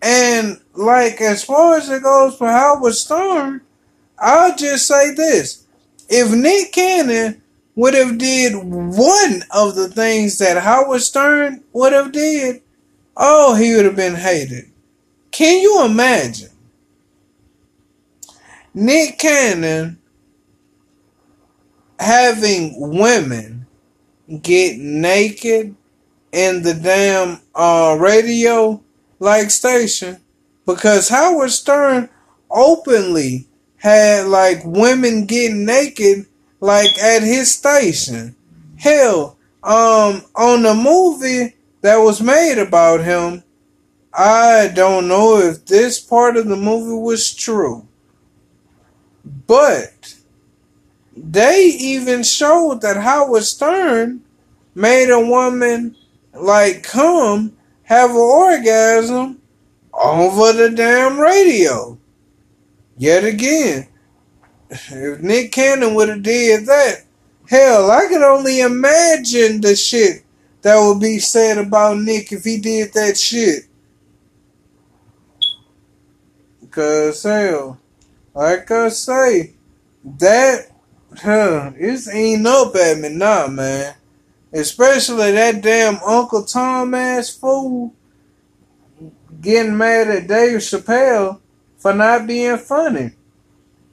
And 0.02 0.62
like 0.74 1.19
as 1.19 1.43
far 1.43 1.78
as 1.78 1.89
it 1.89 2.04
goes 2.04 2.38
for 2.38 2.47
Howard 2.47 2.93
Stern, 2.93 3.62
I'll 4.17 4.56
just 4.56 4.88
say 4.88 5.13
this. 5.13 5.65
If 6.08 6.32
Nick 6.32 6.71
Cannon 6.71 7.41
would 7.76 7.93
have 7.93 8.17
did 8.17 8.54
one 8.56 9.43
of 9.52 9.76
the 9.76 9.89
things 9.89 10.38
that 10.38 10.62
Howard 10.62 11.02
Stern 11.02 11.63
would 11.74 11.93
have 11.93 12.12
did, 12.12 12.62
oh, 13.17 13.56
he 13.56 13.76
would 13.76 13.86
have 13.86 13.95
been 13.95 14.15
hated. 14.15 14.65
Can 15.32 15.62
you 15.62 15.84
imagine? 15.86 16.50
Nick 18.73 19.19
Cannon 19.19 19.99
having 21.99 22.73
women 22.77 23.67
get 24.41 24.77
naked 24.77 25.75
in 26.31 26.63
the 26.63 26.73
damn 26.73 27.41
uh, 27.53 27.97
radio 27.99 28.81
like 29.19 29.51
station 29.51 30.21
because 30.65 31.10
Howard 31.10 31.51
Stern 31.51 32.10
openly 32.49 33.47
had 33.75 34.27
like 34.27 34.62
women 34.63 35.25
getting 35.25 35.65
naked 35.65 36.25
like 36.62 36.97
at 36.97 37.23
his 37.23 37.53
station. 37.53 38.36
Hell, 38.77 39.38
um 39.63 40.23
on 40.34 40.63
the 40.63 40.73
movie 40.73 41.55
that 41.81 41.97
was 41.97 42.21
made 42.21 42.57
about 42.57 43.03
him, 43.03 43.43
I 44.13 44.71
don't 44.73 45.10
know 45.10 45.38
if 45.39 45.65
this 45.65 45.99
part 45.99 46.38
of 46.38 46.47
the 46.47 46.55
movie 46.55 46.99
was 46.99 47.34
true. 47.36 47.88
But 49.23 50.15
they 51.15 51.65
even 51.65 52.23
showed 52.23 52.81
that 52.81 52.97
Howard 52.97 53.43
Stern 53.43 54.21
made 54.73 55.10
a 55.10 55.19
woman 55.19 55.95
like 56.34 56.84
come 56.84 57.53
have 57.84 58.12
an 58.12 58.17
orgasm 58.17 59.41
over 59.93 60.53
the 60.53 60.69
damn 60.69 61.19
radio. 61.19 61.97
Yet 62.97 63.23
again, 63.23 63.88
if 64.69 65.21
Nick 65.21 65.51
Cannon 65.51 65.95
would 65.95 66.07
have 66.07 66.23
did 66.23 66.65
that, 66.67 67.03
hell, 67.49 67.91
I 67.91 68.07
could 68.07 68.21
only 68.21 68.62
imagine 68.62 69.60
the 69.60 69.75
shit 69.75 70.23
that 70.62 70.79
would 70.79 71.01
be 71.01 71.19
said 71.19 71.57
about 71.57 71.97
Nick 71.97 72.31
if 72.31 72.45
he 72.45 72.57
did 72.57 72.93
that 72.93 73.17
shit. 73.17 73.63
Cause 76.69 77.23
hell, 77.23 77.80
like 78.33 78.71
I 78.71 78.89
say, 78.89 79.53
that 80.03 80.71
huh, 81.17 81.71
it's 81.75 82.07
ain't 82.07 82.47
up 82.47 82.75
at 82.75 82.97
me 82.99 83.09
man. 83.09 83.95
Especially 84.53 85.31
that 85.31 85.61
damn 85.61 85.97
Uncle 86.03 86.43
Tom 86.43 86.93
ass 86.93 87.29
fool 87.29 87.93
getting 89.41 89.77
mad 89.77 90.09
at 90.09 90.27
Dave 90.27 90.59
Chappelle 90.59 91.39
for 91.77 91.93
not 91.93 92.27
being 92.27 92.57
funny. 92.57 93.11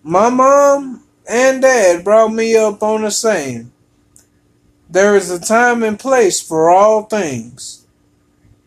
My 0.02 0.30
mom 0.30 1.04
and 1.28 1.62
dad 1.62 2.04
brought 2.04 2.32
me 2.32 2.56
up 2.56 2.82
on 2.82 3.02
the 3.02 3.10
same. 3.10 3.72
there 4.90 5.16
is 5.16 5.30
a 5.30 5.38
time 5.38 5.82
and 5.82 5.98
place 5.98 6.40
for 6.40 6.70
all 6.70 7.04
things. 7.04 7.86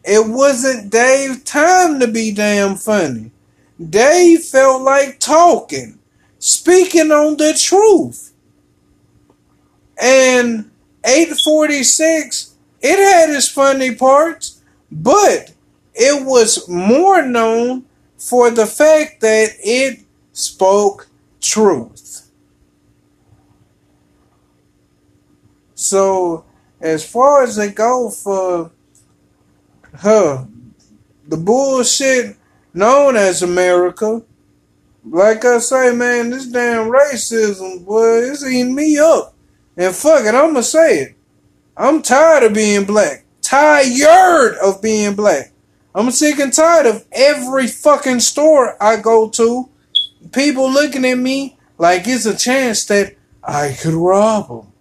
It 0.03 0.27
wasn't 0.27 0.91
Dave's 0.91 1.43
time 1.43 1.99
to 1.99 2.07
be 2.07 2.31
damn 2.31 2.75
funny. 2.75 3.31
Dave 3.89 4.44
felt 4.44 4.82
like 4.82 5.20
talking, 5.20 5.98
speaking 6.39 7.12
on 7.12 7.38
the 7.38 7.54
truth. 7.54 8.34
And 10.00 10.72
846, 11.06 12.56
it 12.82 12.98
had 13.00 13.30
its 13.36 13.50
funny 13.50 13.96
parts, 13.96 14.62
but 14.91 15.54
it 15.94 16.26
was 16.26 16.67
more 16.67 17.22
known 17.26 17.86
for 18.17 18.50
the 18.52 18.65
fact 18.65 19.22
that 19.22 19.52
it 19.63 20.00
spoke 20.34 21.08
truth. 21.39 22.30
So, 25.76 26.46
as 26.80 27.08
far 27.10 27.44
as 27.44 27.56
they 27.56 27.72
go 27.72 28.10
for 28.10 28.72
her, 29.94 30.48
the 31.28 31.38
bullshit 31.38 32.38
known 32.73 33.15
as 33.15 33.41
America, 33.41 34.21
like 35.03 35.43
I 35.45 35.60
say, 35.60 35.93
man, 35.93 36.29
this 36.29 36.47
damn 36.47 36.89
racism, 36.89 37.86
boy, 37.86 38.29
it's 38.29 38.45
eating 38.45 38.75
me 38.75 38.97
up. 38.97 39.34
And 39.77 39.95
fuck 39.95 40.25
it, 40.25 40.36
I'ma 40.36 40.62
say 40.62 40.99
it. 40.99 41.15
I'm 41.75 42.01
tired 42.01 42.43
of 42.43 42.53
being 42.53 42.86
black. 42.86 43.25
Tired 43.41 44.55
of 44.57 44.81
being 44.81 45.15
black. 45.15 45.51
I'm 45.93 46.12
sick 46.12 46.39
and 46.39 46.53
tired 46.53 46.86
of 46.86 47.05
every 47.12 47.67
fucking 47.67 48.21
store 48.21 48.81
I 48.81 48.97
go 48.97 49.29
to, 49.29 49.69
people 50.31 50.71
looking 50.71 51.05
at 51.05 51.17
me 51.17 51.57
like 51.77 52.07
it's 52.07 52.25
a 52.25 52.38
chance 52.38 52.86
that 52.86 53.15
I 53.43 53.75
could 53.81 53.93
rob 53.93 54.47
them. 54.47 54.71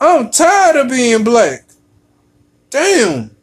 I'm 0.00 0.30
tired 0.30 0.76
of 0.76 0.88
being 0.88 1.24
black. 1.24 1.66
Damn. 2.70 3.36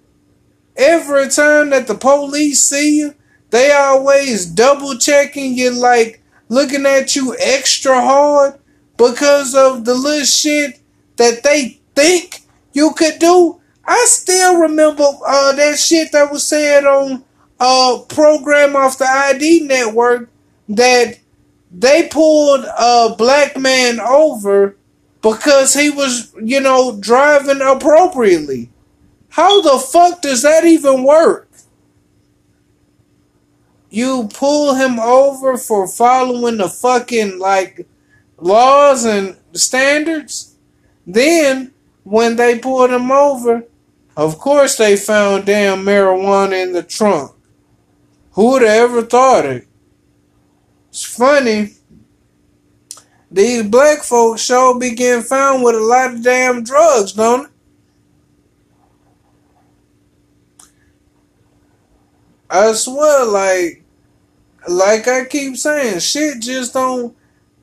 Every 0.75 1.29
time 1.29 1.69
that 1.71 1.87
the 1.87 1.95
police 1.95 2.61
see 2.61 2.99
you, 2.99 3.15
they 3.49 3.71
always 3.71 4.45
double 4.45 4.97
checking 4.97 5.57
you, 5.57 5.71
like 5.71 6.21
looking 6.49 6.85
at 6.85 7.15
you 7.15 7.35
extra 7.39 7.99
hard 7.99 8.59
because 8.97 9.55
of 9.55 9.85
the 9.85 9.95
little 9.95 10.25
shit 10.25 10.79
that 11.17 11.43
they 11.43 11.79
think 11.95 12.41
you 12.73 12.91
could 12.91 13.19
do. 13.19 13.59
I 13.85 14.05
still 14.07 14.57
remember 14.57 15.03
uh, 15.25 15.53
that 15.53 15.79
shit 15.79 16.11
that 16.11 16.31
was 16.31 16.45
said 16.45 16.85
on 16.85 17.23
a 17.59 17.63
uh, 17.63 17.99
program 18.03 18.75
off 18.75 18.99
the 18.99 19.05
ID 19.09 19.61
network 19.61 20.29
that 20.69 21.17
they 21.71 22.07
pulled 22.07 22.65
a 22.65 23.15
black 23.17 23.57
man 23.57 23.99
over 23.99 24.75
because 25.21 25.73
he 25.73 25.89
was, 25.89 26.33
you 26.41 26.59
know, 26.59 26.97
driving 26.99 27.61
appropriately. 27.61 28.69
How 29.29 29.61
the 29.61 29.77
fuck 29.77 30.21
does 30.21 30.43
that 30.43 30.65
even 30.65 31.03
work? 31.03 31.48
You 33.89 34.29
pull 34.31 34.75
him 34.75 34.99
over 34.99 35.57
for 35.57 35.87
following 35.87 36.57
the 36.57 36.69
fucking 36.69 37.39
like 37.39 37.87
laws 38.37 39.05
and 39.05 39.37
standards. 39.53 40.55
Then 41.07 41.73
when 42.03 42.35
they 42.35 42.59
pulled 42.59 42.91
him 42.91 43.11
over, 43.11 43.63
of 44.15 44.37
course 44.37 44.77
they 44.77 44.95
found 44.95 45.45
damn 45.45 45.83
marijuana 45.83 46.61
in 46.61 46.73
the 46.73 46.83
trunk. 46.83 47.31
Who 48.33 48.51
would 48.51 48.61
have 48.61 48.91
ever 48.91 49.01
thought 49.01 49.45
it? 49.45 49.67
It's 50.89 51.03
funny. 51.03 51.73
These 53.31 53.63
black 53.63 54.03
folks 54.03 54.41
sure 54.41 54.79
be 54.79 54.95
getting 54.95 55.23
found 55.23 55.63
with 55.63 55.75
a 55.75 55.79
lot 55.79 56.13
of 56.13 56.23
damn 56.23 56.63
drugs, 56.63 57.13
don't 57.13 57.45
it? 57.45 57.51
I 62.49 62.73
swear, 62.73 63.25
like, 63.25 63.83
like 64.67 65.07
I 65.07 65.25
keep 65.25 65.57
saying, 65.57 65.99
shit 65.99 66.41
just 66.41 66.73
don't 66.73 67.15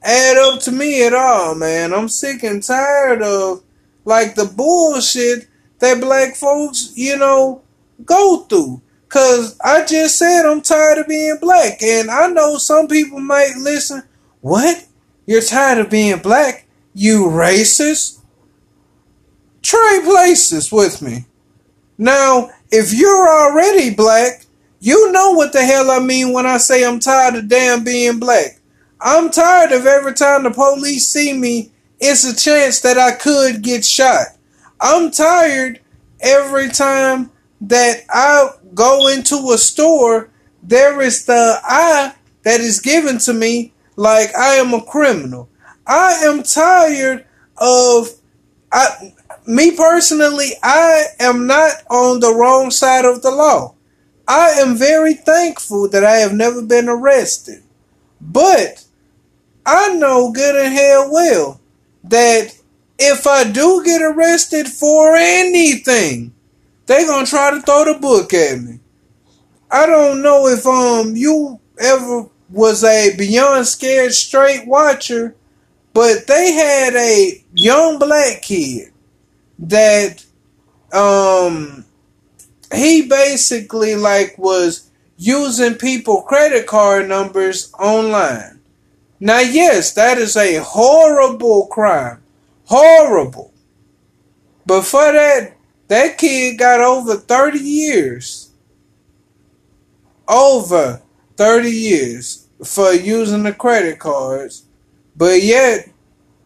add 0.03 0.37
up 0.37 0.61
to 0.62 0.72
me 0.72 1.07
at 1.07 1.14
all, 1.14 1.55
man. 1.55 1.92
I'm 1.92 2.09
sick 2.09 2.42
and 2.42 2.62
tired 2.62 3.22
of, 3.22 3.62
like, 4.05 4.35
the 4.35 4.44
bullshit 4.44 5.49
that 5.79 6.01
black 6.01 6.37
folks, 6.37 6.92
you 6.94 7.16
know, 7.16 7.62
go 8.05 8.42
through. 8.42 8.83
Cause 9.09 9.59
I 9.64 9.85
just 9.85 10.18
said 10.18 10.44
I'm 10.44 10.61
tired 10.61 10.99
of 10.99 11.09
being 11.09 11.38
black. 11.40 11.83
And 11.83 12.11
I 12.11 12.27
know 12.29 12.57
some 12.57 12.88
people 12.88 13.20
might 13.20 13.55
listen. 13.57 14.03
What? 14.40 14.85
You're 15.27 15.42
tired 15.42 15.79
of 15.79 15.90
being 15.90 16.18
black? 16.18 16.66
You 16.92 17.27
racist? 17.27 18.20
Trade 19.62 20.03
places 20.05 20.72
with 20.72 21.03
me. 21.03 21.27
Now, 21.99 22.51
if 22.70 22.92
you're 22.92 23.29
already 23.29 23.94
black, 23.94 24.45
you 24.80 25.12
know 25.12 25.32
what 25.32 25.52
the 25.52 25.64
hell 25.64 25.90
I 25.90 25.98
mean 25.98 26.32
when 26.32 26.46
I 26.46 26.58
say 26.58 26.84
I'm 26.84 27.00
tired 27.00 27.34
of 27.34 27.48
damn 27.48 27.84
being 27.84 28.18
black. 28.18 28.60
I'm 29.00 29.30
tired 29.30 29.72
of 29.72 29.86
every 29.86 30.14
time 30.14 30.42
the 30.42 30.50
police 30.50 31.08
see 31.08 31.32
me, 31.32 31.70
it's 31.98 32.24
a 32.24 32.36
chance 32.36 32.80
that 32.80 32.98
I 32.98 33.12
could 33.12 33.62
get 33.62 33.84
shot. 33.84 34.26
I'm 34.80 35.10
tired 35.10 35.80
every 36.20 36.68
time 36.68 37.30
that 37.62 38.04
I 38.10 38.50
go 38.74 39.08
into 39.08 39.50
a 39.52 39.58
store, 39.58 40.30
there 40.62 41.00
is 41.00 41.24
the 41.26 41.58
eye 41.64 42.14
that 42.42 42.60
is 42.60 42.80
given 42.80 43.18
to 43.18 43.32
me 43.32 43.72
like 43.96 44.34
I 44.34 44.54
am 44.54 44.74
a 44.74 44.82
criminal. 44.82 45.48
I 45.86 46.22
am 46.24 46.42
tired 46.42 47.24
of 47.56 48.08
I 48.72 49.14
me 49.46 49.76
personally, 49.76 50.50
I 50.62 51.04
am 51.20 51.46
not 51.46 51.70
on 51.88 52.20
the 52.20 52.34
wrong 52.34 52.70
side 52.70 53.04
of 53.04 53.22
the 53.22 53.30
law. 53.30 53.75
I 54.28 54.50
am 54.50 54.76
very 54.76 55.14
thankful 55.14 55.88
that 55.90 56.04
I 56.04 56.16
have 56.16 56.32
never 56.32 56.62
been 56.62 56.88
arrested. 56.88 57.62
But 58.20 58.84
I 59.64 59.94
know 59.94 60.32
good 60.32 60.56
and 60.56 60.74
hell 60.74 61.12
well 61.12 61.60
that 62.04 62.56
if 62.98 63.26
I 63.26 63.44
do 63.50 63.82
get 63.84 64.02
arrested 64.02 64.68
for 64.68 65.14
anything, 65.16 66.34
they're 66.86 67.06
gonna 67.06 67.26
try 67.26 67.50
to 67.50 67.60
throw 67.60 67.84
the 67.84 67.98
book 67.98 68.32
at 68.32 68.60
me. 68.60 68.80
I 69.70 69.86
don't 69.86 70.22
know 70.22 70.46
if 70.46 70.66
um 70.66 71.16
you 71.16 71.60
ever 71.78 72.26
was 72.48 72.84
a 72.84 73.14
Beyond 73.16 73.66
Scared 73.66 74.12
Straight 74.12 74.66
watcher, 74.66 75.34
but 75.92 76.26
they 76.26 76.52
had 76.52 76.94
a 76.94 77.44
young 77.54 77.98
black 77.98 78.42
kid 78.42 78.92
that 79.58 80.24
um 80.92 81.84
he 82.74 83.07
basically 83.09 83.94
like 83.94 84.37
was 84.38 84.90
using 85.16 85.74
people 85.74 86.22
credit 86.22 86.66
card 86.66 87.09
numbers 87.09 87.72
online. 87.79 88.61
Now 89.18 89.40
yes, 89.40 89.92
that 89.94 90.18
is 90.18 90.37
a 90.37 90.57
horrible 90.57 91.66
crime. 91.66 92.22
Horrible. 92.64 93.52
But 94.66 94.83
for 94.83 95.12
that 95.12 95.57
that 95.88 96.18
kid 96.18 96.59
got 96.59 96.81
over 96.81 97.16
30 97.16 97.59
years. 97.59 98.50
Over 100.29 101.02
30 101.37 101.70
years 101.70 102.48
for 102.64 102.92
using 102.92 103.44
the 103.44 103.52
credit 103.52 103.98
cards. 103.98 104.64
But 105.16 105.42
yet, 105.42 105.88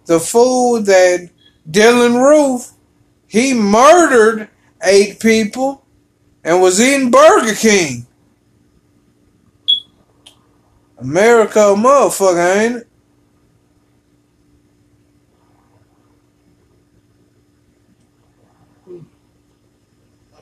the 0.06 0.20
fool 0.20 0.82
that 0.82 1.30
Dylann 1.68 2.20
Roof, 2.22 2.72
he 3.26 3.54
murdered 3.54 4.48
eight 4.82 5.20
people 5.20 5.79
and 6.44 6.60
was 6.60 6.80
eating 6.80 7.10
Burger 7.10 7.54
King. 7.54 8.06
America 10.98 11.58
motherfucker, 11.58 12.56
ain't 12.56 12.76
it? 12.76 12.86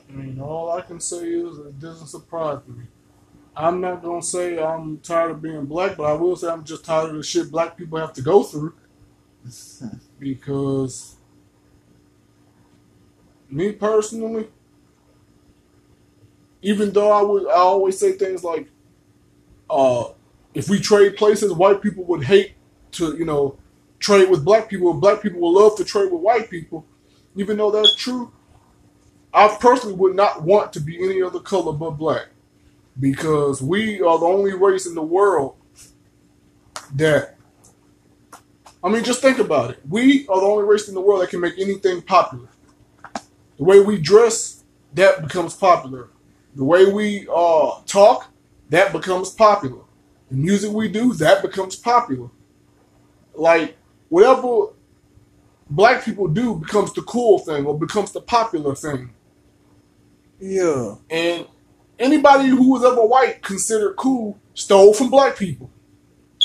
I 0.09 0.11
mean, 0.11 0.41
all 0.41 0.71
I 0.71 0.81
can 0.81 0.99
say 0.99 1.29
is 1.29 1.57
it 1.59 1.79
doesn't 1.79 2.07
surprise 2.07 2.59
me. 2.67 2.85
I'm 3.55 3.79
not 3.79 4.01
gonna 4.01 4.21
say 4.21 4.61
I'm 4.61 4.99
tired 4.99 5.31
of 5.31 5.41
being 5.41 5.65
black, 5.65 5.97
but 5.97 6.03
I 6.03 6.13
will 6.13 6.35
say 6.35 6.47
I'm 6.49 6.63
just 6.63 6.83
tired 6.85 7.11
of 7.11 7.17
the 7.17 7.23
shit 7.23 7.51
black 7.51 7.77
people 7.77 7.99
have 7.99 8.13
to 8.13 8.21
go 8.21 8.43
through. 8.43 8.73
because 10.19 11.15
me 13.49 13.71
personally, 13.71 14.47
even 16.61 16.91
though 16.91 17.11
I 17.11 17.21
would 17.21 17.47
I 17.47 17.59
always 17.59 17.97
say 17.99 18.13
things 18.13 18.43
like 18.43 18.67
uh 19.69 20.05
if 20.53 20.69
we 20.69 20.79
trade 20.79 21.15
places, 21.15 21.53
white 21.53 21.81
people 21.81 22.03
would 22.05 22.23
hate 22.23 22.53
to, 22.93 23.15
you 23.15 23.25
know, 23.25 23.57
trade 23.99 24.29
with 24.29 24.43
black 24.43 24.69
people, 24.69 24.91
and 24.91 25.01
black 25.01 25.21
people 25.21 25.39
would 25.41 25.59
love 25.59 25.77
to 25.77 25.85
trade 25.85 26.11
with 26.11 26.21
white 26.21 26.49
people. 26.49 26.85
Even 27.35 27.57
though 27.57 27.71
that's 27.71 27.95
true, 27.95 28.31
I 29.33 29.55
personally 29.59 29.95
would 29.95 30.15
not 30.15 30.41
want 30.43 30.73
to 30.73 30.79
be 30.79 30.97
any 31.03 31.21
other 31.21 31.39
color 31.39 31.71
but 31.73 31.91
black. 31.91 32.27
Because 32.99 33.61
we 33.61 34.01
are 34.01 34.19
the 34.19 34.25
only 34.25 34.53
race 34.53 34.85
in 34.85 34.95
the 34.95 35.03
world 35.03 35.55
that 36.95 37.35
I 38.83 38.89
mean 38.89 39.03
just 39.03 39.21
think 39.21 39.39
about 39.39 39.71
it. 39.71 39.79
We 39.87 40.27
are 40.27 40.39
the 40.39 40.47
only 40.47 40.63
race 40.65 40.87
in 40.87 40.95
the 40.95 41.01
world 41.01 41.21
that 41.21 41.29
can 41.29 41.39
make 41.39 41.57
anything 41.59 42.01
popular. 42.01 42.49
The 43.57 43.63
way 43.63 43.79
we 43.79 43.99
dress, 43.99 44.63
that 44.93 45.21
becomes 45.21 45.53
popular. 45.53 46.09
The 46.55 46.63
way 46.63 46.91
we 46.91 47.27
uh 47.33 47.81
talk, 47.85 48.31
that 48.69 48.91
becomes 48.91 49.29
popular. 49.29 49.81
The 50.29 50.35
music 50.35 50.71
we 50.71 50.89
do, 50.89 51.13
that 51.15 51.41
becomes 51.41 51.75
popular. 51.75 52.29
Like 53.33 53.77
whatever 54.09 54.73
black 55.69 56.03
people 56.03 56.27
do 56.27 56.55
becomes 56.55 56.93
the 56.93 57.01
cool 57.01 57.39
thing 57.39 57.65
or 57.65 57.77
becomes 57.77 58.11
the 58.11 58.21
popular 58.21 58.75
thing. 58.75 59.11
Yeah. 60.39 60.95
And 61.09 61.47
anybody 61.97 62.49
who 62.49 62.71
was 62.71 62.83
ever 62.83 63.05
white 63.05 63.41
considered 63.41 63.95
cool 63.95 64.39
stole 64.53 64.93
from 64.93 65.09
black 65.09 65.37
people. 65.37 65.69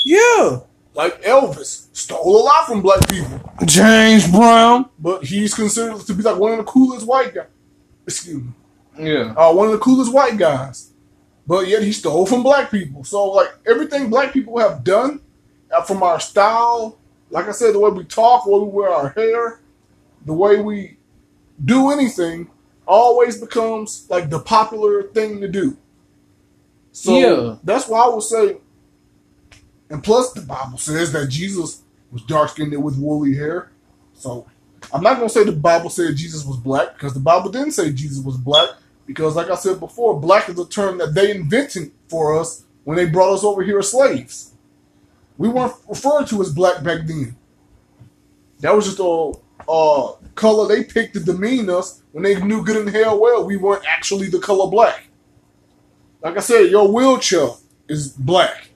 Yeah. 0.05 0.59
Like 0.93 1.23
Elvis 1.23 1.87
stole 1.93 2.41
a 2.41 2.43
lot 2.43 2.67
from 2.67 2.81
black 2.81 3.07
people, 3.09 3.53
James 3.65 4.31
Brown. 4.31 4.89
but 4.97 5.25
he's 5.25 5.53
considered 5.53 5.99
to 5.99 6.13
be 6.13 6.23
like 6.23 6.37
one 6.37 6.53
of 6.53 6.57
the 6.59 6.63
coolest 6.63 7.05
white 7.05 7.33
guys. 7.33 7.47
Excuse 8.07 8.41
me, 8.41 8.51
Yeah. 8.97 9.33
uh, 9.35 9.53
one 9.53 9.67
of 9.67 9.73
the 9.73 9.79
coolest 9.79 10.13
white 10.13 10.37
guys. 10.37 10.91
But 11.47 11.67
yet 11.67 11.83
he 11.83 11.91
stole 11.91 12.25
from 12.25 12.41
black 12.43 12.71
people. 12.71 13.03
So 13.03 13.25
like 13.25 13.49
everything 13.67 14.09
black 14.09 14.33
people 14.33 14.57
have 14.59 14.83
done, 14.83 15.21
uh, 15.71 15.81
from 15.83 16.01
our 16.01 16.19
style, 16.19 16.97
like 17.29 17.47
I 17.47 17.51
said, 17.51 17.73
the 17.73 17.79
way 17.79 17.91
we 17.91 18.03
talk, 18.05 18.45
the 18.45 18.51
way 18.51 18.59
we 18.59 18.69
wear 18.69 18.89
our 18.89 19.09
hair, 19.09 19.59
the 20.25 20.33
way 20.33 20.59
we 20.61 20.97
do 21.63 21.91
anything, 21.91 22.49
always 22.87 23.39
becomes 23.39 24.05
like 24.09 24.29
the 24.29 24.39
popular 24.39 25.03
thing 25.03 25.39
to 25.41 25.47
do. 25.47 25.77
So 26.91 27.11
Yeah. 27.17 27.55
that's 27.63 27.87
why 27.87 27.99
I 28.01 28.09
would 28.09 28.23
say, 28.23 28.57
and 29.89 30.03
plus 30.03 30.33
the 30.33 30.41
Bible 30.41 30.77
says 30.77 31.11
that 31.11 31.27
Jesus 31.27 31.81
was 32.11 32.21
dark 32.23 32.49
skinned 32.51 32.81
with 32.83 32.97
woolly 32.97 33.35
hair. 33.35 33.69
So 34.13 34.45
I'm 34.93 35.03
not 35.03 35.17
gonna 35.17 35.29
say 35.29 35.43
the 35.43 35.51
Bible 35.51 35.89
said 35.89 36.15
Jesus 36.15 36.43
was 36.45 36.57
black 36.57 36.93
because 36.93 37.13
the 37.13 37.19
Bible 37.19 37.49
didn't 37.51 37.71
say 37.71 37.91
Jesus 37.91 38.23
was 38.23 38.37
black 38.37 38.69
because, 39.05 39.35
like 39.35 39.49
I 39.49 39.55
said 39.55 39.79
before, 39.79 40.19
black 40.19 40.49
is 40.49 40.59
a 40.59 40.67
term 40.67 40.97
that 40.97 41.13
they 41.13 41.31
invented 41.31 41.91
for 42.09 42.39
us 42.39 42.63
when 42.83 42.97
they 42.97 43.05
brought 43.05 43.33
us 43.33 43.43
over 43.43 43.63
here 43.63 43.79
as 43.79 43.91
slaves. 43.91 44.53
We 45.37 45.49
weren't 45.49 45.73
referred 45.87 46.27
to 46.27 46.41
as 46.41 46.51
black 46.51 46.83
back 46.83 47.05
then. 47.05 47.35
That 48.59 48.75
was 48.75 48.85
just 48.85 48.99
a 48.99 50.13
color 50.35 50.67
they 50.67 50.83
picked 50.83 51.13
to 51.13 51.19
demean 51.19 51.69
us 51.69 52.01
when 52.11 52.23
they 52.23 52.41
knew 52.41 52.63
good 52.63 52.77
and 52.77 52.89
hell 52.89 53.19
well 53.19 53.45
we 53.45 53.57
weren't 53.57 53.85
actually 53.85 54.29
the 54.29 54.39
color 54.39 54.69
black. 54.69 55.07
Like 56.21 56.37
I 56.37 56.41
said, 56.41 56.71
your 56.71 56.91
wheelchair 56.91 57.49
is 57.87 58.09
black. 58.09 58.69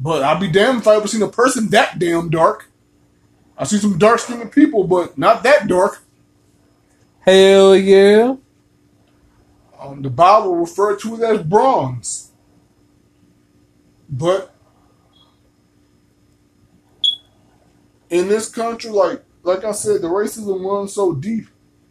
But 0.00 0.22
I'd 0.22 0.40
be 0.40 0.48
damned 0.48 0.80
if 0.80 0.88
I 0.88 0.96
ever 0.96 1.08
seen 1.08 1.22
a 1.22 1.28
person 1.28 1.68
that 1.70 1.98
damn 1.98 2.30
dark. 2.30 2.70
I 3.56 3.64
see 3.64 3.78
some 3.78 3.98
dark 3.98 4.20
skinned 4.20 4.52
people, 4.52 4.84
but 4.84 5.18
not 5.18 5.42
that 5.42 5.66
dark. 5.66 6.02
Hell 7.20 7.76
yeah. 7.76 8.36
Um, 9.80 10.02
the 10.02 10.10
Bible 10.10 10.56
referred 10.56 10.98
to 11.00 11.14
it 11.14 11.22
as 11.22 11.42
bronze. 11.42 12.32
But 14.08 14.54
in 18.10 18.28
this 18.28 18.48
country, 18.48 18.90
like 18.90 19.22
like 19.42 19.64
I 19.64 19.72
said, 19.72 20.02
the 20.02 20.08
racism 20.08 20.64
runs 20.64 20.92
so 20.94 21.14
deep, 21.14 21.46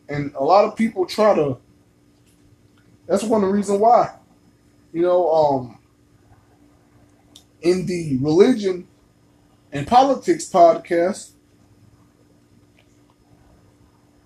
and 0.10 0.34
a 0.36 0.44
lot 0.44 0.66
of 0.66 0.76
people 0.76 1.06
try 1.06 1.36
to. 1.36 1.58
That's 3.08 3.24
one 3.24 3.44
of 3.44 3.50
the 3.50 3.54
reasons 3.54 3.80
why, 3.80 4.16
you 4.92 5.04
know, 5.04 5.32
um, 5.32 5.80
in 7.62 7.86
the 7.86 8.18
religion 8.18 8.88
and 9.72 9.88
politics 9.88 10.50
podcast, 10.50 11.32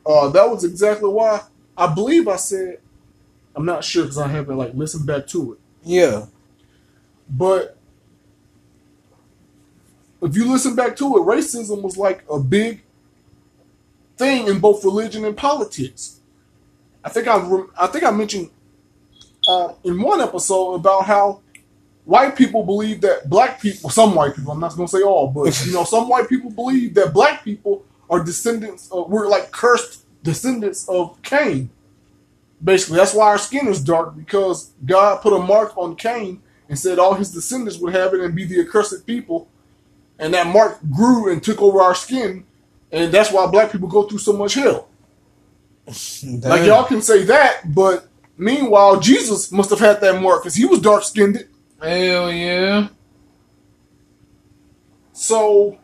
uh, 0.06 0.30
that 0.30 0.50
was 0.50 0.64
exactly 0.64 1.10
why 1.10 1.42
I 1.78 1.94
believe 1.94 2.28
I 2.28 2.38
said 2.38 2.81
I'm 3.56 3.66
not 3.66 3.84
sure 3.84 4.04
because 4.04 4.18
I 4.18 4.28
haven't 4.28 4.58
like 4.58 4.74
listened 4.74 5.06
back 5.06 5.28
to 5.28 5.54
it. 5.54 5.60
Yeah. 5.84 6.26
But 7.30 7.78
if 10.22 10.36
you 10.36 10.52
listen 10.52 10.76
back 10.76 10.96
to 10.98 11.18
it, 11.18 11.22
racism 11.22 11.82
was 11.82 11.98
like 11.98 12.24
a 12.30 12.40
big 12.40 12.84
thing 14.18 14.48
in 14.48 14.60
both 14.60 14.84
religion 14.84 15.26
and 15.26 15.36
politics. 15.36 16.20
I 17.04 17.10
think 17.10 17.28
I 17.28 17.38
rem- 17.38 17.72
I 17.80 17.88
think 17.88 18.04
I 18.04 18.12
mentioned 18.12 18.50
uh, 19.48 19.74
in 19.84 20.02
one 20.02 20.22
episode 20.22 20.76
about 20.76 21.06
how 21.06 21.42
white 22.06 22.36
people 22.36 22.64
believe 22.64 23.02
that 23.02 23.30
black 23.30 23.62
people, 23.62 23.90
some 23.90 24.14
white 24.16 24.36
people, 24.36 24.52
I'm 24.52 24.60
not 24.60 24.76
going 24.76 24.88
to 24.88 24.92
say 24.98 25.04
all, 25.04 25.28
but 25.28 25.66
you 25.66 25.74
know, 25.74 25.84
some 25.84 26.08
white 26.08 26.30
people 26.30 26.52
believe 26.52 26.94
that 26.96 27.14
black 27.14 27.44
people 27.44 27.86
are 28.10 28.24
descendants 28.24 28.92
of, 28.92 29.10
we're 29.10 29.28
like 29.28 29.52
cursed 29.52 30.06
descendants 30.24 30.88
of 30.90 31.20
Cain. 31.24 31.70
Basically, 32.64 32.98
that's 32.98 33.14
why 33.14 33.28
our 33.28 33.38
skin 33.38 33.68
is 33.68 33.84
dark 33.84 34.16
because 34.16 34.72
God 34.86 35.22
put 35.22 35.34
a 35.34 35.40
mark 35.40 35.76
on 35.78 35.96
Cain 35.96 36.42
and 36.70 36.78
said 36.78 37.00
all 37.00 37.16
his 37.16 37.32
descendants 37.32 37.78
would 37.80 37.94
have 37.94 38.14
it 38.14 38.22
and 38.22 38.36
be 38.36 38.46
the 38.46 38.62
accursed 38.62 39.06
people. 39.06 39.50
And 40.20 40.34
that 40.34 40.48
mark 40.48 40.80
grew 40.96 41.32
and 41.32 41.42
took 41.42 41.62
over 41.62 41.82
our 41.82 41.96
skin, 41.96 42.46
and 42.92 43.12
that's 43.12 43.32
why 43.32 43.48
black 43.48 43.72
people 43.72 43.88
go 43.88 44.04
through 44.04 44.20
so 44.20 44.34
much 44.34 44.54
hell. 44.54 44.88
Like 46.24 46.66
y'all 46.66 46.86
can 46.86 47.02
say 47.02 47.24
that, 47.24 47.74
but 47.74 48.08
meanwhile, 48.38 49.00
Jesus 49.00 49.52
must 49.52 49.72
have 49.72 49.80
had 49.80 50.00
that 50.02 50.22
mark 50.22 50.44
because 50.44 50.56
he 50.56 50.66
was 50.66 50.80
dark 50.80 51.04
skinned. 51.04 51.48
Hell 51.82 52.32
yeah. 52.32 52.88
So, 55.12 55.78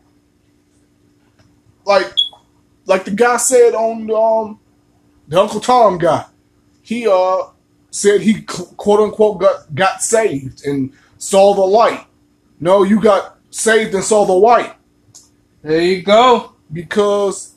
like, 1.84 2.12
like 2.86 3.04
the 3.04 3.10
guy 3.10 3.36
said 3.36 3.74
on 3.74 4.06
the, 4.06 4.16
um, 4.16 4.60
the 5.26 5.40
Uncle 5.40 5.60
Tom 5.60 5.98
guy, 5.98 6.24
he 6.88 7.06
uh 7.06 7.42
said 7.90 8.22
he 8.22 8.40
quote 8.42 9.00
unquote 9.00 9.40
got 9.40 9.74
got 9.74 10.02
saved 10.02 10.64
and 10.64 10.90
saw 11.18 11.52
the 11.52 11.60
light. 11.60 12.06
No, 12.60 12.82
you 12.82 12.98
got 12.98 13.36
saved 13.50 13.94
and 13.94 14.02
saw 14.02 14.24
the 14.24 14.32
light 14.32 14.74
There 15.60 15.82
you 15.82 16.02
go. 16.02 16.54
because, 16.72 17.56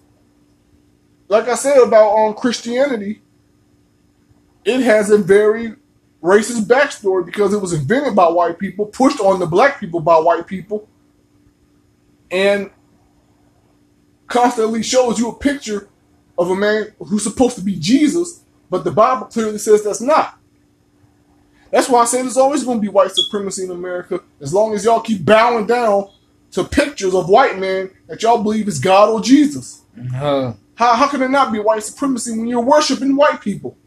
like 1.30 1.48
I 1.48 1.56
said 1.56 1.78
about 1.78 2.14
um 2.14 2.34
Christianity, 2.34 3.22
it 4.66 4.82
has 4.82 5.10
a 5.10 5.18
very 5.18 5.76
racist 6.22 6.66
backstory 6.66 7.26
because 7.26 7.54
it 7.54 7.62
was 7.62 7.72
invented 7.72 8.14
by 8.14 8.28
white 8.28 8.60
people, 8.60 8.86
pushed 8.86 9.22
on 9.22 9.40
the 9.40 9.46
black 9.46 9.80
people 9.80 10.02
by 10.02 10.18
white 10.20 10.46
people, 10.46 10.90
and 12.30 12.70
constantly 14.28 14.84
shows 14.84 15.18
you 15.20 15.30
a 15.30 15.38
picture 15.38 15.88
of 16.38 16.50
a 16.50 16.56
man 16.56 16.94
who's 17.00 17.24
supposed 17.24 17.56
to 17.56 17.62
be 17.62 17.78
Jesus, 17.78 18.41
but 18.72 18.86
the 18.86 18.92
Bible 18.92 19.28
clearly 19.28 19.60
says 19.60 19.84
that's 19.84 20.02
not. 20.02 20.40
That's 21.72 21.90
why 21.90 22.02
I 22.02 22.06
say 22.06 22.22
there's 22.22 22.38
always 22.38 22.64
going 22.64 22.78
to 22.78 22.82
be 22.82 22.88
white 22.88 23.12
supremacy 23.12 23.66
in 23.66 23.72
America 23.72 24.22
as 24.40 24.54
long 24.54 24.74
as 24.74 24.84
y'all 24.86 25.02
keep 25.02 25.24
bowing 25.24 25.68
down 25.68 26.10
to 26.52 26.64
pictures 26.64 27.14
of 27.14 27.30
white 27.30 27.60
men 27.60 27.92
that 28.08 28.24
y'all 28.24 28.42
believe 28.42 28.68
is 28.68 28.80
God 28.80 29.10
or 29.10 29.22
Jesus. 29.22 29.84
Uh, 30.16 30.54
How, 30.76 30.94
how 30.94 31.08
can 31.10 31.22
it 31.22 31.30
not 31.30 31.52
be 31.52 31.60
white 31.60 31.84
supremacy 31.84 32.32
when 32.32 32.48
you're 32.48 32.62
worshiping 32.62 33.16
white 33.16 33.42
people? 33.42 33.78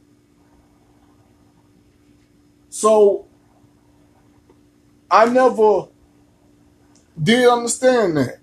So, 2.68 3.26
I 5.10 5.26
never 5.26 5.88
did 7.22 7.48
understand 7.48 8.16
that. 8.18 8.38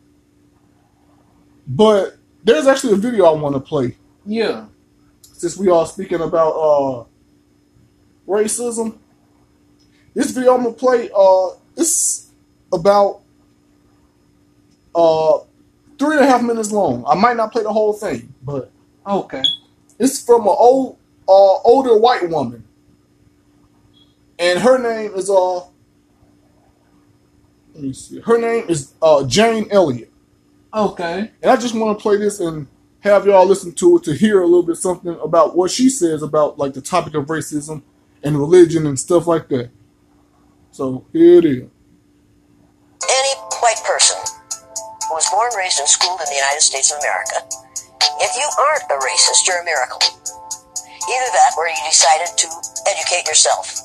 But 1.68 2.18
there's 2.44 2.66
actually 2.68 2.94
a 2.94 2.98
video 2.98 3.26
I 3.26 3.32
want 3.32 3.56
to 3.56 3.60
play 3.60 3.96
yeah. 4.26 4.66
Since 5.42 5.58
we 5.58 5.70
are 5.70 5.88
speaking 5.88 6.22
about 6.22 6.52
uh 6.52 7.04
racism. 8.28 9.00
This 10.14 10.30
video 10.30 10.54
I'm 10.54 10.64
gonna 10.64 10.76
play 10.76 11.10
uh 11.16 11.48
it's 11.76 12.30
about 12.72 13.22
uh 14.94 15.40
three 15.98 16.18
and 16.18 16.26
a 16.26 16.28
half 16.28 16.44
minutes 16.44 16.72
long. 16.72 17.04
I 17.08 17.16
might 17.16 17.38
not 17.38 17.52
play 17.52 17.64
the 17.64 17.74
whole 17.74 17.94
thing, 17.94 18.32
but 18.44 18.72
Okay. 19.08 19.42
it's 19.98 20.24
from 20.24 20.42
an 20.42 20.56
old 20.56 20.98
uh, 21.28 21.58
older 21.64 21.98
white 21.98 22.30
woman, 22.30 22.64
and 24.38 24.60
her 24.60 24.78
name 24.78 25.14
is 25.16 25.28
uh, 25.28 25.56
let 27.74 27.84
me 27.84 27.94
see, 27.94 28.20
her 28.20 28.38
name 28.38 28.66
is 28.70 28.94
uh 29.02 29.26
Jane 29.26 29.68
Elliott, 29.72 30.12
Okay. 30.72 31.32
and 31.42 31.52
I 31.52 31.56
just 31.56 31.74
want 31.74 31.98
to 31.98 32.02
play 32.02 32.18
this 32.18 32.40
and 32.40 32.68
have 33.02 33.26
y'all 33.26 33.46
listen 33.48 33.74
to 33.74 33.98
it 33.98 34.04
to 34.04 34.14
hear 34.14 34.42
a 34.42 34.46
little 34.46 34.64
bit 34.64 34.78
something 34.78 35.18
about 35.24 35.56
what 35.56 35.72
she 35.72 35.90
says 35.90 36.24
about 36.24 36.58
like 36.60 36.74
the 36.74 36.82
topic 36.82 37.16
of 37.16 37.26
racism 37.28 37.84
and 38.24 38.40
religion 38.40 38.88
and 38.88 39.00
stuff 39.00 39.28
like 39.28 39.50
that. 39.50 39.72
So 40.72 41.06
here 41.14 41.40
it 41.40 41.46
is. 41.46 41.64
any 43.10 43.34
white 43.62 43.82
person 43.86 44.18
who 45.10 45.16
was 45.16 45.28
born, 45.32 45.52
raised, 45.58 45.80
and 45.80 45.90
schooled 45.90 46.20
in 46.22 46.28
the 46.30 46.40
United 46.40 46.62
States 46.62 46.92
of 46.92 47.00
America, 47.00 47.38
if 48.22 48.32
you 48.38 48.48
aren't 48.60 48.86
a 48.92 48.98
racist, 49.02 49.48
you're 49.48 49.62
a 49.62 49.66
miracle. 49.66 50.02
Either 50.94 51.32
that 51.34 51.54
or 51.58 51.68
you 51.68 51.84
decided 51.90 52.30
to 52.38 52.48
educate 52.88 53.28
yourself. 53.28 53.82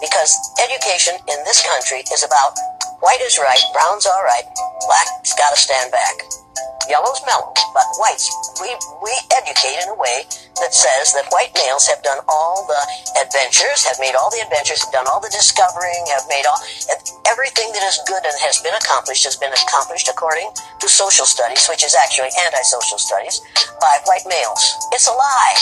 Because 0.00 0.32
education 0.64 1.14
in 1.28 1.38
this 1.44 1.64
country 1.66 2.04
is 2.12 2.24
about 2.24 2.56
white 3.00 3.20
is 3.22 3.38
right, 3.38 3.62
brown's 3.72 4.06
all 4.06 4.24
right, 4.24 4.44
black's 4.86 5.34
gotta 5.36 5.56
stand 5.58 5.92
back. 5.92 6.16
Yellow's 6.88 7.20
mellow, 7.26 7.50
but 7.74 7.86
whites, 7.98 8.30
we, 8.62 8.70
we 9.02 9.12
educate 9.34 9.82
in 9.82 9.90
a 9.90 9.98
way 9.98 10.22
that 10.62 10.72
says 10.72 11.12
that 11.12 11.26
white 11.34 11.52
males 11.54 11.86
have 11.86 12.02
done 12.02 12.22
all 12.28 12.64
the 12.66 12.82
adventures, 13.20 13.84
have 13.84 13.98
made 13.98 14.14
all 14.14 14.30
the 14.30 14.40
adventures, 14.40 14.82
have 14.82 14.92
done 14.92 15.06
all 15.10 15.20
the 15.20 15.30
discovering, 15.30 16.06
have 16.08 16.24
made 16.30 16.46
all, 16.46 16.58
everything 17.28 17.68
that 17.74 17.84
is 17.84 17.98
good 18.06 18.22
and 18.24 18.34
has 18.40 18.62
been 18.62 18.74
accomplished 18.74 19.26
has 19.26 19.36
been 19.36 19.52
accomplished 19.52 20.08
according 20.08 20.48
to 20.80 20.88
social 20.88 21.26
studies, 21.26 21.66
which 21.68 21.84
is 21.84 21.94
actually 21.94 22.30
anti-social 22.46 22.98
studies, 22.98 23.42
by 23.80 23.98
white 24.06 24.24
males. 24.24 24.62
It's 24.94 25.06
a 25.06 25.14
lie. 25.14 25.58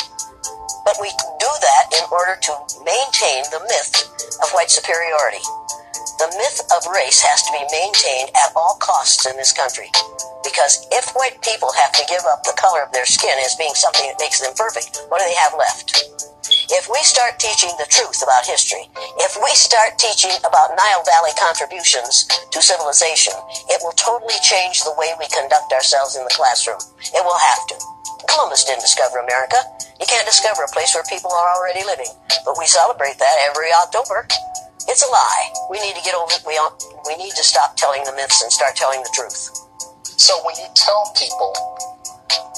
But 0.85 1.01
we 1.01 1.09
do 1.41 1.49
that 1.49 1.85
in 1.97 2.05
order 2.13 2.37
to 2.37 2.53
maintain 2.85 3.49
the 3.49 3.65
myth 3.65 4.05
of 4.45 4.53
white 4.53 4.71
superiority. 4.71 5.41
The 6.05 6.29
myth 6.37 6.61
of 6.69 6.85
race 6.93 7.25
has 7.25 7.41
to 7.49 7.53
be 7.57 7.65
maintained 7.73 8.29
at 8.37 8.53
all 8.55 8.77
costs 8.77 9.25
in 9.25 9.37
this 9.37 9.53
country. 9.57 9.89
Because 10.45 10.87
if 10.93 11.09
white 11.17 11.41
people 11.41 11.73
have 11.73 11.93
to 11.97 12.05
give 12.09 12.21
up 12.29 12.45
the 12.45 12.53
color 12.61 12.85
of 12.85 12.93
their 12.93 13.07
skin 13.09 13.33
as 13.41 13.57
being 13.57 13.73
something 13.73 14.05
that 14.05 14.21
makes 14.21 14.41
them 14.41 14.53
perfect, 14.53 15.01
what 15.09 15.19
do 15.19 15.27
they 15.27 15.41
have 15.41 15.57
left? 15.57 15.97
If 16.69 16.93
we 16.93 17.01
start 17.01 17.41
teaching 17.41 17.73
the 17.81 17.89
truth 17.89 18.21
about 18.21 18.45
history, 18.45 18.85
if 19.25 19.33
we 19.41 19.49
start 19.57 19.97
teaching 19.97 20.37
about 20.45 20.77
Nile 20.77 21.05
Valley 21.09 21.33
contributions 21.41 22.29
to 22.53 22.61
civilization, 22.61 23.33
it 23.73 23.81
will 23.81 23.97
totally 23.97 24.37
change 24.45 24.85
the 24.85 24.95
way 25.01 25.17
we 25.19 25.29
conduct 25.33 25.73
ourselves 25.73 26.17
in 26.17 26.25
the 26.25 26.37
classroom. 26.37 26.79
It 27.17 27.25
will 27.25 27.41
have 27.41 27.67
to. 27.69 27.94
Columbus 28.29 28.65
didn't 28.65 28.83
discover 28.83 29.19
America. 29.19 29.57
You 30.01 30.07
can't 30.07 30.27
discover 30.27 30.63
a 30.65 30.71
place 30.73 30.95
where 30.95 31.05
people 31.09 31.33
are 31.33 31.49
already 31.57 31.85
living. 31.85 32.11
But 32.45 32.57
we 32.59 32.67
celebrate 32.67 33.19
that 33.19 33.37
every 33.49 33.73
October. 33.73 34.27
It's 34.89 35.03
a 35.03 35.11
lie. 35.11 35.45
We 35.71 35.81
need 35.81 35.97
to 35.97 36.05
get 36.05 36.15
over 36.15 36.33
it. 36.33 36.45
We, 36.47 36.61
we 37.09 37.17
need 37.17 37.33
to 37.37 37.45
stop 37.45 37.77
telling 37.77 38.05
the 38.05 38.13
myths 38.13 38.43
and 38.43 38.53
start 38.53 38.77
telling 38.77 39.01
the 39.01 39.13
truth. 39.15 39.49
So 40.19 40.37
when 40.45 40.57
you 40.57 40.69
tell 40.75 41.13
people 41.17 41.53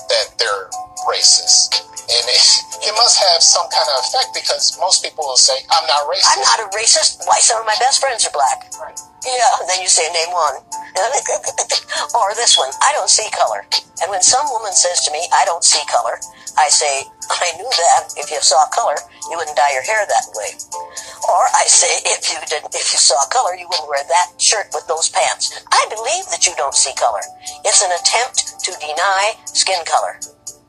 that 0.08 0.26
they're 0.38 0.70
racist, 1.08 1.82
and 2.06 2.24
it, 2.30 2.44
it 2.86 2.94
must 2.94 3.18
have 3.18 3.42
some 3.42 3.66
kind 3.70 3.88
of 3.94 4.04
effect 4.06 4.30
because 4.34 4.78
most 4.78 5.02
people 5.02 5.24
will 5.26 5.40
say, 5.40 5.58
I'm 5.70 5.86
not 5.86 6.06
racist. 6.06 6.26
I'm 6.30 6.42
not 6.42 6.58
a 6.62 6.66
racist. 6.76 7.26
Why, 7.26 7.38
some 7.40 7.60
of 7.60 7.66
my 7.66 7.76
best 7.80 8.00
friends 8.00 8.26
are 8.26 8.34
black. 8.34 8.70
Right. 8.78 8.94
Yeah, 9.26 9.58
and 9.60 9.66
then 9.68 9.82
you 9.82 9.88
say, 9.88 10.06
name 10.14 10.30
one. 10.30 10.62
or 12.14 12.34
this 12.38 12.56
one, 12.56 12.70
I 12.82 12.92
don't 12.94 13.10
see 13.10 13.26
color. 13.34 13.66
And 14.02 14.10
when 14.10 14.22
some 14.22 14.46
woman 14.50 14.72
says 14.72 15.02
to 15.04 15.10
me, 15.12 15.26
I 15.34 15.44
don't 15.44 15.64
see 15.64 15.82
color, 15.90 16.18
I 16.56 16.68
say, 16.68 17.04
I 17.30 17.52
knew 17.58 17.68
that 17.70 18.14
if 18.16 18.30
you 18.30 18.38
saw 18.40 18.66
color, 18.70 18.96
you 19.30 19.36
wouldn't 19.36 19.56
dye 19.56 19.72
your 19.74 19.82
hair 19.82 20.06
that 20.06 20.26
way. 20.34 20.54
Or 21.26 21.42
I 21.54 21.66
say, 21.66 21.90
if 22.06 22.30
you 22.30 22.38
didn't, 22.46 22.74
if 22.74 22.92
you 22.94 22.98
saw 22.98 23.18
color, 23.30 23.54
you 23.54 23.66
wouldn't 23.68 23.88
wear 23.88 24.02
that 24.06 24.38
shirt 24.38 24.70
with 24.74 24.86
those 24.86 25.08
pants. 25.10 25.50
I 25.72 25.82
believe 25.90 26.26
that 26.30 26.46
you 26.46 26.54
don't 26.56 26.74
see 26.74 26.94
color. 26.94 27.22
It's 27.64 27.82
an 27.82 27.90
attempt 27.90 28.62
to 28.62 28.70
deny 28.78 29.34
skin 29.46 29.82
color. 29.86 30.18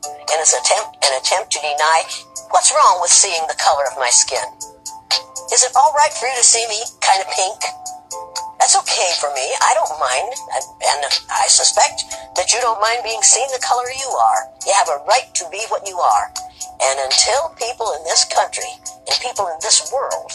And 0.05 0.37
it's 0.41 0.53
attempt, 0.53 0.97
an 1.05 1.13
attempt 1.19 1.51
to 1.53 1.59
deny 1.59 2.03
what's 2.49 2.71
wrong 2.73 2.99
with 3.01 3.11
seeing 3.11 3.41
the 3.47 3.57
color 3.61 3.85
of 3.89 3.97
my 3.97 4.09
skin. 4.09 4.43
Is 5.53 5.63
it 5.63 5.71
all 5.75 5.93
right 5.93 6.11
for 6.13 6.27
you 6.27 6.35
to 6.35 6.43
see 6.43 6.65
me 6.67 6.81
kind 7.01 7.21
of 7.21 7.27
pink? 7.31 7.59
That's 8.67 8.83
okay 8.83 9.15
for 9.23 9.31
me. 9.31 9.47
I 9.63 9.71
don't 9.79 9.95
mind. 9.95 10.27
And 10.59 10.99
I 11.31 11.47
suspect 11.47 12.03
that 12.35 12.51
you 12.51 12.59
don't 12.59 12.81
mind 12.83 12.99
being 13.01 13.23
seen 13.23 13.47
the 13.55 13.63
color 13.63 13.87
you 13.87 14.11
are. 14.11 14.51
You 14.67 14.75
have 14.75 14.91
a 14.91 14.99
right 15.07 15.31
to 15.39 15.47
be 15.47 15.63
what 15.71 15.87
you 15.87 15.95
are. 15.95 16.27
And 16.83 16.99
until 16.99 17.55
people 17.55 17.95
in 17.95 18.03
this 18.03 18.27
country 18.27 18.67
and 19.09 19.17
people 19.23 19.47
in 19.47 19.57
this 19.61 19.91
world 19.91 20.31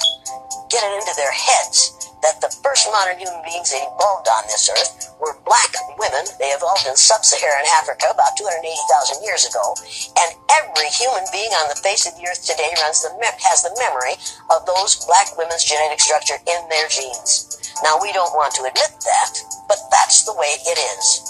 get 0.71 0.83
it 0.83 0.93
into 1.01 1.15
their 1.17 1.33
heads 1.33 2.03
that 2.23 2.39
the 2.39 2.49
first 2.63 2.87
modern 2.89 3.19
human 3.19 3.43
beings 3.43 3.75
that 3.75 3.83
evolved 3.83 4.31
on 4.31 4.47
this 4.47 4.71
earth 4.71 5.11
were 5.19 5.35
black 5.43 5.75
women. 5.99 6.23
They 6.39 6.55
evolved 6.55 6.87
in 6.87 6.95
sub-Saharan 6.95 7.67
Africa 7.83 8.15
about 8.15 8.39
280,000 8.39 9.27
years 9.27 9.43
ago. 9.51 9.75
And 10.23 10.31
every 10.63 10.87
human 10.95 11.27
being 11.35 11.51
on 11.59 11.67
the 11.67 11.83
face 11.83 12.07
of 12.07 12.15
the 12.15 12.25
earth 12.31 12.47
today 12.47 12.71
runs 12.79 13.03
the 13.03 13.11
has 13.43 13.67
the 13.67 13.75
memory 13.75 14.15
of 14.55 14.63
those 14.71 15.03
black 15.05 15.35
women's 15.35 15.67
genetic 15.67 15.99
structure 15.99 16.39
in 16.47 16.63
their 16.71 16.87
genes. 16.87 17.59
Now 17.83 17.99
we 17.99 18.15
don't 18.15 18.33
want 18.39 18.55
to 18.55 18.71
admit 18.71 18.95
that, 19.03 19.33
but 19.67 19.83
that's 19.91 20.23
the 20.23 20.35
way 20.39 20.63
it 20.63 20.79
is. 20.79 21.27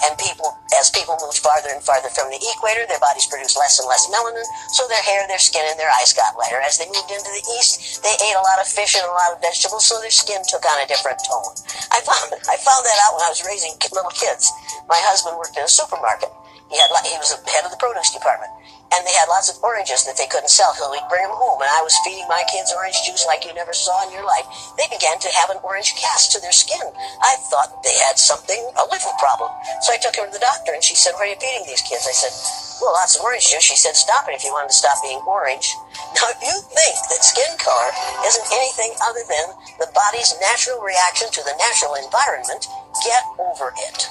And 0.00 0.16
people, 0.16 0.56
as 0.76 0.88
people 0.88 1.20
moved 1.20 1.38
farther 1.44 1.68
and 1.68 1.84
farther 1.84 2.08
from 2.08 2.32
the 2.32 2.40
equator, 2.40 2.88
their 2.88 3.00
bodies 3.00 3.28
produced 3.28 3.56
less 3.60 3.76
and 3.78 3.88
less 3.88 4.08
melanin, 4.08 4.44
so 4.72 4.88
their 4.88 5.02
hair, 5.04 5.28
their 5.28 5.40
skin, 5.40 5.64
and 5.68 5.78
their 5.78 5.92
eyes 6.00 6.16
got 6.16 6.36
lighter. 6.40 6.60
As 6.60 6.80
they 6.80 6.88
moved 6.88 7.12
into 7.12 7.28
the 7.28 7.44
east, 7.60 8.00
they 8.02 8.16
ate 8.16 8.36
a 8.36 8.44
lot 8.44 8.60
of 8.60 8.66
fish 8.66 8.96
and 8.96 9.04
a 9.04 9.12
lot 9.12 9.36
of 9.36 9.44
vegetables, 9.44 9.84
so 9.84 10.00
their 10.00 10.12
skin 10.12 10.40
took 10.48 10.64
on 10.64 10.80
a 10.80 10.88
different 10.88 11.20
tone. 11.28 11.52
I 11.92 12.00
found, 12.00 12.32
I 12.52 12.56
found 12.56 12.82
that 12.88 12.98
out 13.04 13.20
when 13.20 13.24
I 13.28 13.32
was 13.32 13.44
raising 13.44 13.76
little 13.92 14.14
kids. 14.16 14.48
My 14.88 14.98
husband 15.04 15.36
worked 15.36 15.56
in 15.56 15.64
a 15.64 15.70
supermarket. 15.70 16.32
He 16.70 16.78
had, 16.78 16.88
he 17.04 17.18
was 17.18 17.34
the 17.34 17.42
head 17.50 17.66
of 17.66 17.74
the 17.74 17.80
produce 17.82 18.14
department 18.14 18.50
and 18.90 19.06
they 19.06 19.14
had 19.14 19.30
lots 19.30 19.46
of 19.46 19.62
oranges 19.62 20.02
that 20.02 20.18
they 20.18 20.26
couldn't 20.26 20.50
sell, 20.50 20.74
so 20.74 20.90
we'd 20.90 21.06
bring 21.06 21.22
them 21.22 21.34
home. 21.34 21.62
And 21.62 21.70
I 21.70 21.82
was 21.82 21.94
feeding 22.02 22.26
my 22.26 22.42
kids 22.50 22.74
orange 22.74 22.98
juice 23.06 23.22
like 23.22 23.46
you 23.46 23.54
never 23.54 23.72
saw 23.72 23.94
in 24.06 24.10
your 24.10 24.26
life. 24.26 24.46
They 24.74 24.90
began 24.90 25.18
to 25.22 25.30
have 25.30 25.50
an 25.54 25.62
orange 25.62 25.94
cast 25.94 26.34
to 26.34 26.42
their 26.42 26.54
skin. 26.54 26.82
I 27.22 27.38
thought 27.50 27.86
they 27.86 27.94
had 28.10 28.18
something, 28.18 28.58
a 28.58 28.84
liver 28.90 29.14
problem. 29.22 29.54
So 29.86 29.94
I 29.94 29.98
took 30.02 30.18
her 30.18 30.26
to 30.26 30.32
the 30.34 30.42
doctor, 30.42 30.74
and 30.74 30.82
she 30.82 30.98
said, 30.98 31.14
"What 31.14 31.30
are 31.30 31.30
you 31.30 31.38
feeding 31.38 31.70
these 31.70 31.86
kids?" 31.86 32.02
I 32.02 32.14
said, 32.14 32.34
"Well, 32.82 32.92
lots 32.98 33.14
of 33.14 33.22
orange 33.22 33.46
juice." 33.46 33.62
She 33.62 33.78
said, 33.78 33.94
"Stop 33.94 34.26
it 34.26 34.34
if 34.34 34.42
you 34.42 34.50
want 34.50 34.66
to 34.66 34.74
stop 34.74 34.98
being 35.02 35.22
orange." 35.22 35.70
Now, 36.10 36.26
if 36.26 36.42
you 36.42 36.58
think 36.74 36.96
that 37.06 37.22
skin 37.22 37.52
color 37.62 37.90
isn't 38.26 38.48
anything 38.50 38.90
other 39.00 39.22
than 39.30 39.54
the 39.78 39.86
body's 39.94 40.34
natural 40.40 40.82
reaction 40.82 41.30
to 41.30 41.40
the 41.46 41.54
natural 41.54 41.94
environment, 41.94 42.66
get 43.06 43.22
over 43.38 43.72
it. 43.78 44.10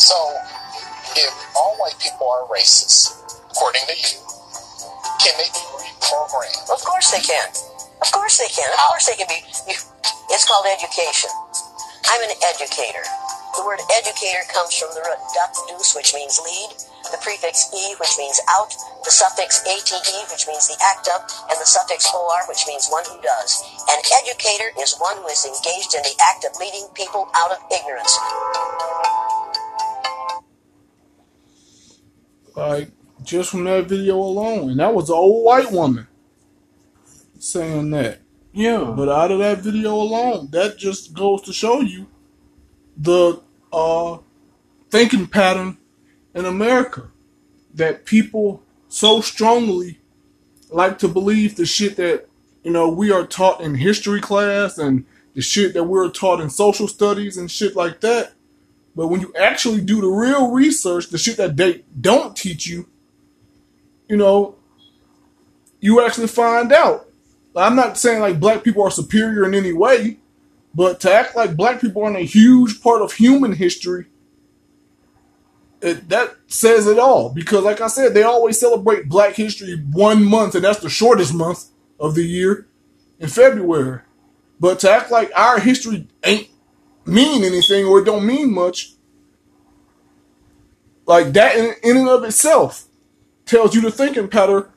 So, 0.00 0.16
if 1.16 1.32
all 1.56 1.76
white 1.78 1.98
people 1.98 2.28
are 2.28 2.46
racist, 2.46 3.14
according 3.50 3.82
to 3.88 3.94
you, 3.96 4.18
can 5.20 5.34
they 5.36 5.50
be 5.52 5.64
reprogrammed? 5.78 6.70
Of 6.70 6.80
course 6.84 7.10
they 7.10 7.20
can. 7.20 7.48
Of 8.00 8.08
course 8.12 8.38
they 8.38 8.48
can. 8.48 8.70
Of 8.72 8.80
course 8.88 9.06
they 9.06 9.16
can 9.16 9.28
be. 9.28 9.40
It's 10.30 10.46
called 10.46 10.66
education. 10.70 11.30
I'm 12.08 12.22
an 12.22 12.34
educator. 12.46 13.04
The 13.58 13.66
word 13.66 13.82
educator 13.92 14.46
comes 14.48 14.72
from 14.78 14.94
the 14.94 15.02
root 15.02 15.20
ductus, 15.36 15.94
which 15.94 16.14
means 16.14 16.38
lead, 16.38 16.70
the 17.10 17.18
prefix 17.20 17.68
e, 17.74 17.94
which 17.98 18.14
means 18.16 18.40
out, 18.48 18.72
the 19.04 19.10
suffix 19.10 19.60
ate, 19.66 19.90
which 20.30 20.46
means 20.46 20.70
the 20.70 20.78
act 20.80 21.10
of, 21.10 21.26
and 21.50 21.58
the 21.60 21.66
suffix 21.66 22.06
or, 22.14 22.46
which 22.48 22.64
means 22.66 22.88
one 22.88 23.04
who 23.10 23.20
does. 23.20 23.60
An 23.90 24.00
educator 24.22 24.70
is 24.80 24.96
one 25.02 25.18
who 25.18 25.28
is 25.28 25.44
engaged 25.44 25.92
in 25.92 26.02
the 26.06 26.14
act 26.22 26.46
of 26.46 26.56
leading 26.62 26.86
people 26.94 27.28
out 27.34 27.50
of 27.50 27.58
ignorance. 27.68 28.14
Like 32.56 32.90
just 33.22 33.50
from 33.50 33.64
that 33.64 33.86
video 33.86 34.16
alone, 34.16 34.70
and 34.70 34.80
that 34.80 34.94
was 34.94 35.08
an 35.08 35.16
old 35.16 35.44
white 35.44 35.70
woman 35.70 36.06
saying 37.38 37.90
that. 37.90 38.20
Yeah. 38.52 38.92
But 38.96 39.08
out 39.08 39.30
of 39.30 39.38
that 39.38 39.58
video 39.58 39.94
alone, 39.94 40.48
that 40.50 40.76
just 40.76 41.14
goes 41.14 41.42
to 41.42 41.52
show 41.52 41.80
you 41.80 42.06
the 42.96 43.40
uh, 43.72 44.18
thinking 44.90 45.26
pattern 45.26 45.78
in 46.34 46.44
America 46.44 47.10
that 47.74 48.04
people 48.04 48.62
so 48.88 49.20
strongly 49.20 50.00
like 50.70 50.98
to 50.98 51.08
believe 51.08 51.56
the 51.56 51.66
shit 51.66 51.96
that 51.96 52.28
you 52.62 52.72
know 52.72 52.88
we 52.88 53.10
are 53.10 53.26
taught 53.26 53.60
in 53.60 53.76
history 53.76 54.20
class 54.20 54.78
and 54.78 55.06
the 55.34 55.40
shit 55.40 55.74
that 55.74 55.84
we're 55.84 56.10
taught 56.10 56.40
in 56.40 56.50
social 56.50 56.88
studies 56.88 57.36
and 57.36 57.50
shit 57.50 57.76
like 57.76 58.00
that. 58.00 58.32
But 58.94 59.08
when 59.08 59.20
you 59.20 59.32
actually 59.38 59.80
do 59.80 60.00
the 60.00 60.08
real 60.08 60.50
research, 60.50 61.08
the 61.08 61.18
shit 61.18 61.36
that 61.36 61.56
they 61.56 61.84
don't 62.00 62.36
teach 62.36 62.66
you, 62.66 62.88
you 64.08 64.16
know, 64.16 64.56
you 65.80 66.04
actually 66.04 66.26
find 66.26 66.72
out. 66.72 67.08
I'm 67.56 67.76
not 67.76 67.98
saying 67.98 68.20
like 68.20 68.40
black 68.40 68.62
people 68.62 68.82
are 68.82 68.90
superior 68.90 69.44
in 69.46 69.54
any 69.54 69.72
way, 69.72 70.18
but 70.74 71.00
to 71.00 71.12
act 71.12 71.36
like 71.36 71.56
black 71.56 71.80
people 71.80 72.02
aren't 72.02 72.16
a 72.16 72.20
huge 72.20 72.80
part 72.82 73.02
of 73.02 73.12
human 73.12 73.52
history 73.52 74.06
it, 75.82 76.08
that 76.08 76.36
says 76.46 76.86
it 76.86 76.98
all. 76.98 77.30
Because, 77.30 77.64
like 77.64 77.80
I 77.80 77.88
said, 77.88 78.14
they 78.14 78.22
always 78.22 78.58
celebrate 78.58 79.08
Black 79.08 79.34
History 79.34 79.76
one 79.90 80.24
month, 80.24 80.54
and 80.54 80.64
that's 80.64 80.80
the 80.80 80.90
shortest 80.90 81.34
month 81.34 81.66
of 81.98 82.14
the 82.14 82.24
year 82.24 82.66
in 83.18 83.28
February. 83.28 84.00
But 84.58 84.80
to 84.80 84.90
act 84.90 85.10
like 85.10 85.30
our 85.34 85.58
history 85.58 86.08
ain't 86.24 86.48
mean 87.04 87.44
anything 87.44 87.84
or 87.84 88.00
it 88.00 88.04
don't 88.04 88.26
mean 88.26 88.52
much, 88.52 88.92
like 91.06 91.32
that 91.32 91.56
in, 91.56 91.74
in 91.82 91.96
and 91.96 92.08
of 92.08 92.24
itself 92.24 92.86
tells 93.46 93.74
you 93.74 93.80
the 93.80 93.90
thinking 93.90 94.28
pattern 94.28 94.68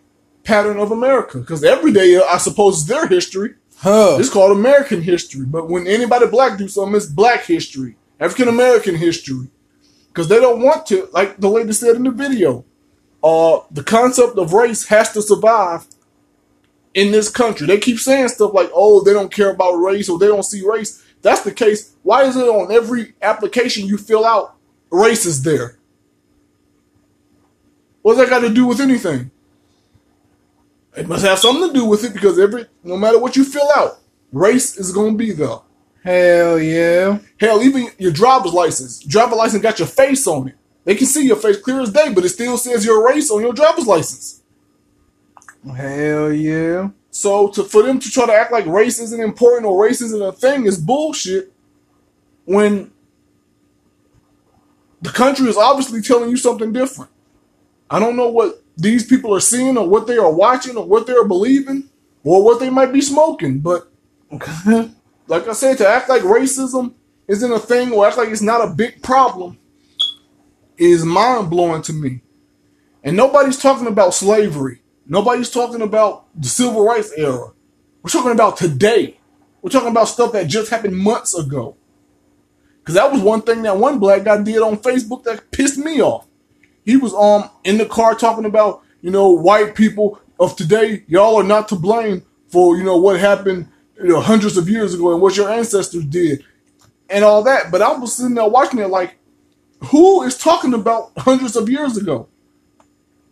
pattern 0.44 0.80
of 0.80 0.92
America. 0.92 1.40
Because 1.40 1.64
every 1.64 1.92
day, 1.92 2.20
I 2.20 2.38
suppose, 2.38 2.78
is 2.78 2.88
their 2.88 3.08
history. 3.08 3.56
Huh. 3.78 4.18
It's 4.20 4.30
called 4.30 4.56
American 4.56 5.02
history. 5.02 5.46
But 5.46 5.70
when 5.70 5.88
anybody 5.88 6.28
black 6.28 6.58
do 6.58 6.68
something, 6.68 6.96
it's 6.96 7.06
black 7.06 7.46
history, 7.46 7.96
African 8.20 8.48
American 8.48 8.96
history. 8.96 9.48
Because 10.08 10.28
they 10.28 10.40
don't 10.40 10.62
want 10.62 10.86
to, 10.88 11.10
like 11.12 11.38
the 11.38 11.50
lady 11.50 11.74
said 11.74 11.96
in 11.96 12.04
the 12.04 12.12
video, 12.12 12.66
uh, 13.24 13.60
the 13.72 13.84
concept 13.84 14.38
of 14.38 14.54
race 14.54 14.88
has 14.88 15.12
to 15.14 15.22
survive 15.22 15.88
in 16.94 17.12
this 17.12 17.30
country. 17.30 17.66
They 17.68 17.80
keep 17.80 18.00
saying 18.00 18.28
stuff 18.30 18.54
like, 18.54 18.70
oh, 18.74 19.04
they 19.04 19.14
don't 19.14 19.34
care 19.34 19.50
about 19.50 19.74
race 19.74 20.10
or 20.10 20.20
they 20.20 20.28
don't 20.28 20.44
see 20.44 20.64
race. 20.66 21.03
That's 21.24 21.42
the 21.42 21.52
case. 21.52 21.96
Why 22.04 22.24
is 22.24 22.36
it 22.36 22.48
on 22.48 22.72
every 22.72 23.14
application 23.22 23.88
you 23.88 23.98
fill 23.98 24.26
out, 24.26 24.56
race 24.92 25.26
is 25.26 25.42
there? 25.42 25.80
What's 28.04 28.20
that 28.20 28.30
got 28.30 28.42
to 28.42 28.50
do 28.50 28.68
with 28.68 28.82
anything? 28.82 29.32
It 30.96 31.08
must 31.08 31.26
have 31.26 31.40
something 31.40 31.70
to 31.70 31.74
do 31.74 31.86
with 31.86 32.04
it 32.04 32.14
because 32.14 32.38
every 32.38 32.68
no 32.84 32.98
matter 32.98 33.18
what 33.18 33.36
you 33.36 33.44
fill 33.44 33.68
out, 33.76 33.98
race 34.32 34.78
is 34.78 34.92
gonna 34.92 35.16
be 35.16 35.32
there. 35.32 35.58
Hell 36.04 36.60
yeah. 36.60 37.20
Hell, 37.40 37.64
even 37.64 37.88
your 37.98 38.12
driver's 38.12 38.54
license. 38.54 39.00
Driver's 39.00 39.38
license 39.38 39.64
got 39.64 39.80
your 39.80 39.88
face 39.88 40.28
on 40.28 40.50
it. 40.50 40.56
They 40.84 40.96
can 40.96 41.08
see 41.08 41.26
your 41.26 41.38
face 41.38 41.60
clear 41.60 41.80
as 41.80 41.92
day, 41.92 42.14
but 42.14 42.26
it 42.26 42.30
still 42.30 42.58
says 42.58 42.86
your 42.86 43.08
race 43.08 43.32
on 43.32 43.42
your 43.42 43.54
driver's 43.54 43.88
license. 43.88 44.44
Hell 45.66 46.32
yeah. 46.32 46.90
So 47.14 47.50
to 47.50 47.64
for 47.64 47.84
them 47.84 48.00
to 48.00 48.10
try 48.10 48.26
to 48.26 48.34
act 48.34 48.52
like 48.52 48.66
race 48.66 49.00
isn't 49.00 49.22
important 49.22 49.68
or 49.68 49.82
race 49.82 50.02
isn't 50.02 50.22
a 50.22 50.32
thing 50.32 50.66
is 50.66 50.80
bullshit. 50.80 51.54
When 52.46 52.92
the 55.00 55.12
country 55.12 55.48
is 55.48 55.56
obviously 55.56 56.02
telling 56.02 56.32
you 56.32 56.38
something 56.38 56.74
different. 56.74 57.12
I 57.88 58.00
don't 58.00 58.16
know 58.16 58.30
what 58.30 58.64
these 58.76 59.06
people 59.06 59.36
are 59.36 59.40
seeing 59.40 59.78
or 59.78 59.88
what 59.88 60.08
they 60.08 60.18
are 60.18 60.34
watching 60.34 60.76
or 60.76 60.86
what 60.86 61.06
they 61.06 61.14
are 61.14 61.24
believing 61.28 61.88
or 62.24 62.44
what 62.44 62.60
they 62.60 62.72
might 62.72 62.92
be 62.92 63.02
smoking, 63.02 63.60
but 63.60 63.92
like 65.28 65.48
I 65.48 65.54
said, 65.54 65.78
to 65.78 65.88
act 65.88 66.10
like 66.10 66.24
racism 66.24 66.96
isn't 67.28 67.52
a 67.52 67.60
thing 67.60 67.92
or 67.92 68.08
act 68.08 68.18
like 68.18 68.30
it's 68.30 68.42
not 68.42 68.68
a 68.68 68.74
big 68.74 69.04
problem 69.04 69.60
is 70.78 71.06
mind 71.06 71.52
blowing 71.52 71.84
to 71.84 71.94
me. 71.94 72.22
And 73.04 73.16
nobody's 73.16 73.60
talking 73.60 73.88
about 73.88 74.16
slavery. 74.16 74.83
Nobody's 75.06 75.50
talking 75.50 75.82
about 75.82 76.26
the 76.40 76.48
civil 76.48 76.86
rights 76.86 77.12
era. 77.16 77.52
We're 78.02 78.10
talking 78.10 78.32
about 78.32 78.58
today. 78.58 79.20
We're 79.62 79.70
talking 79.70 79.90
about 79.90 80.06
stuff 80.06 80.34
that 80.34 80.48
just 80.48 80.70
happened 80.70 80.98
months 80.98 81.38
ago. 81.38 81.76
Because 82.80 82.96
that 82.96 83.12
was 83.12 83.22
one 83.22 83.42
thing 83.42 83.62
that 83.64 83.78
one 83.78 84.00
black 84.00 84.24
guy 84.24 84.42
did 84.42 84.62
on 84.62 84.78
Facebook 84.78 85.24
that 85.24 85.52
pissed 85.52 85.78
me 85.78 86.02
off. 86.02 86.28
He 86.86 86.98
was 86.98 87.14
um 87.14 87.50
in 87.64 87.78
the 87.78 87.86
car 87.86 88.16
talking 88.16 88.46
about, 88.46 88.84
you 89.02 89.12
know, 89.12 89.32
white 89.32 89.76
people 89.76 90.20
of 90.40 90.56
today, 90.56 91.04
y'all 91.08 91.38
are 91.38 91.44
not 91.44 91.70
to 91.70 91.76
blame 91.76 92.24
for, 92.50 92.78
you 92.78 92.84
know, 92.84 92.98
what 92.98 93.20
happened 93.20 93.70
you 94.02 94.10
know, 94.10 94.20
hundreds 94.20 94.58
of 94.58 94.70
years 94.70 94.94
ago 94.94 95.14
and 95.14 95.22
what 95.22 95.38
your 95.38 95.50
ancestors 95.50 96.06
did 96.06 96.44
and 97.10 97.24
all 97.24 97.44
that. 97.44 97.72
But 97.72 97.82
I 97.82 97.94
was 97.94 98.16
sitting 98.16 98.36
there 98.36 98.48
watching 98.48 98.80
it 98.80 98.88
like, 98.88 99.18
who 99.86 100.24
is 100.24 100.38
talking 100.38 100.74
about 100.74 101.12
hundreds 101.18 101.56
of 101.56 101.70
years 101.70 101.98
ago? 101.98 102.28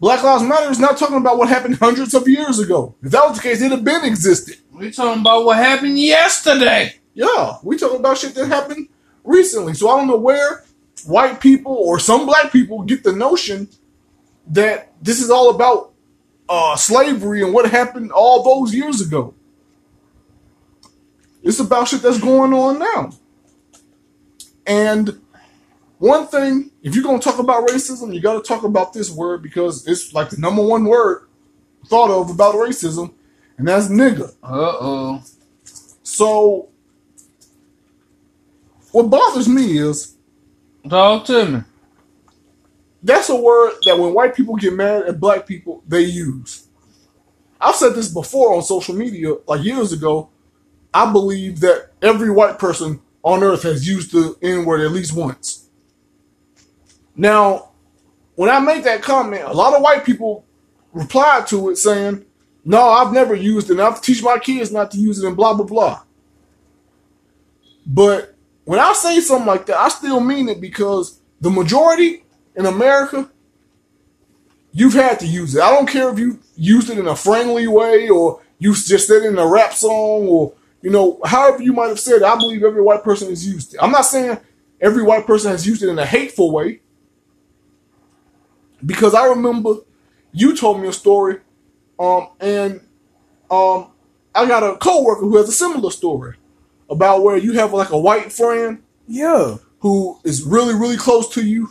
Black 0.02 0.24
Lives 0.24 0.42
Matter 0.42 0.72
is 0.72 0.80
not 0.80 0.98
talking 0.98 1.18
about 1.18 1.38
what 1.38 1.48
happened 1.48 1.76
hundreds 1.76 2.16
of 2.16 2.28
years 2.28 2.58
ago. 2.58 2.96
If 3.04 3.12
that 3.12 3.24
was 3.24 3.38
the 3.38 3.44
case, 3.44 3.62
it'd 3.62 3.72
have 3.72 3.84
been 3.84 4.04
existed. 4.04 4.58
We're 4.72 4.90
talking 4.90 5.22
about 5.22 5.46
what 5.46 5.58
happened 5.58 6.00
yesterday. 6.00 6.96
Yeah, 7.14 7.58
we 7.62 7.78
talking 7.78 8.00
about 8.00 8.18
shit 8.18 8.34
that 8.34 8.48
happened 8.48 8.90
recently. 9.24 9.76
So 9.76 9.90
I 9.90 9.98
don't 9.98 10.08
know 10.08 10.18
where 10.18 10.64
white 11.06 11.40
people 11.40 11.74
or 11.74 12.00
some 12.00 12.26
black 12.26 12.52
people 12.52 12.82
get 12.82 13.04
the 13.04 13.14
notion 13.14 13.70
that 14.48 14.92
this 15.00 15.22
is 15.22 15.30
all 15.30 15.54
about 15.54 15.94
uh, 16.50 16.76
slavery 16.78 17.44
and 17.44 17.54
what 17.54 17.70
happened 17.70 18.12
all 18.12 18.42
those 18.42 18.74
years 18.74 19.02
ago. 19.02 19.36
It's 21.44 21.60
about 21.60 21.90
shit 21.90 22.02
that's 22.02 22.20
going 22.20 22.54
on 22.54 22.80
now. 22.80 23.12
And 24.66 25.22
one 26.02 26.26
thing, 26.26 26.72
if 26.82 26.96
you're 26.96 27.04
gonna 27.04 27.20
talk 27.20 27.38
about 27.38 27.68
racism, 27.68 28.12
you 28.12 28.22
gotta 28.22 28.42
talk 28.42 28.64
about 28.64 28.92
this 28.92 29.12
word 29.12 29.44
because 29.44 29.88
it's 29.88 30.16
like 30.16 30.32
the 30.32 30.38
number 30.38 30.64
one 30.64 30.86
word 30.86 31.28
thought 31.86 32.10
of 32.10 32.32
about 32.32 32.56
racism, 32.56 33.14
and 33.60 33.68
that's 33.68 33.88
nigga. 33.88 34.30
Uh 34.44 34.78
oh. 34.82 35.24
So 36.02 36.70
what 38.92 39.12
bothers 39.12 39.48
me 39.48 39.78
is 39.78 40.16
Talk 40.90 41.26
to 41.26 41.46
me. 41.46 41.62
that's 43.04 43.30
a 43.30 43.36
word 43.36 43.74
that 43.86 44.00
when 44.00 44.16
white 44.16 44.36
people 44.36 44.56
get 44.56 44.74
mad 44.74 45.04
at 45.04 45.20
black 45.20 45.46
people, 45.46 45.84
they 45.88 46.02
use. 46.02 46.68
I've 47.62 47.76
said 47.76 47.94
this 47.94 48.12
before 48.12 48.56
on 48.56 48.64
social 48.64 48.96
media, 48.96 49.36
like 49.48 49.64
years 49.64 49.94
ago. 49.94 50.30
I 50.94 51.12
believe 51.12 51.60
that 51.60 51.92
every 52.02 52.32
white 52.32 52.58
person 52.60 53.02
on 53.24 53.44
earth 53.44 53.64
has 53.64 53.88
used 53.88 54.14
the 54.14 54.36
N 54.42 54.66
word 54.66 54.82
at 54.82 54.92
least 54.92 55.16
once. 55.16 55.61
Now, 57.16 57.72
when 58.36 58.50
I 58.50 58.60
made 58.60 58.84
that 58.86 59.02
comment, 59.02 59.44
a 59.44 59.54
lot 59.54 59.74
of 59.74 59.82
white 59.82 60.06
people 60.06 60.46
replied 60.94 61.48
to 61.48 61.70
it 61.70 61.78
saying, 61.78 62.26
No, 62.64 62.82
I've 62.82 63.14
never 63.14 63.36
used 63.36 63.70
it, 63.70 63.74
and 63.74 63.82
I've 63.82 64.02
teach 64.02 64.24
my 64.24 64.40
kids 64.40 64.72
not 64.72 64.92
to 64.92 64.98
use 64.98 65.22
it, 65.22 65.28
and 65.28 65.36
blah, 65.36 65.54
blah, 65.54 65.66
blah. 65.66 66.02
But 67.86 68.36
when 68.66 68.80
I 68.80 68.94
say 68.94 69.20
something 69.20 69.48
like 69.48 69.66
that, 69.68 69.78
I 69.78 69.90
still 69.90 70.20
mean 70.20 70.50
it 70.50 70.62
because 70.62 71.20
the 71.40 71.50
majority 71.50 72.24
in 72.56 72.66
America, 72.66 73.30
you've 74.72 74.94
had 74.94 75.20
to 75.20 75.28
use 75.28 75.56
it. 75.56 75.62
I 75.62 75.72
don't 75.72 75.90
care 75.90 76.10
if 76.10 76.20
you 76.20 76.40
used 76.56 76.90
it 76.90 76.98
in 76.98 77.08
a 77.08 77.16
friendly 77.16 77.68
way 77.68 78.10
or 78.10 78.42
you 78.60 78.74
just 78.74 79.08
said 79.08 79.24
it 79.24 79.28
in 79.28 79.38
a 79.38 79.48
rap 79.48 79.74
song 79.74 80.28
or, 80.28 80.54
you 80.82 80.92
know, 80.92 81.20
however 81.26 81.64
you 81.64 81.74
might 81.74 81.88
have 81.88 82.00
said 82.00 82.18
it. 82.18 82.24
I 82.24 82.36
believe 82.36 82.64
every 82.64 82.82
white 82.82 83.04
person 83.04 83.30
has 83.30 83.46
used 83.46 83.74
it. 83.74 83.80
I'm 83.82 83.92
not 83.92 84.06
saying 84.06 84.38
every 84.80 85.04
white 85.04 85.26
person 85.26 85.52
has 85.52 85.66
used 85.66 85.82
it 85.82 85.90
in 85.90 85.98
a 85.98 86.06
hateful 86.06 86.52
way 86.52 86.82
because 88.86 89.14
I 89.14 89.26
remember 89.28 89.76
you 90.32 90.56
told 90.56 90.82
me 90.82 90.88
a 90.88 90.94
story 90.94 91.38
um, 92.00 92.30
and 92.40 92.82
um, 93.50 93.88
I 94.34 94.46
got 94.48 94.64
a 94.64 94.78
coworker 94.78 95.22
who 95.22 95.38
has 95.38 95.50
a 95.50 95.52
similar 95.52 95.92
story 95.92 96.36
about 96.90 97.24
where 97.24 97.38
you 97.38 97.54
have 97.54 97.74
like 97.74 97.90
a 97.92 97.98
white 98.00 98.32
friend 98.32 98.82
Yeah. 99.08 99.58
who 99.80 100.20
is 100.24 100.44
really, 100.44 100.74
really 100.74 100.98
close 100.98 101.30
to 101.36 101.46
you. 101.46 101.70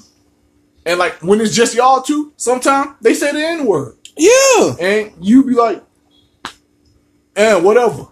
And 0.86 0.98
like 0.98 1.22
when 1.22 1.40
it's 1.40 1.54
just 1.54 1.74
y'all 1.74 2.02
two, 2.02 2.32
sometimes 2.36 2.92
they 3.00 3.14
say 3.14 3.32
the 3.32 3.38
N 3.44 3.66
word. 3.66 3.96
Yeah. 4.16 4.74
And 4.80 5.12
you 5.20 5.44
be 5.44 5.54
like, 5.54 5.82
and 7.36 7.64
whatever. 7.64 8.06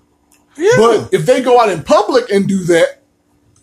Yeah. 0.57 0.73
But 0.77 1.15
if 1.15 1.25
they 1.27 1.43
go 1.43 1.61
out 1.61 1.69
in 1.71 1.83
public 1.83 2.31
and 2.31 2.47
do 2.49 2.59
that, 2.65 3.03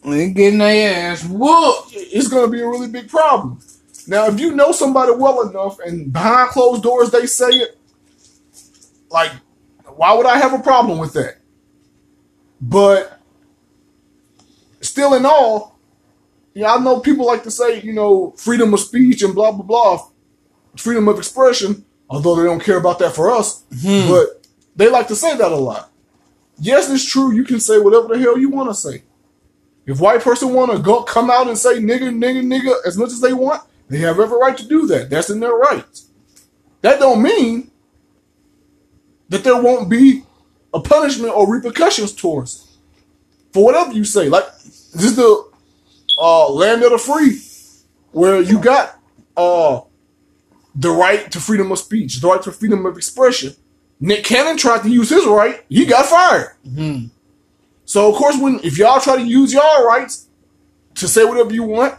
and 0.03 0.13
they 0.13 0.29
getting 0.29 0.59
their 0.59 1.11
ass 1.11 1.25
whooped. 1.25 1.93
it's 1.93 2.27
gonna 2.27 2.51
be 2.51 2.61
a 2.61 2.67
really 2.67 2.87
big 2.87 3.09
problem. 3.09 3.59
Now, 4.07 4.27
if 4.27 4.39
you 4.39 4.55
know 4.55 4.71
somebody 4.71 5.11
well 5.11 5.49
enough 5.49 5.79
and 5.79 6.11
behind 6.11 6.49
closed 6.49 6.83
doors 6.83 7.11
they 7.11 7.25
say 7.25 7.49
it, 7.49 7.77
like, 9.09 9.31
why 9.95 10.13
would 10.13 10.25
I 10.25 10.37
have 10.37 10.53
a 10.53 10.59
problem 10.59 10.99
with 10.99 11.13
that? 11.13 11.37
But 12.61 13.19
still 14.81 15.13
in 15.13 15.25
all, 15.25 15.79
yeah, 16.53 16.73
I 16.73 16.79
know 16.79 16.99
people 16.99 17.25
like 17.25 17.43
to 17.43 17.51
say, 17.51 17.81
you 17.81 17.93
know, 17.93 18.31
freedom 18.37 18.73
of 18.73 18.79
speech 18.79 19.21
and 19.23 19.35
blah 19.35 19.51
blah 19.51 19.65
blah, 19.65 20.07
freedom 20.77 21.07
of 21.07 21.17
expression, 21.17 21.85
although 22.09 22.35
they 22.35 22.43
don't 22.43 22.63
care 22.63 22.77
about 22.77 22.99
that 22.99 23.13
for 23.13 23.29
us, 23.31 23.63
hmm. 23.81 24.07
but 24.07 24.47
they 24.75 24.89
like 24.89 25.07
to 25.09 25.15
say 25.15 25.35
that 25.35 25.51
a 25.51 25.55
lot. 25.55 25.91
Yes, 26.57 26.89
it's 26.89 27.09
true, 27.09 27.33
you 27.33 27.43
can 27.43 27.59
say 27.59 27.79
whatever 27.79 28.09
the 28.09 28.19
hell 28.19 28.37
you 28.37 28.49
want 28.49 28.69
to 28.69 28.75
say. 28.75 29.03
If 29.85 29.99
white 29.99 30.21
person 30.21 30.53
want 30.53 30.71
to 30.71 30.79
go 30.79 31.03
come 31.03 31.29
out 31.29 31.47
and 31.47 31.57
say 31.57 31.75
nigga, 31.75 32.09
nigga, 32.09 32.41
nigga 32.41 32.73
as 32.87 32.97
much 32.97 33.09
as 33.09 33.19
they 33.19 33.33
want, 33.33 33.61
they 33.87 33.99
have 33.99 34.19
every 34.19 34.37
right 34.37 34.57
to 34.57 34.67
do 34.67 34.87
that. 34.87 35.09
That's 35.09 35.29
in 35.29 35.39
their 35.39 35.53
rights. 35.53 36.09
That 36.81 36.99
don't 36.99 37.21
mean 37.21 37.71
that 39.29 39.43
there 39.43 39.61
won't 39.61 39.89
be 39.89 40.23
a 40.73 40.79
punishment 40.79 41.33
or 41.33 41.51
repercussions 41.51 42.13
towards 42.13 42.63
it. 42.63 42.69
For 43.53 43.63
whatever 43.63 43.93
you 43.93 44.03
say. 44.03 44.27
Like 44.29 44.45
this 44.61 44.93
is 45.03 45.15
the 45.15 45.49
uh, 46.19 46.49
land 46.51 46.83
of 46.83 46.91
the 46.91 46.97
free, 46.97 47.39
where 48.11 48.41
you 48.41 48.59
got 48.59 48.99
uh, 49.37 49.81
the 50.75 50.89
right 50.91 51.31
to 51.31 51.39
freedom 51.39 51.71
of 51.71 51.79
speech, 51.79 52.19
the 52.21 52.27
right 52.27 52.41
to 52.41 52.51
freedom 52.51 52.85
of 52.85 52.97
expression. 52.97 53.53
Nick 53.99 54.25
Cannon 54.25 54.57
tried 54.57 54.83
to 54.83 54.89
use 54.89 55.09
his 55.09 55.25
right, 55.25 55.63
he 55.69 55.85
got 55.85 56.05
fired. 56.05 56.55
So 57.85 58.09
of 58.09 58.15
course, 58.15 58.37
when 58.37 58.59
if 58.63 58.77
y'all 58.77 58.99
try 58.99 59.15
to 59.15 59.23
use 59.25 59.53
y'all 59.53 59.85
rights 59.85 60.27
to 60.95 61.07
say 61.07 61.23
whatever 61.23 61.53
you 61.53 61.63
want, 61.63 61.95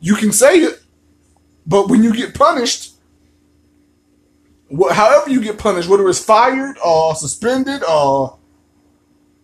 you 0.00 0.14
can 0.14 0.32
say 0.32 0.58
it. 0.58 0.80
But 1.66 1.88
when 1.88 2.02
you 2.02 2.14
get 2.14 2.34
punished, 2.34 2.94
however 4.90 5.30
you 5.30 5.40
get 5.40 5.58
punished, 5.58 5.88
whether 5.88 6.08
it's 6.08 6.24
fired 6.24 6.76
or 6.84 7.14
suspended 7.14 7.82
or, 7.84 8.38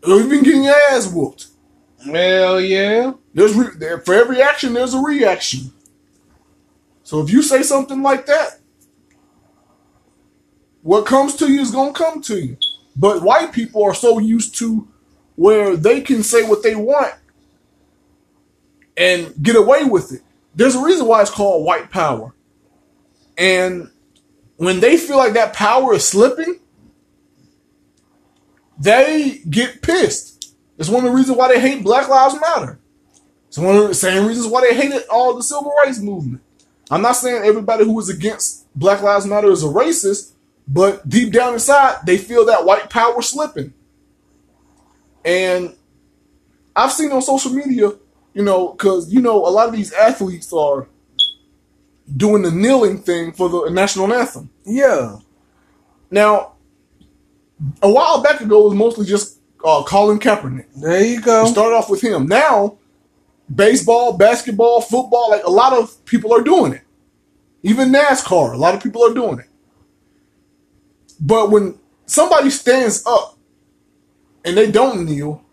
or 0.07 0.21
even 0.21 0.43
getting 0.43 0.65
your 0.65 0.77
ass 0.91 1.11
whooped, 1.11 1.47
Hell 2.05 2.61
yeah. 2.61 3.13
there's 3.35 3.55
re- 3.55 3.77
there, 3.79 4.01
for 4.01 4.15
every 4.15 4.41
action 4.43 4.73
there's 4.73 4.95
a 4.95 5.01
reaction. 5.01 5.73
So 7.03 7.21
if 7.21 7.31
you 7.31 7.43
say 7.43 7.63
something 7.63 8.03
like 8.03 8.27
that, 8.27 8.61
what 10.83 11.05
comes 11.07 11.37
to 11.37 11.53
you 11.53 11.61
is 11.61 11.71
gonna 11.71 11.93
come 11.93 12.23
to 12.23 12.39
you. 12.39 12.57
But 12.97 13.23
white 13.23 13.53
people 13.53 13.83
are 13.85 13.95
so 13.95 14.19
used 14.19 14.57
to 14.59 14.89
where 15.37 15.77
they 15.77 16.01
can 16.01 16.23
say 16.23 16.43
what 16.43 16.63
they 16.63 16.75
want 16.75 17.15
and 18.97 19.35
get 19.43 19.57
away 19.57 19.85
with 19.85 20.13
it. 20.13 20.23
There's 20.61 20.75
a 20.75 20.85
reason 20.85 21.07
why 21.07 21.23
it's 21.23 21.31
called 21.31 21.65
white 21.65 21.91
power. 21.91 22.35
And 23.39 23.91
when 24.57 24.81
they 24.81 24.99
feel 24.99 25.17
like 25.17 25.33
that 25.33 25.55
power 25.55 25.95
is 25.95 26.07
slipping, 26.07 26.61
they 28.79 29.41
get 29.49 29.81
pissed. 29.81 30.55
It's 30.77 30.91
one 30.91 31.03
of 31.03 31.11
the 31.11 31.17
reasons 31.17 31.39
why 31.39 31.49
they 31.49 31.59
hate 31.59 31.83
Black 31.83 32.11
Lives 32.11 32.39
Matter. 32.39 32.79
It's 33.49 33.57
one 33.57 33.75
of 33.75 33.89
the 33.89 33.95
same 33.95 34.27
reasons 34.27 34.49
why 34.49 34.61
they 34.61 34.75
hated 34.75 35.09
all 35.09 35.35
the 35.35 35.43
civil 35.43 35.73
rights 35.83 35.99
movement. 35.99 36.43
I'm 36.91 37.01
not 37.01 37.17
saying 37.17 37.43
everybody 37.43 37.87
who 37.87 37.99
is 37.99 38.11
against 38.11 38.67
Black 38.79 39.01
Lives 39.01 39.25
Matter 39.25 39.51
is 39.51 39.65
a 39.65 39.69
racist, 39.69 40.33
but 40.69 41.09
deep 41.09 41.33
down 41.33 41.55
inside, 41.55 42.01
they 42.05 42.19
feel 42.19 42.45
that 42.45 42.67
white 42.67 42.91
power 42.91 43.23
slipping. 43.23 43.73
And 45.25 45.75
I've 46.77 46.93
seen 46.93 47.13
on 47.13 47.23
social 47.23 47.55
media, 47.55 47.93
you 48.35 48.43
know, 48.43 48.73
because, 48.73 49.13
you 49.13 49.21
know, 49.21 49.37
a 49.47 49.51
lot 49.51 49.69
of 49.69 49.75
these 49.75 49.93
athletes 49.93 50.53
are 50.53 50.89
doing 52.17 52.43
the 52.43 52.51
kneeling 52.51 52.99
thing 52.99 53.33
for 53.33 53.49
the 53.49 53.71
national 53.71 54.13
anthem. 54.13 54.51
Yeah. 54.65 55.19
Now, 56.11 56.55
a 57.83 57.91
while 57.91 58.23
back 58.23 58.41
ago, 58.41 58.63
it 58.63 58.65
was 58.71 58.75
mostly 58.75 59.07
just 59.07 59.39
uh, 59.65 59.83
Colin 59.85 60.19
Kaepernick. 60.19 60.67
There 60.77 61.05
you 61.05 61.21
go. 61.21 61.47
Start 61.47 61.73
off 61.73 61.91
with 61.91 62.01
him. 62.01 62.27
Now, 62.27 62.79
baseball, 63.53 64.17
basketball, 64.17 64.81
football, 64.81 65.31
like 65.31 65.45
a 65.45 65.51
lot 65.51 65.73
of 65.73 66.05
people 66.05 66.33
are 66.33 66.43
doing 66.43 66.73
it. 66.73 66.83
Even 67.63 67.91
NASCAR, 67.91 68.55
a 68.55 68.57
lot 68.57 68.75
of 68.75 68.83
people 68.83 69.05
are 69.05 69.13
doing 69.13 69.41
it. 69.41 69.47
But 71.21 71.51
when 71.51 71.79
somebody 72.07 72.49
stands 72.51 73.05
up 73.07 73.37
and 74.45 74.57
they 74.57 74.71
don't 74.71 75.05
kneel, 75.05 75.45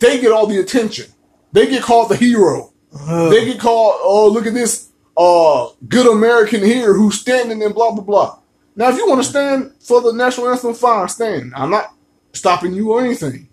they 0.00 0.20
get 0.20 0.32
all 0.32 0.46
the 0.46 0.58
attention. 0.58 1.06
They 1.52 1.66
get 1.68 1.82
called 1.82 2.10
the 2.10 2.16
hero. 2.16 2.72
Uh, 2.98 3.28
They 3.30 3.44
get 3.44 3.60
called, 3.60 4.00
oh, 4.02 4.28
look 4.28 4.46
at 4.46 4.54
this 4.54 4.88
uh, 5.16 5.68
good 5.88 6.06
American 6.06 6.62
here 6.62 6.94
who's 6.94 7.20
standing 7.20 7.62
and 7.62 7.74
blah, 7.74 7.92
blah, 7.92 8.04
blah. 8.04 8.38
Now, 8.74 8.88
if 8.88 8.96
you 8.96 9.06
want 9.06 9.22
to 9.22 9.28
stand 9.28 9.72
for 9.80 10.00
the 10.00 10.12
national 10.12 10.48
anthem, 10.48 10.74
fine, 10.74 11.08
stand. 11.08 11.52
I'm 11.54 11.70
not 11.70 11.94
stopping 12.32 12.72
you 12.72 12.92
or 12.92 13.04
anything. 13.04 13.48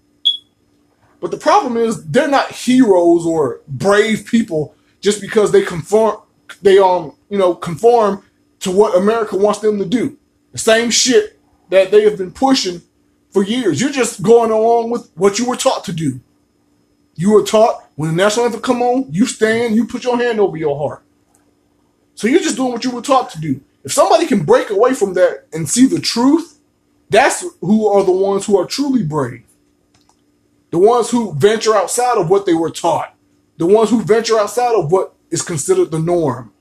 But 1.19 1.31
the 1.31 1.37
problem 1.37 1.75
is 1.75 2.05
they're 2.05 2.29
not 2.29 2.51
heroes 2.51 3.25
or 3.25 3.59
brave 3.67 4.25
people 4.25 4.73
just 5.01 5.19
because 5.21 5.51
they 5.51 5.61
conform 5.61 6.17
they 6.61 6.79
um 6.79 7.15
you 7.29 7.37
know 7.37 7.53
conform 7.53 8.23
to 8.59 8.71
what 8.71 8.95
America 8.95 9.35
wants 9.35 9.59
them 9.59 9.77
to 9.79 9.85
do. 9.85 10.17
The 10.53 10.57
same 10.57 10.89
shit 10.89 11.39
that 11.69 11.91
they 11.91 12.03
have 12.03 12.17
been 12.17 12.31
pushing 12.31 12.81
for 13.31 13.43
years. 13.43 13.79
You're 13.79 13.91
just 13.91 14.21
going 14.23 14.51
along 14.51 14.89
with 14.89 15.09
what 15.15 15.37
you 15.39 15.45
were 15.45 15.55
taught 15.55 15.83
to 15.85 15.93
do. 15.93 16.19
You 17.19 17.33
were 17.33 17.43
taught 17.43 17.83
when 17.97 18.09
the 18.11 18.15
national 18.15 18.45
anthem 18.45 18.61
come 18.61 18.81
on, 18.81 19.11
you 19.11 19.25
stand, 19.25 19.75
you 19.75 19.85
put 19.85 20.05
your 20.05 20.15
hand 20.17 20.39
over 20.39 20.55
your 20.55 20.77
heart. 20.77 21.03
So 22.15 22.29
you're 22.29 22.39
just 22.39 22.55
doing 22.55 22.71
what 22.71 22.85
you 22.85 22.91
were 22.91 23.01
taught 23.01 23.29
to 23.31 23.41
do. 23.41 23.59
If 23.83 23.91
somebody 23.91 24.25
can 24.25 24.45
break 24.45 24.69
away 24.69 24.93
from 24.93 25.15
that 25.15 25.45
and 25.51 25.67
see 25.67 25.85
the 25.85 25.99
truth, 25.99 26.59
that's 27.09 27.43
who 27.59 27.87
are 27.87 28.05
the 28.05 28.13
ones 28.13 28.45
who 28.45 28.57
are 28.57 28.65
truly 28.65 29.03
brave. 29.03 29.43
The 30.71 30.79
ones 30.79 31.09
who 31.09 31.33
venture 31.33 31.75
outside 31.75 32.17
of 32.17 32.29
what 32.29 32.45
they 32.45 32.53
were 32.53 32.71
taught. 32.71 33.13
The 33.57 33.65
ones 33.65 33.89
who 33.89 34.01
venture 34.01 34.39
outside 34.39 34.73
of 34.73 34.89
what 34.89 35.13
is 35.29 35.41
considered 35.41 35.91
the 35.91 35.99
norm. 35.99 36.53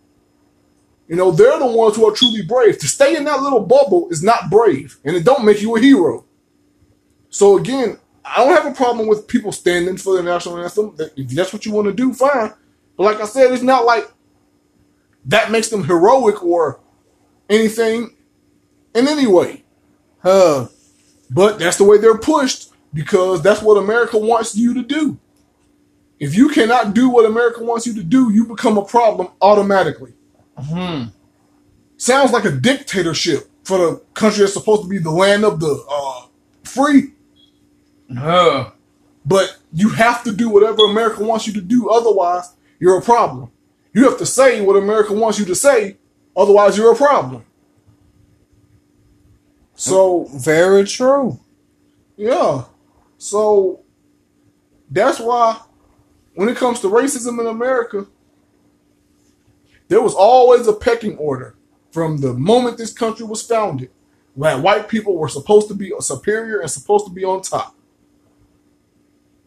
You 1.07 1.15
know, 1.15 1.31
they're 1.31 1.61
the 1.61 1.67
ones 1.67 1.95
who 1.95 2.05
are 2.09 2.17
truly 2.17 2.43
brave. 2.43 2.81
To 2.81 2.89
stay 2.89 3.15
in 3.15 3.23
that 3.27 3.43
little 3.43 3.65
bubble 3.65 4.09
is 4.11 4.25
not 4.25 4.51
brave, 4.51 4.99
and 5.05 5.15
it 5.15 5.25
don't 5.25 5.45
make 5.45 5.63
you 5.63 5.77
a 5.77 5.81
hero. 5.81 6.25
So 7.31 7.59
again, 7.59 8.01
I 8.37 8.45
don't 8.45 8.55
have 8.55 8.73
a 8.73 8.77
problem 8.77 9.09
with 9.09 9.27
people 9.29 9.53
standing 9.53 9.97
for 9.97 10.17
the 10.17 10.23
national 10.23 10.59
anthem. 10.59 10.95
If 11.17 11.29
that's 11.31 11.53
what 11.53 11.67
you 11.67 11.73
want 11.73 11.87
to 11.87 11.93
do, 11.93 12.13
fine. 12.13 12.53
But 12.97 13.03
like 13.05 13.21
I 13.21 13.27
said, 13.27 13.53
it's 13.53 13.63
not 13.63 13.85
like 13.85 14.11
that 15.27 15.51
makes 15.51 15.69
them 15.69 15.85
heroic 15.85 16.43
or 16.43 16.81
anything 17.49 18.17
in 18.95 19.09
any 19.09 19.27
way. 19.27 19.65
huh. 20.23 20.69
But 21.31 21.59
that's 21.59 21.77
the 21.77 21.85
way 21.85 21.99
they're 21.99 22.17
pushed 22.19 22.71
because 22.95 23.43
that's 23.43 23.61
what 23.61 23.77
America 23.77 24.17
wants 24.19 24.57
you 24.57 24.73
to 24.75 24.83
do. 24.83 25.19
If 26.19 26.35
you 26.35 26.49
cannot 26.49 26.95
do 26.95 27.09
what 27.11 27.27
America 27.27 27.63
wants 27.63 27.87
you 27.87 27.95
to 27.95 28.03
do, 28.03 28.33
you 28.33 28.47
become 28.47 28.79
a 28.79 28.85
problem 28.85 29.29
automatically. 29.41 30.15
Hmm. 30.57 31.05
Sounds 31.97 32.33
like 32.33 32.45
a 32.45 32.51
dictatorship 32.51 33.51
for 33.63 33.79
the 33.79 34.03
country 34.15 34.41
that's 34.41 34.55
supposed 34.55 34.83
to 34.83 34.89
be 34.89 34.99
the 34.99 35.11
land 35.11 35.45
of 35.45 35.61
the 35.61 35.85
uh, 35.89 36.27
free. 36.65 37.13
Huh. 38.17 38.71
But 39.25 39.59
you 39.73 39.91
have 39.91 40.25
to 40.25 40.33
do 40.33 40.49
whatever 40.49 40.85
America 40.87 41.23
wants 41.23 41.47
you 41.47 41.53
to 41.55 41.61
do. 41.61 41.91
Otherwise, 41.91 42.53
you're 42.81 42.99
a 42.99 43.03
problem. 43.03 43.51
You 43.93 44.05
have 44.05 44.19
to 44.19 44.27
say 44.27 44.61
what 44.61 44.77
America 44.77 45.13
wants 45.13 45.39
you 45.39 45.45
to 45.47 45.55
say. 45.55 45.97
Otherwise, 46.37 46.79
you're 46.79 46.93
a 46.93 46.97
problem. 46.97 47.45
So 49.75 50.25
Very 50.35 50.85
true. 50.85 51.39
Yeah. 52.17 52.65
So 53.17 53.81
that's 54.91 55.21
why 55.21 55.61
when 56.35 56.49
it 56.49 56.57
comes 56.57 56.81
to 56.81 56.89
racism 56.89 57.41
in 57.41 57.47
America, 57.47 58.07
there 59.89 60.03
was 60.03 60.15
always 60.15 60.67
a 60.67 60.73
pecking 60.73 61.17
order 61.17 61.57
from 61.91 62.19
the 62.19 62.35
moment 62.35 62.79
this 62.79 62.93
country 62.93 63.25
was 63.25 63.43
founded. 63.43 63.91
That 64.37 64.63
white 64.63 64.89
people 64.89 65.17
were 65.17 65.29
supposed 65.29 65.69
to 65.69 65.75
be 65.75 65.93
superior 66.01 66.61
and 66.61 66.71
supposed 66.71 67.07
to 67.07 67.13
be 67.13 67.25
on 67.25 67.43
top. 67.43 67.75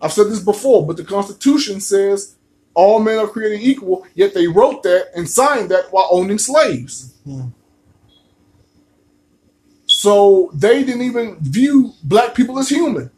I've 0.01 0.13
said 0.13 0.27
this 0.27 0.39
before, 0.39 0.85
but 0.85 0.97
the 0.97 1.03
Constitution 1.03 1.79
says 1.79 2.35
all 2.73 2.99
men 2.99 3.19
are 3.19 3.27
created 3.27 3.61
equal, 3.61 4.05
yet 4.15 4.33
they 4.33 4.47
wrote 4.47 4.83
that 4.83 5.09
and 5.15 5.29
signed 5.29 5.69
that 5.69 5.91
while 5.91 6.07
owning 6.11 6.37
slaves. 6.37 7.13
Mm-hmm. 7.27 7.49
So 9.85 10.49
they 10.53 10.83
didn't 10.83 11.03
even 11.03 11.37
view 11.39 11.93
black 12.03 12.33
people 12.33 12.57
as 12.57 12.69
human 12.69 13.11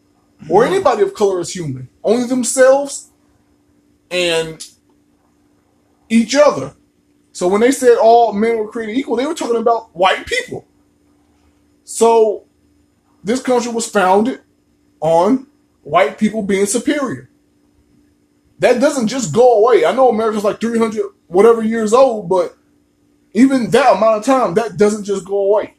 or 0.49 0.63
mm-hmm. 0.63 0.73
anybody 0.73 1.03
of 1.03 1.13
color 1.13 1.39
as 1.39 1.55
human, 1.55 1.87
only 2.03 2.27
themselves 2.27 3.11
and 4.11 4.65
each 6.09 6.35
other. 6.35 6.73
So 7.31 7.47
when 7.47 7.61
they 7.61 7.71
said 7.71 7.97
all 7.97 8.33
men 8.33 8.57
were 8.57 8.67
created 8.67 8.97
equal, 8.97 9.15
they 9.15 9.25
were 9.25 9.33
talking 9.33 9.61
about 9.61 9.95
white 9.95 10.25
people. 10.25 10.67
So 11.83 12.45
this 13.23 13.41
country 13.41 13.71
was 13.71 13.87
founded 13.87 14.41
on 14.99 15.47
white 15.83 16.17
people 16.17 16.41
being 16.41 16.65
superior. 16.65 17.29
That 18.59 18.79
doesn't 18.79 19.07
just 19.07 19.33
go 19.33 19.59
away. 19.59 19.85
I 19.85 19.93
know 19.93 20.09
America's 20.09 20.43
like 20.43 20.61
300 20.61 21.01
whatever 21.27 21.61
years 21.61 21.93
old, 21.93 22.29
but 22.29 22.57
even 23.33 23.71
that 23.71 23.95
amount 23.95 24.19
of 24.19 24.25
time, 24.25 24.53
that 24.53 24.77
doesn't 24.77 25.03
just 25.03 25.25
go 25.25 25.37
away. 25.37 25.75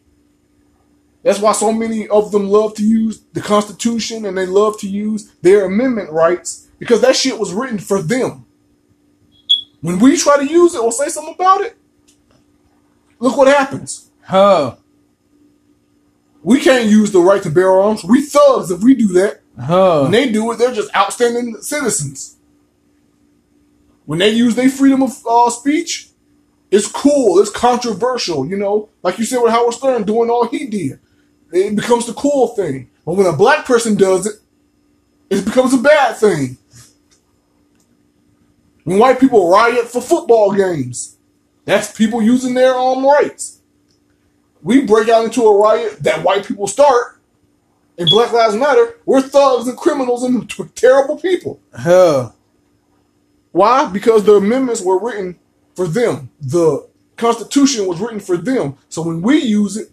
That's 1.22 1.40
why 1.40 1.52
so 1.52 1.72
many 1.72 2.06
of 2.08 2.32
them 2.32 2.48
love 2.48 2.74
to 2.74 2.82
use 2.84 3.22
the 3.32 3.40
Constitution 3.40 4.26
and 4.26 4.36
they 4.36 4.44
love 4.44 4.78
to 4.80 4.88
use 4.88 5.32
their 5.40 5.64
amendment 5.64 6.10
rights 6.10 6.68
because 6.78 7.00
that 7.00 7.16
shit 7.16 7.38
was 7.38 7.54
written 7.54 7.78
for 7.78 8.02
them. 8.02 8.44
When 9.80 9.98
we 9.98 10.16
try 10.18 10.36
to 10.36 10.46
use 10.46 10.74
it 10.74 10.82
or 10.82 10.92
say 10.92 11.08
something 11.08 11.34
about 11.34 11.62
it, 11.62 11.76
look 13.18 13.36
what 13.36 13.48
happens. 13.48 14.10
Huh. 14.22 14.76
We 16.42 16.60
can't 16.60 16.90
use 16.90 17.10
the 17.10 17.20
right 17.20 17.42
to 17.42 17.50
bear 17.50 17.70
arms. 17.70 18.04
We 18.04 18.20
thugs 18.20 18.70
if 18.70 18.82
we 18.82 18.94
do 18.94 19.08
that. 19.14 19.40
Huh. 19.60 20.02
When 20.02 20.12
they 20.12 20.30
do 20.30 20.50
it, 20.52 20.58
they're 20.58 20.74
just 20.74 20.94
outstanding 20.94 21.56
citizens. 21.60 22.36
When 24.04 24.18
they 24.18 24.30
use 24.30 24.54
their 24.54 24.68
freedom 24.68 25.02
of 25.02 25.10
uh, 25.26 25.50
speech, 25.50 26.08
it's 26.70 26.90
cool. 26.90 27.38
It's 27.38 27.50
controversial, 27.50 28.46
you 28.46 28.56
know. 28.56 28.88
Like 29.02 29.18
you 29.18 29.24
said 29.24 29.40
with 29.40 29.52
Howard 29.52 29.74
Stern 29.74 30.02
doing 30.02 30.28
all 30.28 30.48
he 30.48 30.66
did, 30.66 30.98
it 31.52 31.76
becomes 31.76 32.06
the 32.06 32.14
cool 32.14 32.48
thing. 32.48 32.90
But 33.06 33.14
when 33.14 33.26
a 33.26 33.32
black 33.32 33.64
person 33.64 33.96
does 33.96 34.26
it, 34.26 34.34
it 35.30 35.44
becomes 35.44 35.72
a 35.72 35.78
bad 35.78 36.16
thing. 36.16 36.58
When 38.84 38.98
white 38.98 39.20
people 39.20 39.48
riot 39.50 39.86
for 39.86 40.02
football 40.02 40.52
games, 40.52 41.16
that's 41.64 41.96
people 41.96 42.20
using 42.20 42.54
their 42.54 42.74
own 42.74 43.04
rights. 43.04 43.60
We 44.62 44.82
break 44.82 45.08
out 45.08 45.24
into 45.24 45.42
a 45.42 45.58
riot 45.58 46.02
that 46.02 46.22
white 46.22 46.46
people 46.46 46.66
start, 46.66 47.13
and 47.98 48.08
Black 48.10 48.32
Lives 48.32 48.56
Matter, 48.56 48.98
we're 49.04 49.22
thugs 49.22 49.68
and 49.68 49.76
criminals 49.78 50.22
and 50.22 50.48
t- 50.48 50.64
terrible 50.74 51.16
people. 51.18 51.60
Huh. 51.74 52.32
Why? 53.52 53.86
Because 53.86 54.24
the 54.24 54.34
amendments 54.34 54.82
were 54.82 54.98
written 54.98 55.38
for 55.74 55.86
them, 55.86 56.30
the 56.40 56.88
Constitution 57.16 57.86
was 57.86 58.00
written 58.00 58.20
for 58.20 58.36
them. 58.36 58.76
So 58.88 59.02
when 59.02 59.22
we 59.22 59.38
use 59.38 59.76
it, 59.76 59.90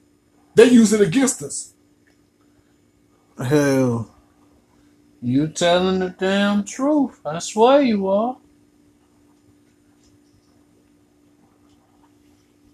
they 0.56 0.70
use 0.70 0.94
it 0.94 1.02
against 1.02 1.42
us. 1.42 1.74
Hell, 3.44 4.14
you 5.22 5.48
telling 5.48 6.00
the 6.00 6.10
damn 6.10 6.64
truth. 6.64 7.20
I 7.26 7.40
swear 7.40 7.82
you 7.82 8.08
are. 8.08 8.38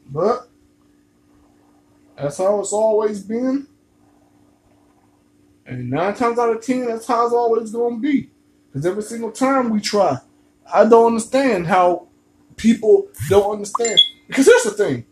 But 0.09 0.49
that's 2.17 2.37
how 2.37 2.59
it's 2.61 2.73
always 2.73 3.21
been. 3.21 3.67
And 5.87 5.95
nine 5.95 6.13
times 6.15 6.37
out 6.37 6.53
of 6.53 6.61
ten, 6.61 6.85
that's 6.85 7.07
how 7.07 7.25
it's 7.25 7.33
always 7.33 7.71
going 7.71 7.95
to 7.95 8.01
be. 8.01 8.29
Because 8.67 8.85
every 8.85 9.03
single 9.03 9.31
time 9.31 9.69
we 9.69 9.79
try, 9.79 10.17
I 10.71 10.83
don't 10.83 11.07
understand 11.07 11.67
how 11.67 12.07
people 12.57 13.07
don't 13.29 13.53
understand. 13.53 13.97
Because 14.27 14.45
here's 14.45 14.63
the 14.63 14.71
thing: 14.71 15.05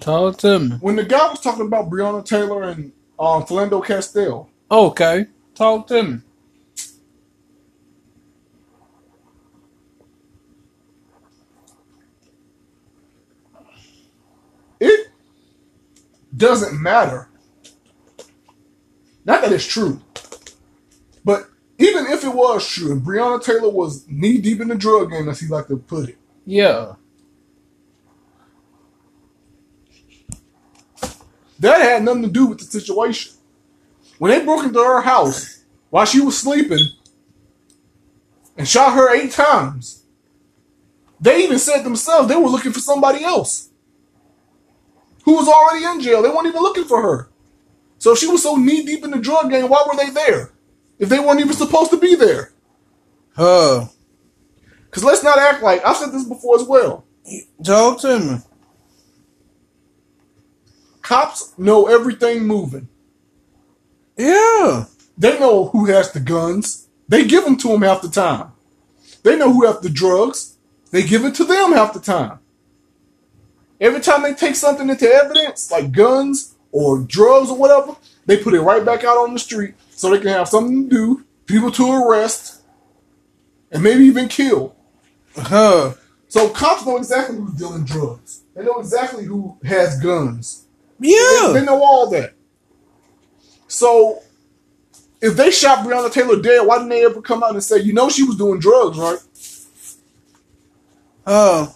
Talk 0.00 0.38
to 0.38 0.58
me. 0.58 0.70
when 0.80 0.96
the 0.96 1.04
guy 1.04 1.28
was 1.28 1.40
talking 1.40 1.66
about 1.66 1.88
Breonna 1.90 2.24
Taylor 2.24 2.64
and 2.64 2.92
um, 3.20 3.44
Philando 3.44 3.84
Castile, 3.84 4.50
Okay. 4.70 5.26
Talk 5.54 5.86
to 5.88 6.02
me. 6.02 6.18
it 14.80 15.08
doesn't 16.36 16.80
matter. 16.80 17.29
Not 19.30 19.42
that 19.42 19.52
it's 19.52 19.64
true, 19.64 20.00
but 21.24 21.48
even 21.78 22.06
if 22.08 22.24
it 22.24 22.34
was 22.34 22.66
true, 22.66 22.90
and 22.90 23.00
Breonna 23.00 23.40
Taylor 23.40 23.70
was 23.70 24.04
knee 24.08 24.38
deep 24.38 24.60
in 24.60 24.66
the 24.66 24.74
drug 24.74 25.12
game, 25.12 25.28
as 25.28 25.38
he 25.38 25.46
like 25.46 25.68
to 25.68 25.76
put 25.76 26.08
it, 26.08 26.18
Yeah. 26.44 26.94
that 31.60 31.80
had 31.80 32.02
nothing 32.02 32.22
to 32.22 32.28
do 32.28 32.46
with 32.46 32.58
the 32.58 32.64
situation. 32.64 33.34
When 34.18 34.32
they 34.32 34.44
broke 34.44 34.64
into 34.64 34.80
her 34.82 35.00
house 35.00 35.62
while 35.90 36.06
she 36.06 36.20
was 36.20 36.36
sleeping 36.36 36.84
and 38.56 38.66
shot 38.66 38.94
her 38.94 39.14
eight 39.14 39.30
times, 39.30 40.02
they 41.20 41.44
even 41.44 41.60
said 41.60 41.84
themselves 41.84 42.28
they 42.28 42.34
were 42.34 42.48
looking 42.48 42.72
for 42.72 42.80
somebody 42.80 43.22
else 43.22 43.68
who 45.24 45.36
was 45.36 45.46
already 45.46 45.84
in 45.84 46.00
jail. 46.00 46.20
They 46.20 46.30
weren't 46.30 46.48
even 46.48 46.62
looking 46.62 46.84
for 46.84 47.00
her. 47.00 47.29
So 48.00 48.12
if 48.12 48.18
she 48.18 48.26
was 48.26 48.42
so 48.42 48.56
knee 48.56 48.82
deep 48.82 49.04
in 49.04 49.10
the 49.10 49.18
drug 49.18 49.50
game, 49.50 49.68
why 49.68 49.84
were 49.86 49.96
they 49.96 50.10
there? 50.10 50.52
If 50.98 51.10
they 51.10 51.20
weren't 51.20 51.40
even 51.40 51.52
supposed 51.52 51.90
to 51.90 51.98
be 51.98 52.14
there? 52.14 52.52
Huh. 53.36 53.86
Because 54.86 55.04
let's 55.04 55.22
not 55.22 55.38
act 55.38 55.62
like 55.62 55.84
I've 55.84 55.96
said 55.96 56.10
this 56.10 56.24
before 56.24 56.56
as 56.56 56.66
well. 56.66 57.04
Talk 57.62 58.00
to 58.00 58.18
me. 58.18 58.36
Cops 61.02 61.52
know 61.58 61.86
everything 61.88 62.46
moving. 62.46 62.88
Yeah. 64.16 64.86
They 65.18 65.38
know 65.38 65.66
who 65.66 65.84
has 65.86 66.10
the 66.12 66.20
guns. 66.20 66.88
They 67.06 67.26
give 67.26 67.44
them 67.44 67.58
to 67.58 67.68
them 67.68 67.82
half 67.82 68.00
the 68.00 68.08
time. 68.08 68.52
They 69.22 69.36
know 69.36 69.52
who 69.52 69.66
has 69.66 69.80
the 69.80 69.90
drugs. 69.90 70.56
They 70.90 71.02
give 71.02 71.26
it 71.26 71.34
to 71.34 71.44
them 71.44 71.72
half 71.72 71.92
the 71.92 72.00
time. 72.00 72.38
Every 73.78 74.00
time 74.00 74.22
they 74.22 74.32
take 74.34 74.56
something 74.56 74.88
into 74.88 75.06
evidence, 75.06 75.70
like 75.70 75.92
guns 75.92 76.56
or 76.72 76.98
drugs 77.00 77.50
or 77.50 77.56
whatever, 77.56 77.96
they 78.26 78.36
put 78.36 78.54
it 78.54 78.60
right 78.60 78.84
back 78.84 79.04
out 79.04 79.16
on 79.18 79.32
the 79.32 79.38
street 79.40 79.74
so 79.90 80.10
they 80.10 80.18
can 80.18 80.28
have 80.28 80.48
something 80.48 80.88
to 80.88 80.94
do, 80.94 81.24
people 81.46 81.70
to 81.72 81.92
arrest, 81.92 82.62
and 83.70 83.82
maybe 83.82 84.04
even 84.04 84.28
kill. 84.28 84.74
Huh. 85.36 85.94
So 86.28 86.48
cops 86.48 86.86
know 86.86 86.96
exactly 86.96 87.36
who's 87.36 87.54
dealing 87.54 87.84
drugs. 87.84 88.42
They 88.54 88.64
know 88.64 88.78
exactly 88.78 89.24
who 89.24 89.56
has 89.64 90.00
guns. 90.00 90.66
They, 90.98 91.08
Yeah. 91.08 91.52
they 91.52 91.64
know 91.64 91.82
all 91.82 92.08
that. 92.10 92.34
So 93.68 94.22
if 95.20 95.36
they 95.36 95.50
shot 95.50 95.84
Breonna 95.86 96.12
Taylor 96.12 96.40
dead, 96.40 96.66
why 96.66 96.76
didn't 96.78 96.90
they 96.90 97.04
ever 97.04 97.20
come 97.20 97.42
out 97.42 97.52
and 97.52 97.62
say, 97.62 97.78
you 97.78 97.92
know, 97.92 98.08
she 98.08 98.22
was 98.22 98.36
doing 98.36 98.60
drugs, 98.60 98.98
right? 98.98 99.18
Uh, 101.26 101.68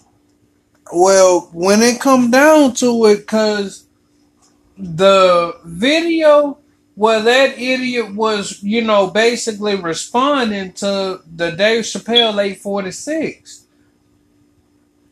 well, 0.93 1.49
when 1.53 1.83
it 1.83 2.01
come 2.01 2.31
down 2.31 2.75
to 2.75 3.07
it, 3.07 3.27
cause 3.27 3.84
the 4.77 5.59
video 5.65 6.59
where 6.95 7.21
that 7.23 7.59
idiot 7.59 8.15
was, 8.15 8.63
you 8.63 8.83
know, 8.83 9.09
basically 9.09 9.75
responding 9.75 10.73
to 10.73 11.21
the 11.35 11.51
Dave 11.51 11.85
Chappelle 11.85 12.33
846. 12.33 13.67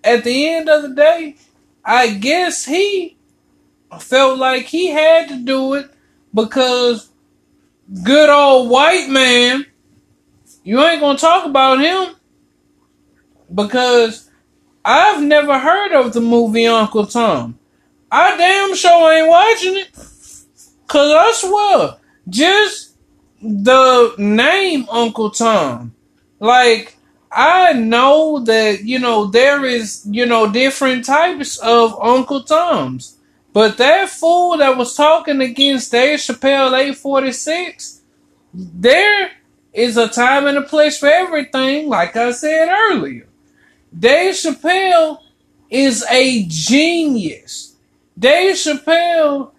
At 0.04 0.24
the 0.24 0.48
end 0.48 0.68
of 0.68 0.82
the 0.82 0.94
day, 0.94 1.36
I 1.84 2.14
guess 2.14 2.64
he 2.64 3.16
felt 4.00 4.38
like 4.38 4.66
he 4.66 4.88
had 4.88 5.28
to 5.28 5.36
do 5.36 5.74
it 5.74 5.90
because 6.32 7.10
good 8.02 8.30
old 8.30 8.70
white 8.70 9.08
man, 9.08 9.66
you 10.64 10.80
ain't 10.82 11.00
gonna 11.00 11.18
talk 11.18 11.46
about 11.46 11.80
him 11.80 12.14
because 13.52 14.30
I've 14.84 15.22
never 15.22 15.58
heard 15.58 15.92
of 15.92 16.12
the 16.12 16.20
movie 16.20 16.66
Uncle 16.66 17.06
Tom. 17.06 17.58
I 18.14 18.36
damn 18.36 18.76
sure 18.76 19.10
ain't 19.10 19.26
watching 19.26 19.76
it. 19.78 19.88
Cause 20.86 21.12
I 21.12 21.32
swear, 21.34 21.96
just 22.28 22.94
the 23.40 24.14
name 24.18 24.86
Uncle 24.90 25.30
Tom, 25.30 25.94
like 26.38 26.98
I 27.32 27.72
know 27.72 28.40
that 28.40 28.84
you 28.84 28.98
know 28.98 29.24
there 29.24 29.64
is 29.64 30.06
you 30.10 30.26
know 30.26 30.52
different 30.52 31.06
types 31.06 31.56
of 31.60 31.98
Uncle 32.02 32.42
Toms, 32.42 33.16
but 33.54 33.78
that 33.78 34.10
fool 34.10 34.58
that 34.58 34.76
was 34.76 34.94
talking 34.94 35.40
against 35.40 35.90
Dave 35.90 36.18
Chappelle 36.18 36.78
846, 36.78 38.02
there 38.52 39.30
is 39.72 39.96
a 39.96 40.08
time 40.08 40.46
and 40.46 40.58
a 40.58 40.62
place 40.62 40.98
for 40.98 41.08
everything. 41.08 41.88
Like 41.88 42.14
I 42.14 42.32
said 42.32 42.68
earlier. 42.68 43.26
Dave 43.98 44.34
Chappelle 44.34 45.20
is 45.70 46.04
a 46.10 46.44
genius. 46.46 47.71
Dave 48.18 48.56
Chappelle 48.56 49.52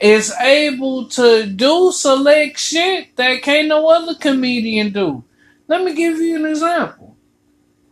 is 0.00 0.32
able 0.40 1.08
to 1.08 1.46
do 1.46 1.90
select 1.92 2.58
shit 2.58 3.16
that 3.16 3.42
can't 3.42 3.68
no 3.68 3.88
other 3.88 4.14
comedian 4.14 4.92
do. 4.92 5.24
Let 5.68 5.84
me 5.84 5.94
give 5.94 6.18
you 6.18 6.36
an 6.36 6.46
example. 6.46 7.16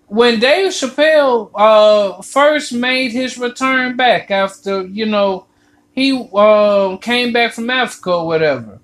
When 0.06 0.38
Dave 0.38 0.70
Chappelle 0.70 1.50
uh, 1.54 2.22
first 2.22 2.72
made 2.72 3.12
his 3.12 3.38
return 3.38 3.96
back 3.96 4.30
after, 4.30 4.86
you 4.86 5.06
know, 5.06 5.46
he 5.92 6.28
uh, 6.34 6.96
came 6.98 7.32
back 7.32 7.52
from 7.52 7.70
Africa 7.70 8.12
or 8.12 8.26
whatever, 8.26 8.80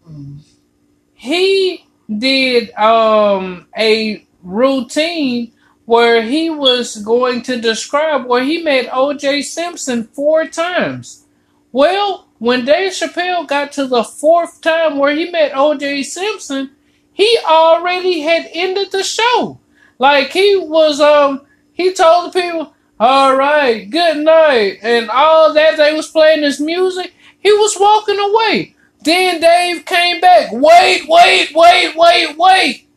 he 1.15 1.85
did 2.19 2.73
um, 2.73 3.67
a 3.77 4.27
routine 4.43 5.53
where 5.91 6.23
he 6.23 6.49
was 6.49 6.99
going 6.99 7.43
to 7.43 7.61
describe 7.61 8.25
where 8.25 8.45
he 8.45 8.63
met 8.63 8.87
OJ 8.91 9.43
Simpson 9.43 10.05
four 10.05 10.47
times. 10.47 11.27
Well, 11.73 12.29
when 12.39 12.65
Dave 12.65 12.93
Chappelle 12.93 13.45
got 13.45 13.73
to 13.73 13.89
the 13.89 14.05
fourth 14.05 14.61
time 14.61 14.99
where 14.99 15.13
he 15.13 15.33
met 15.33 15.51
OJ 15.51 16.05
Simpson, 16.05 16.71
he 17.13 17.37
already 17.45 18.21
had 18.21 18.49
ended 18.55 18.93
the 18.93 19.03
show. 19.03 19.59
Like 19.99 20.31
he 20.31 20.55
was 20.57 21.01
um 21.01 21.45
he 21.73 21.93
told 21.93 22.33
the 22.33 22.41
people, 22.41 22.73
All 23.01 23.35
right, 23.35 23.91
good 23.91 24.19
night, 24.19 24.79
and 24.83 25.11
all 25.11 25.53
that 25.55 25.77
they 25.77 25.93
was 25.93 26.07
playing 26.07 26.45
his 26.45 26.61
music, 26.61 27.13
he 27.41 27.51
was 27.51 27.77
walking 27.81 28.21
away. 28.21 28.77
Then 29.03 29.41
Dave 29.41 29.85
came 29.87 30.21
back. 30.21 30.53
Wait, 30.53 31.09
wait, 31.09 31.51
wait, 31.53 31.97
wait, 31.97 32.39
wait. 32.39 32.90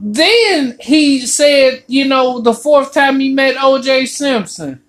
Then 0.00 0.78
he 0.80 1.26
said, 1.26 1.84
you 1.86 2.06
know, 2.06 2.40
the 2.40 2.54
fourth 2.54 2.94
time 2.94 3.20
he 3.20 3.28
met 3.28 3.56
OJ 3.56 4.08
Simpson. 4.08 4.82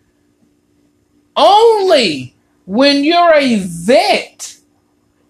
Only 1.36 2.34
when 2.66 3.04
you're 3.04 3.34
a 3.36 3.58
vet 3.58 4.58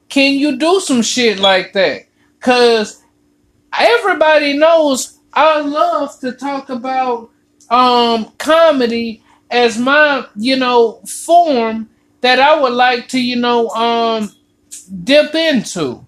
can 0.08 0.38
you 0.38 0.58
do 0.58 0.80
some 0.80 1.02
shit 1.02 1.40
like 1.40 1.74
that. 1.74 2.06
Cause 2.40 3.02
everybody 3.78 4.54
knows 4.54 5.18
I 5.34 5.62
love 5.62 6.20
to 6.20 6.34
talk 6.34 6.70
about 6.70 7.32
um 7.70 8.32
comedy 8.38 9.24
as 9.50 9.80
my, 9.80 10.28
you 10.36 10.58
know, 10.58 11.02
form 11.08 11.90
that 12.22 12.40
I 12.40 12.60
would 12.60 12.74
like 12.74 13.08
to, 13.10 13.20
you 13.20 13.38
know, 13.38 13.70
um 13.70 14.32
dip 15.04 15.34
into. 15.34 16.06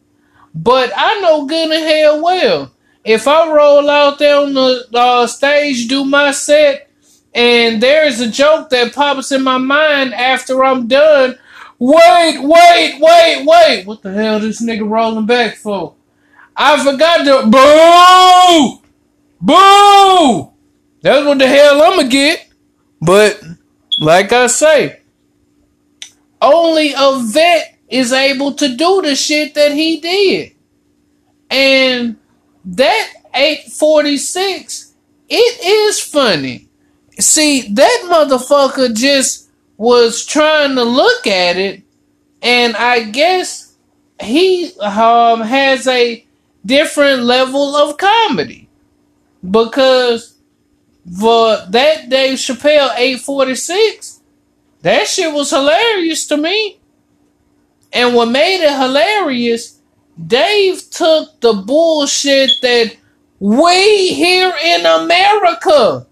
But 0.53 0.91
I 0.95 1.19
know 1.21 1.47
good 1.47 1.71
and 1.71 1.83
hell 1.83 2.23
well 2.23 2.73
if 3.03 3.27
I 3.27 3.51
roll 3.51 3.89
out 3.89 4.19
there 4.19 4.37
on 4.37 4.53
the 4.53 4.87
uh, 4.93 5.27
stage, 5.27 5.87
do 5.87 6.05
my 6.05 6.31
set, 6.31 6.89
and 7.33 7.81
there's 7.81 8.19
a 8.19 8.29
joke 8.29 8.69
that 8.69 8.93
pops 8.93 9.31
in 9.31 9.43
my 9.43 9.57
mind 9.57 10.13
after 10.13 10.63
I'm 10.63 10.87
done. 10.87 11.37
Wait, 11.79 12.37
wait, 12.41 12.99
wait, 12.99 13.45
wait! 13.45 13.85
What 13.85 14.01
the 14.03 14.13
hell 14.13 14.39
this 14.39 14.61
nigga 14.61 14.87
rolling 14.87 15.25
back 15.25 15.55
for? 15.55 15.95
I 16.55 16.81
forgot 16.83 17.25
to 17.25 17.47
boo, 17.49 18.81
boo. 19.41 20.51
That's 21.01 21.25
what 21.25 21.39
the 21.39 21.47
hell 21.47 21.81
I'ma 21.81 22.03
get. 22.03 22.47
But 23.01 23.43
like 23.99 24.31
I 24.31 24.47
say, 24.47 25.01
only 26.41 26.93
a 26.95 27.19
vet 27.23 27.77
is 27.89 28.13
able 28.13 28.53
to 28.53 28.75
do 28.75 29.01
the 29.01 29.15
shit 29.15 29.53
that 29.55 29.73
he 29.73 29.99
did. 29.99 30.51
And 31.49 32.17
that 32.65 33.13
846, 33.33 34.93
it 35.29 35.65
is 35.65 35.99
funny. 35.99 36.67
See, 37.19 37.61
that 37.73 38.01
motherfucker 38.05 38.95
just 38.95 39.49
was 39.77 40.25
trying 40.25 40.75
to 40.75 40.83
look 40.83 41.27
at 41.27 41.57
it, 41.57 41.83
and 42.41 42.75
I 42.75 43.03
guess 43.03 43.75
he 44.21 44.71
um 44.79 45.41
has 45.41 45.87
a 45.87 46.25
different 46.65 47.23
level 47.23 47.75
of 47.75 47.97
comedy. 47.97 48.69
Because 49.49 50.35
for 51.19 51.57
that 51.69 52.09
Dave 52.09 52.37
Chappelle 52.37 52.95
846, 52.95 54.21
that 54.81 55.07
shit 55.07 55.33
was 55.33 55.49
hilarious 55.49 56.25
to 56.27 56.37
me. 56.37 56.79
And 57.91 58.15
what 58.15 58.29
made 58.29 58.63
it 58.63 58.71
hilarious, 58.71 59.72
Dave 60.27 60.89
took 60.89 61.39
the 61.41 61.53
bullshit 61.53 62.51
that 62.61 62.95
we 63.39 64.13
here 64.13 64.53
in 64.63 64.85
America 64.85 66.07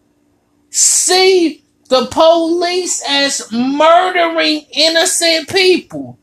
see 0.70 1.64
the 1.90 2.08
police 2.08 3.04
as 3.08 3.52
murdering 3.52 4.66
innocent 4.72 5.50
people. 5.50 6.18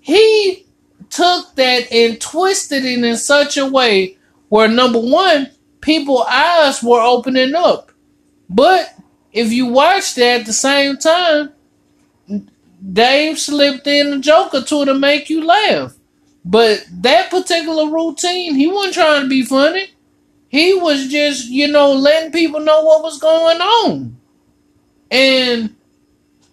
He 0.00 0.66
took 1.10 1.54
that 1.56 1.90
and 1.90 2.20
twisted 2.20 2.84
it 2.84 3.02
in 3.02 3.16
such 3.16 3.56
a 3.56 3.66
way 3.66 4.16
where 4.48 4.68
number 4.68 5.00
one, 5.00 5.50
people 5.80 6.22
eyes 6.22 6.82
were 6.82 7.00
opening 7.00 7.54
up. 7.54 7.90
But 8.48 8.94
if 9.32 9.52
you 9.52 9.66
watch 9.66 10.14
that 10.14 10.40
at 10.40 10.46
the 10.46 10.52
same 10.52 10.98
time, 10.98 11.52
Dave 12.92 13.38
slipped 13.38 13.86
in 13.86 14.12
a 14.12 14.18
joke 14.18 14.54
or 14.54 14.62
two 14.62 14.84
to 14.84 14.94
make 14.94 15.28
you 15.30 15.44
laugh. 15.44 15.94
But 16.48 16.86
that 17.02 17.28
particular 17.28 17.90
routine, 17.90 18.54
he 18.54 18.68
wasn't 18.68 18.94
trying 18.94 19.22
to 19.22 19.28
be 19.28 19.42
funny. 19.42 19.88
He 20.48 20.74
was 20.74 21.08
just, 21.08 21.48
you 21.48 21.66
know, 21.66 21.92
letting 21.92 22.30
people 22.30 22.60
know 22.60 22.82
what 22.82 23.02
was 23.02 23.18
going 23.18 23.60
on. 23.60 24.16
And 25.10 25.74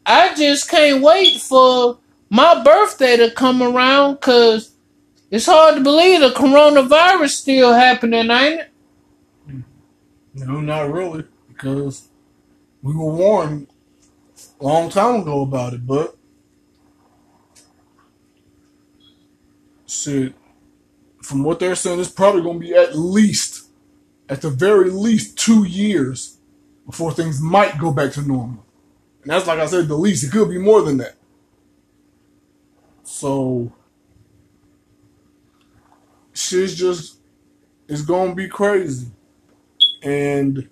I 0.04 0.34
just 0.34 0.68
can't 0.68 1.04
wait 1.04 1.40
for 1.40 2.00
my 2.32 2.64
birthday 2.64 3.18
to 3.18 3.30
come 3.30 3.62
around 3.62 4.16
because 4.16 4.72
it's 5.30 5.46
hard 5.46 5.76
to 5.76 5.82
believe 5.82 6.22
the 6.22 6.30
coronavirus 6.32 7.30
still 7.30 7.74
happening, 7.74 8.32
ain't 8.32 8.62
it? 8.62 8.72
No, 10.34 10.60
not 10.60 10.92
really, 10.92 11.26
because 11.48 12.08
we 12.82 12.96
were 12.96 13.14
warned 13.14 13.68
a 14.60 14.64
long 14.64 14.90
time 14.90 15.22
ago 15.22 15.44
about 15.44 15.74
it, 15.74 15.86
but 15.86 16.18
shit, 19.94 20.34
from 21.22 21.44
what 21.44 21.60
they're 21.60 21.76
saying, 21.76 22.00
it's 22.00 22.10
probably 22.10 22.42
going 22.42 22.60
to 22.60 22.66
be 22.66 22.74
at 22.74 22.98
least, 22.98 23.70
at 24.28 24.42
the 24.42 24.50
very 24.50 24.90
least, 24.90 25.38
two 25.38 25.64
years 25.64 26.38
before 26.86 27.14
things 27.14 27.40
might 27.42 27.78
go 27.78 27.92
back 27.92 28.12
to 28.14 28.22
normal. 28.22 28.66
And 29.22 29.32
that's 29.32 29.48
like 29.48 29.60
I 29.60 29.66
said, 29.68 29.88
the 29.88 29.96
least. 29.98 30.24
It 30.24 30.32
could 30.32 30.50
be 30.50 30.58
more 30.58 30.82
than 30.82 30.98
that. 30.98 31.16
So, 33.04 33.72
shit's 36.34 36.76
just, 36.76 37.18
it's 37.88 38.02
going 38.02 38.30
to 38.32 38.36
be 38.36 38.48
crazy. 38.48 39.08
And 40.02 40.70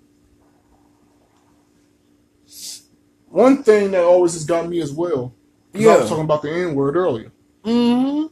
one 3.28 3.62
thing 3.62 3.92
that 3.92 4.04
always 4.04 4.34
has 4.34 4.44
got 4.44 4.68
me 4.68 4.80
as 4.80 4.92
well, 4.92 5.32
'cause 5.72 5.86
I 5.86 5.88
Yeah. 5.92 5.96
was 6.00 6.08
talking 6.08 6.24
about 6.24 6.42
the 6.42 6.50
N 6.50 6.74
word 6.74 6.96
earlier. 6.96 7.32
Mm-hmm. 7.64 8.26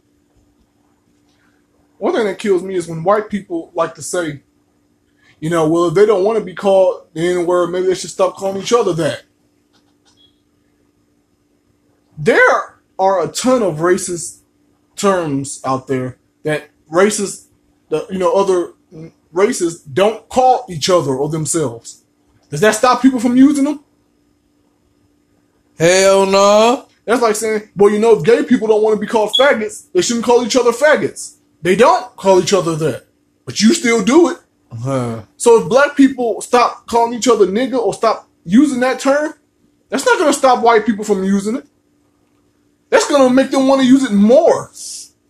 One 2.01 2.14
thing 2.14 2.24
that 2.24 2.38
kills 2.38 2.62
me 2.62 2.76
is 2.76 2.88
when 2.88 3.05
white 3.05 3.28
people 3.28 3.70
like 3.74 3.94
to 3.96 4.03
say, 4.03 4.40
you 5.38 5.51
know, 5.51 5.68
well, 5.68 5.88
if 5.88 5.94
they 5.94 6.07
don't 6.07 6.24
want 6.24 6.38
to 6.38 6.44
be 6.44 6.55
called 6.55 7.07
the 7.12 7.20
N 7.20 7.44
word, 7.44 7.68
maybe 7.68 7.88
they 7.88 7.94
should 7.94 8.09
stop 8.09 8.36
calling 8.36 8.62
each 8.62 8.72
other 8.72 8.94
that. 8.94 9.24
There 12.16 12.80
are 12.98 13.22
a 13.22 13.28
ton 13.28 13.62
of 13.62 13.76
racist 13.76 14.38
terms 14.96 15.61
out 15.62 15.88
there 15.88 16.16
that 16.42 16.70
racists, 16.90 17.48
the, 17.90 18.07
you 18.11 18.18
know, 18.18 18.32
other 18.32 18.72
races 19.30 19.82
don't 19.82 20.26
call 20.30 20.64
each 20.70 20.88
other 20.88 21.14
or 21.14 21.28
themselves. 21.28 22.03
Does 22.48 22.61
that 22.61 22.74
stop 22.74 23.03
people 23.03 23.20
from 23.20 23.36
using 23.36 23.64
them? 23.64 23.84
Hell 25.78 26.24
no. 26.24 26.88
That's 27.05 27.20
like 27.20 27.36
saying, 27.36 27.68
well, 27.76 27.90
you 27.90 27.98
know, 27.98 28.18
if 28.18 28.24
gay 28.24 28.42
people 28.42 28.68
don't 28.68 28.82
want 28.82 28.96
to 28.96 29.01
be 29.01 29.07
called 29.07 29.34
faggots, 29.38 29.92
they 29.92 30.01
shouldn't 30.01 30.24
call 30.24 30.46
each 30.46 30.57
other 30.57 30.72
faggots. 30.72 31.36
They 31.62 31.76
don't 31.76 32.16
call 32.16 32.40
each 32.40 32.52
other 32.52 32.74
that, 32.76 33.06
but 33.44 33.61
you 33.61 33.74
still 33.74 34.02
do 34.04 34.30
it. 34.30 34.38
Huh. 34.72 35.22
So 35.36 35.61
if 35.62 35.68
black 35.68 35.96
people 35.96 36.40
stop 36.40 36.86
calling 36.86 37.14
each 37.14 37.28
other 37.28 37.46
nigga 37.46 37.78
or 37.78 37.92
stop 37.92 38.28
using 38.44 38.80
that 38.80 39.00
term, 39.00 39.34
that's 39.88 40.06
not 40.06 40.18
going 40.18 40.32
to 40.32 40.38
stop 40.38 40.62
white 40.62 40.86
people 40.86 41.04
from 41.04 41.24
using 41.24 41.56
it. 41.56 41.66
That's 42.88 43.08
going 43.08 43.28
to 43.28 43.34
make 43.34 43.50
them 43.50 43.68
want 43.68 43.80
to 43.82 43.86
use 43.86 44.04
it 44.04 44.12
more. 44.12 44.70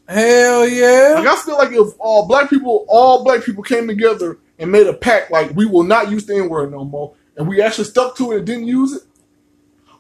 Hell 0.09 0.69
yeah. 0.69 1.15
Like 1.17 1.27
I 1.27 1.37
feel 1.37 1.57
like 1.57 1.73
if 1.73 1.95
all 1.99 2.27
black 2.27 2.51
people, 2.51 2.85
all 2.89 3.23
black 3.25 3.45
people 3.45 3.63
came 3.63 3.87
together 3.87 4.39
and 4.59 4.73
made 4.73 4.87
a 4.87 4.93
pact, 4.93 5.31
like 5.31 5.55
we 5.55 5.67
will 5.67 5.85
not 5.85 6.11
use 6.11 6.27
the 6.27 6.37
N 6.37 6.49
word 6.49 6.71
no 6.71 6.85
more, 6.85 7.15
and 7.37 7.49
we 7.49 7.63
actually 7.63 7.85
stuck 7.85 8.17
to 8.17 8.33
it 8.33 8.39
and 8.39 8.47
didn't 8.47 8.67
use 8.67 8.93
it, 8.93 9.03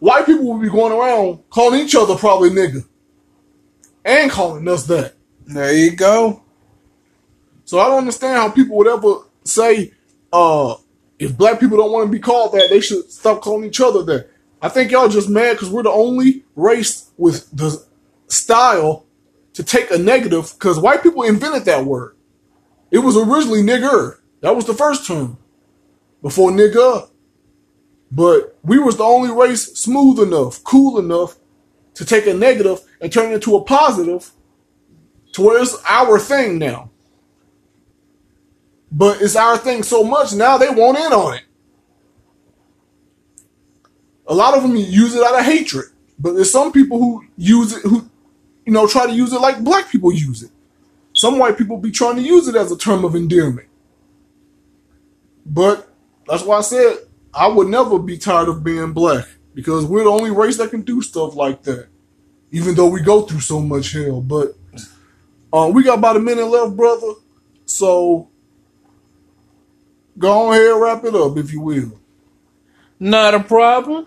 white 0.01 0.27
people 0.27 0.53
would 0.53 0.63
be 0.63 0.69
going 0.69 0.93
around 0.93 1.49
calling 1.49 1.81
each 1.81 1.95
other 1.95 2.17
probably 2.17 2.51
nigga, 2.51 2.85
and 4.05 4.31
calling 4.31 4.67
us 4.69 4.85
that. 4.87 5.15
There 5.51 5.75
you 5.75 5.97
go. 5.97 6.43
So 7.65 7.81
I 7.81 7.89
don't 7.89 7.99
understand 7.99 8.37
how 8.37 8.51
people 8.51 8.77
would 8.77 8.87
ever 8.87 9.25
say, 9.43 9.93
uh, 10.33 10.77
if 11.19 11.37
black 11.37 11.59
people 11.59 11.77
don't 11.77 11.91
want 11.91 12.07
to 12.07 12.13
be 12.13 12.21
called 12.21 12.53
that, 12.53 12.71
they 12.71 12.81
should 12.81 13.11
stop 13.11 13.41
calling 13.41 13.65
each 13.65 13.81
other 13.81 14.03
that. 14.05 14.31
I 14.63 14.69
think 14.69 14.93
y'all 14.93 15.09
just 15.09 15.29
mad 15.29 15.55
because 15.55 15.71
we're 15.71 15.83
the 15.83 15.91
only 15.91 16.45
race 16.55 17.11
with 17.17 17.51
the 17.51 17.85
style 18.29 19.07
to 19.55 19.65
take 19.65 19.91
a 19.91 19.99
negative 19.99 20.53
because 20.53 20.79
white 20.79 21.03
people 21.03 21.23
invented 21.25 21.65
that 21.65 21.85
word. 21.85 22.15
It 22.91 22.99
was 22.99 23.17
originally 23.17 23.63
nigger. 23.63 24.19
That 24.43 24.55
was 24.55 24.67
the 24.67 24.75
first 24.75 25.07
term 25.07 25.39
before 26.23 26.51
nigga. 26.51 27.09
But 28.13 28.57
we 28.63 28.79
was 28.79 28.99
the 28.99 29.05
only 29.05 29.33
race 29.33 29.67
smooth 29.79 30.21
enough, 30.21 30.63
cool 30.63 30.99
enough 30.99 31.37
to 31.95 32.05
take 32.05 32.27
a 32.27 32.35
negative 32.35 32.81
and 33.01 33.13
turn 33.13 33.33
it 33.33 33.37
into 33.37 33.57
a 33.57 33.65
positive 33.65 34.31
to 35.33 35.43
where 35.43 35.63
it's 35.63 35.77
our 35.89 36.19
thing 36.19 36.59
now. 36.59 36.91
But 38.93 39.23
it's 39.23 39.37
our 39.37 39.57
thing 39.57 39.83
so 39.83 40.03
much 40.03 40.33
now 40.33 40.59
they 40.59 40.69
want 40.69 40.99
in 40.99 41.13
on 41.13 41.35
it. 41.35 41.45
A 44.27 44.35
lot 44.35 44.55
of 44.55 44.63
them 44.63 44.77
use 44.77 45.15
it 45.15 45.23
out 45.23 45.39
of 45.39 45.45
hatred, 45.45 45.87
but 46.19 46.33
there's 46.33 46.51
some 46.51 46.73
people 46.73 46.99
who 46.99 47.25
use 47.37 47.73
it 47.77 47.83
who, 47.83 48.09
you 48.65 48.73
know, 48.73 48.87
try 48.87 49.07
to 49.07 49.13
use 49.13 49.33
it 49.33 49.41
like 49.41 49.63
black 49.63 49.91
people 49.91 50.13
use 50.13 50.43
it. 50.43 50.51
Some 51.15 51.39
white 51.39 51.59
people 51.59 51.79
be 51.79 51.91
trying 51.91 52.17
to 52.17 52.23
use 52.23 52.47
it 52.47 52.55
as 52.55 52.71
a 52.71 52.79
term 52.79 53.05
of 53.05 53.15
endearment. 53.15 53.69
But 55.45 55.89
that's 56.29 56.45
why 56.45 56.59
I 56.59 56.61
said 56.61 56.99
I 57.35 57.49
would 57.49 57.69
never 57.69 57.99
be 57.99 58.19
tired 58.19 58.49
of 58.49 58.63
being 58.63 58.93
black 58.93 59.27
because 59.55 59.85
we're 59.85 60.05
the 60.05 60.11
only 60.11 60.31
race 60.31 60.57
that 60.59 60.71
can 60.71 60.83
do 60.83 61.03
stuff 61.03 61.35
like 61.35 61.63
that. 61.65 61.89
Even 62.53 62.75
though 62.75 62.89
we 62.89 63.01
go 63.01 63.23
through 63.23 63.41
so 63.41 63.61
much 63.61 63.93
hell, 63.93 64.21
but 64.21 64.55
uh, 65.53 65.71
we 65.73 65.83
got 65.83 65.99
about 65.99 66.17
a 66.17 66.21
minute 66.21 66.47
left, 66.47 66.77
brother. 66.77 67.15
So 67.67 68.29
go 70.19 70.49
on 70.49 70.55
ahead, 70.55 70.81
wrap 70.81 71.05
it 71.05 71.15
up 71.15 71.37
if 71.37 71.53
you 71.53 71.61
will. 71.61 71.93
Not 72.99 73.35
a 73.35 73.41
problem. 73.41 74.07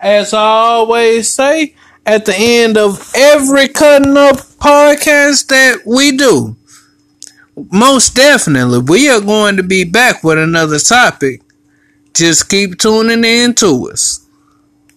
As 0.00 0.34
I 0.34 0.40
always 0.40 1.32
say, 1.32 1.74
at 2.04 2.26
the 2.26 2.34
end 2.36 2.76
of 2.76 3.10
every 3.14 3.68
cutting 3.68 4.16
up 4.16 4.36
podcast 4.36 5.46
that 5.48 5.82
we 5.86 6.16
do, 6.16 6.56
most 7.72 8.14
definitely 8.14 8.80
we 8.80 9.08
are 9.08 9.20
going 9.20 9.56
to 9.56 9.62
be 9.62 9.84
back 9.84 10.22
with 10.22 10.38
another 10.38 10.78
topic. 10.78 11.40
Just 12.12 12.48
keep 12.48 12.78
tuning 12.78 13.24
in 13.24 13.54
to 13.54 13.90
us. 13.92 14.25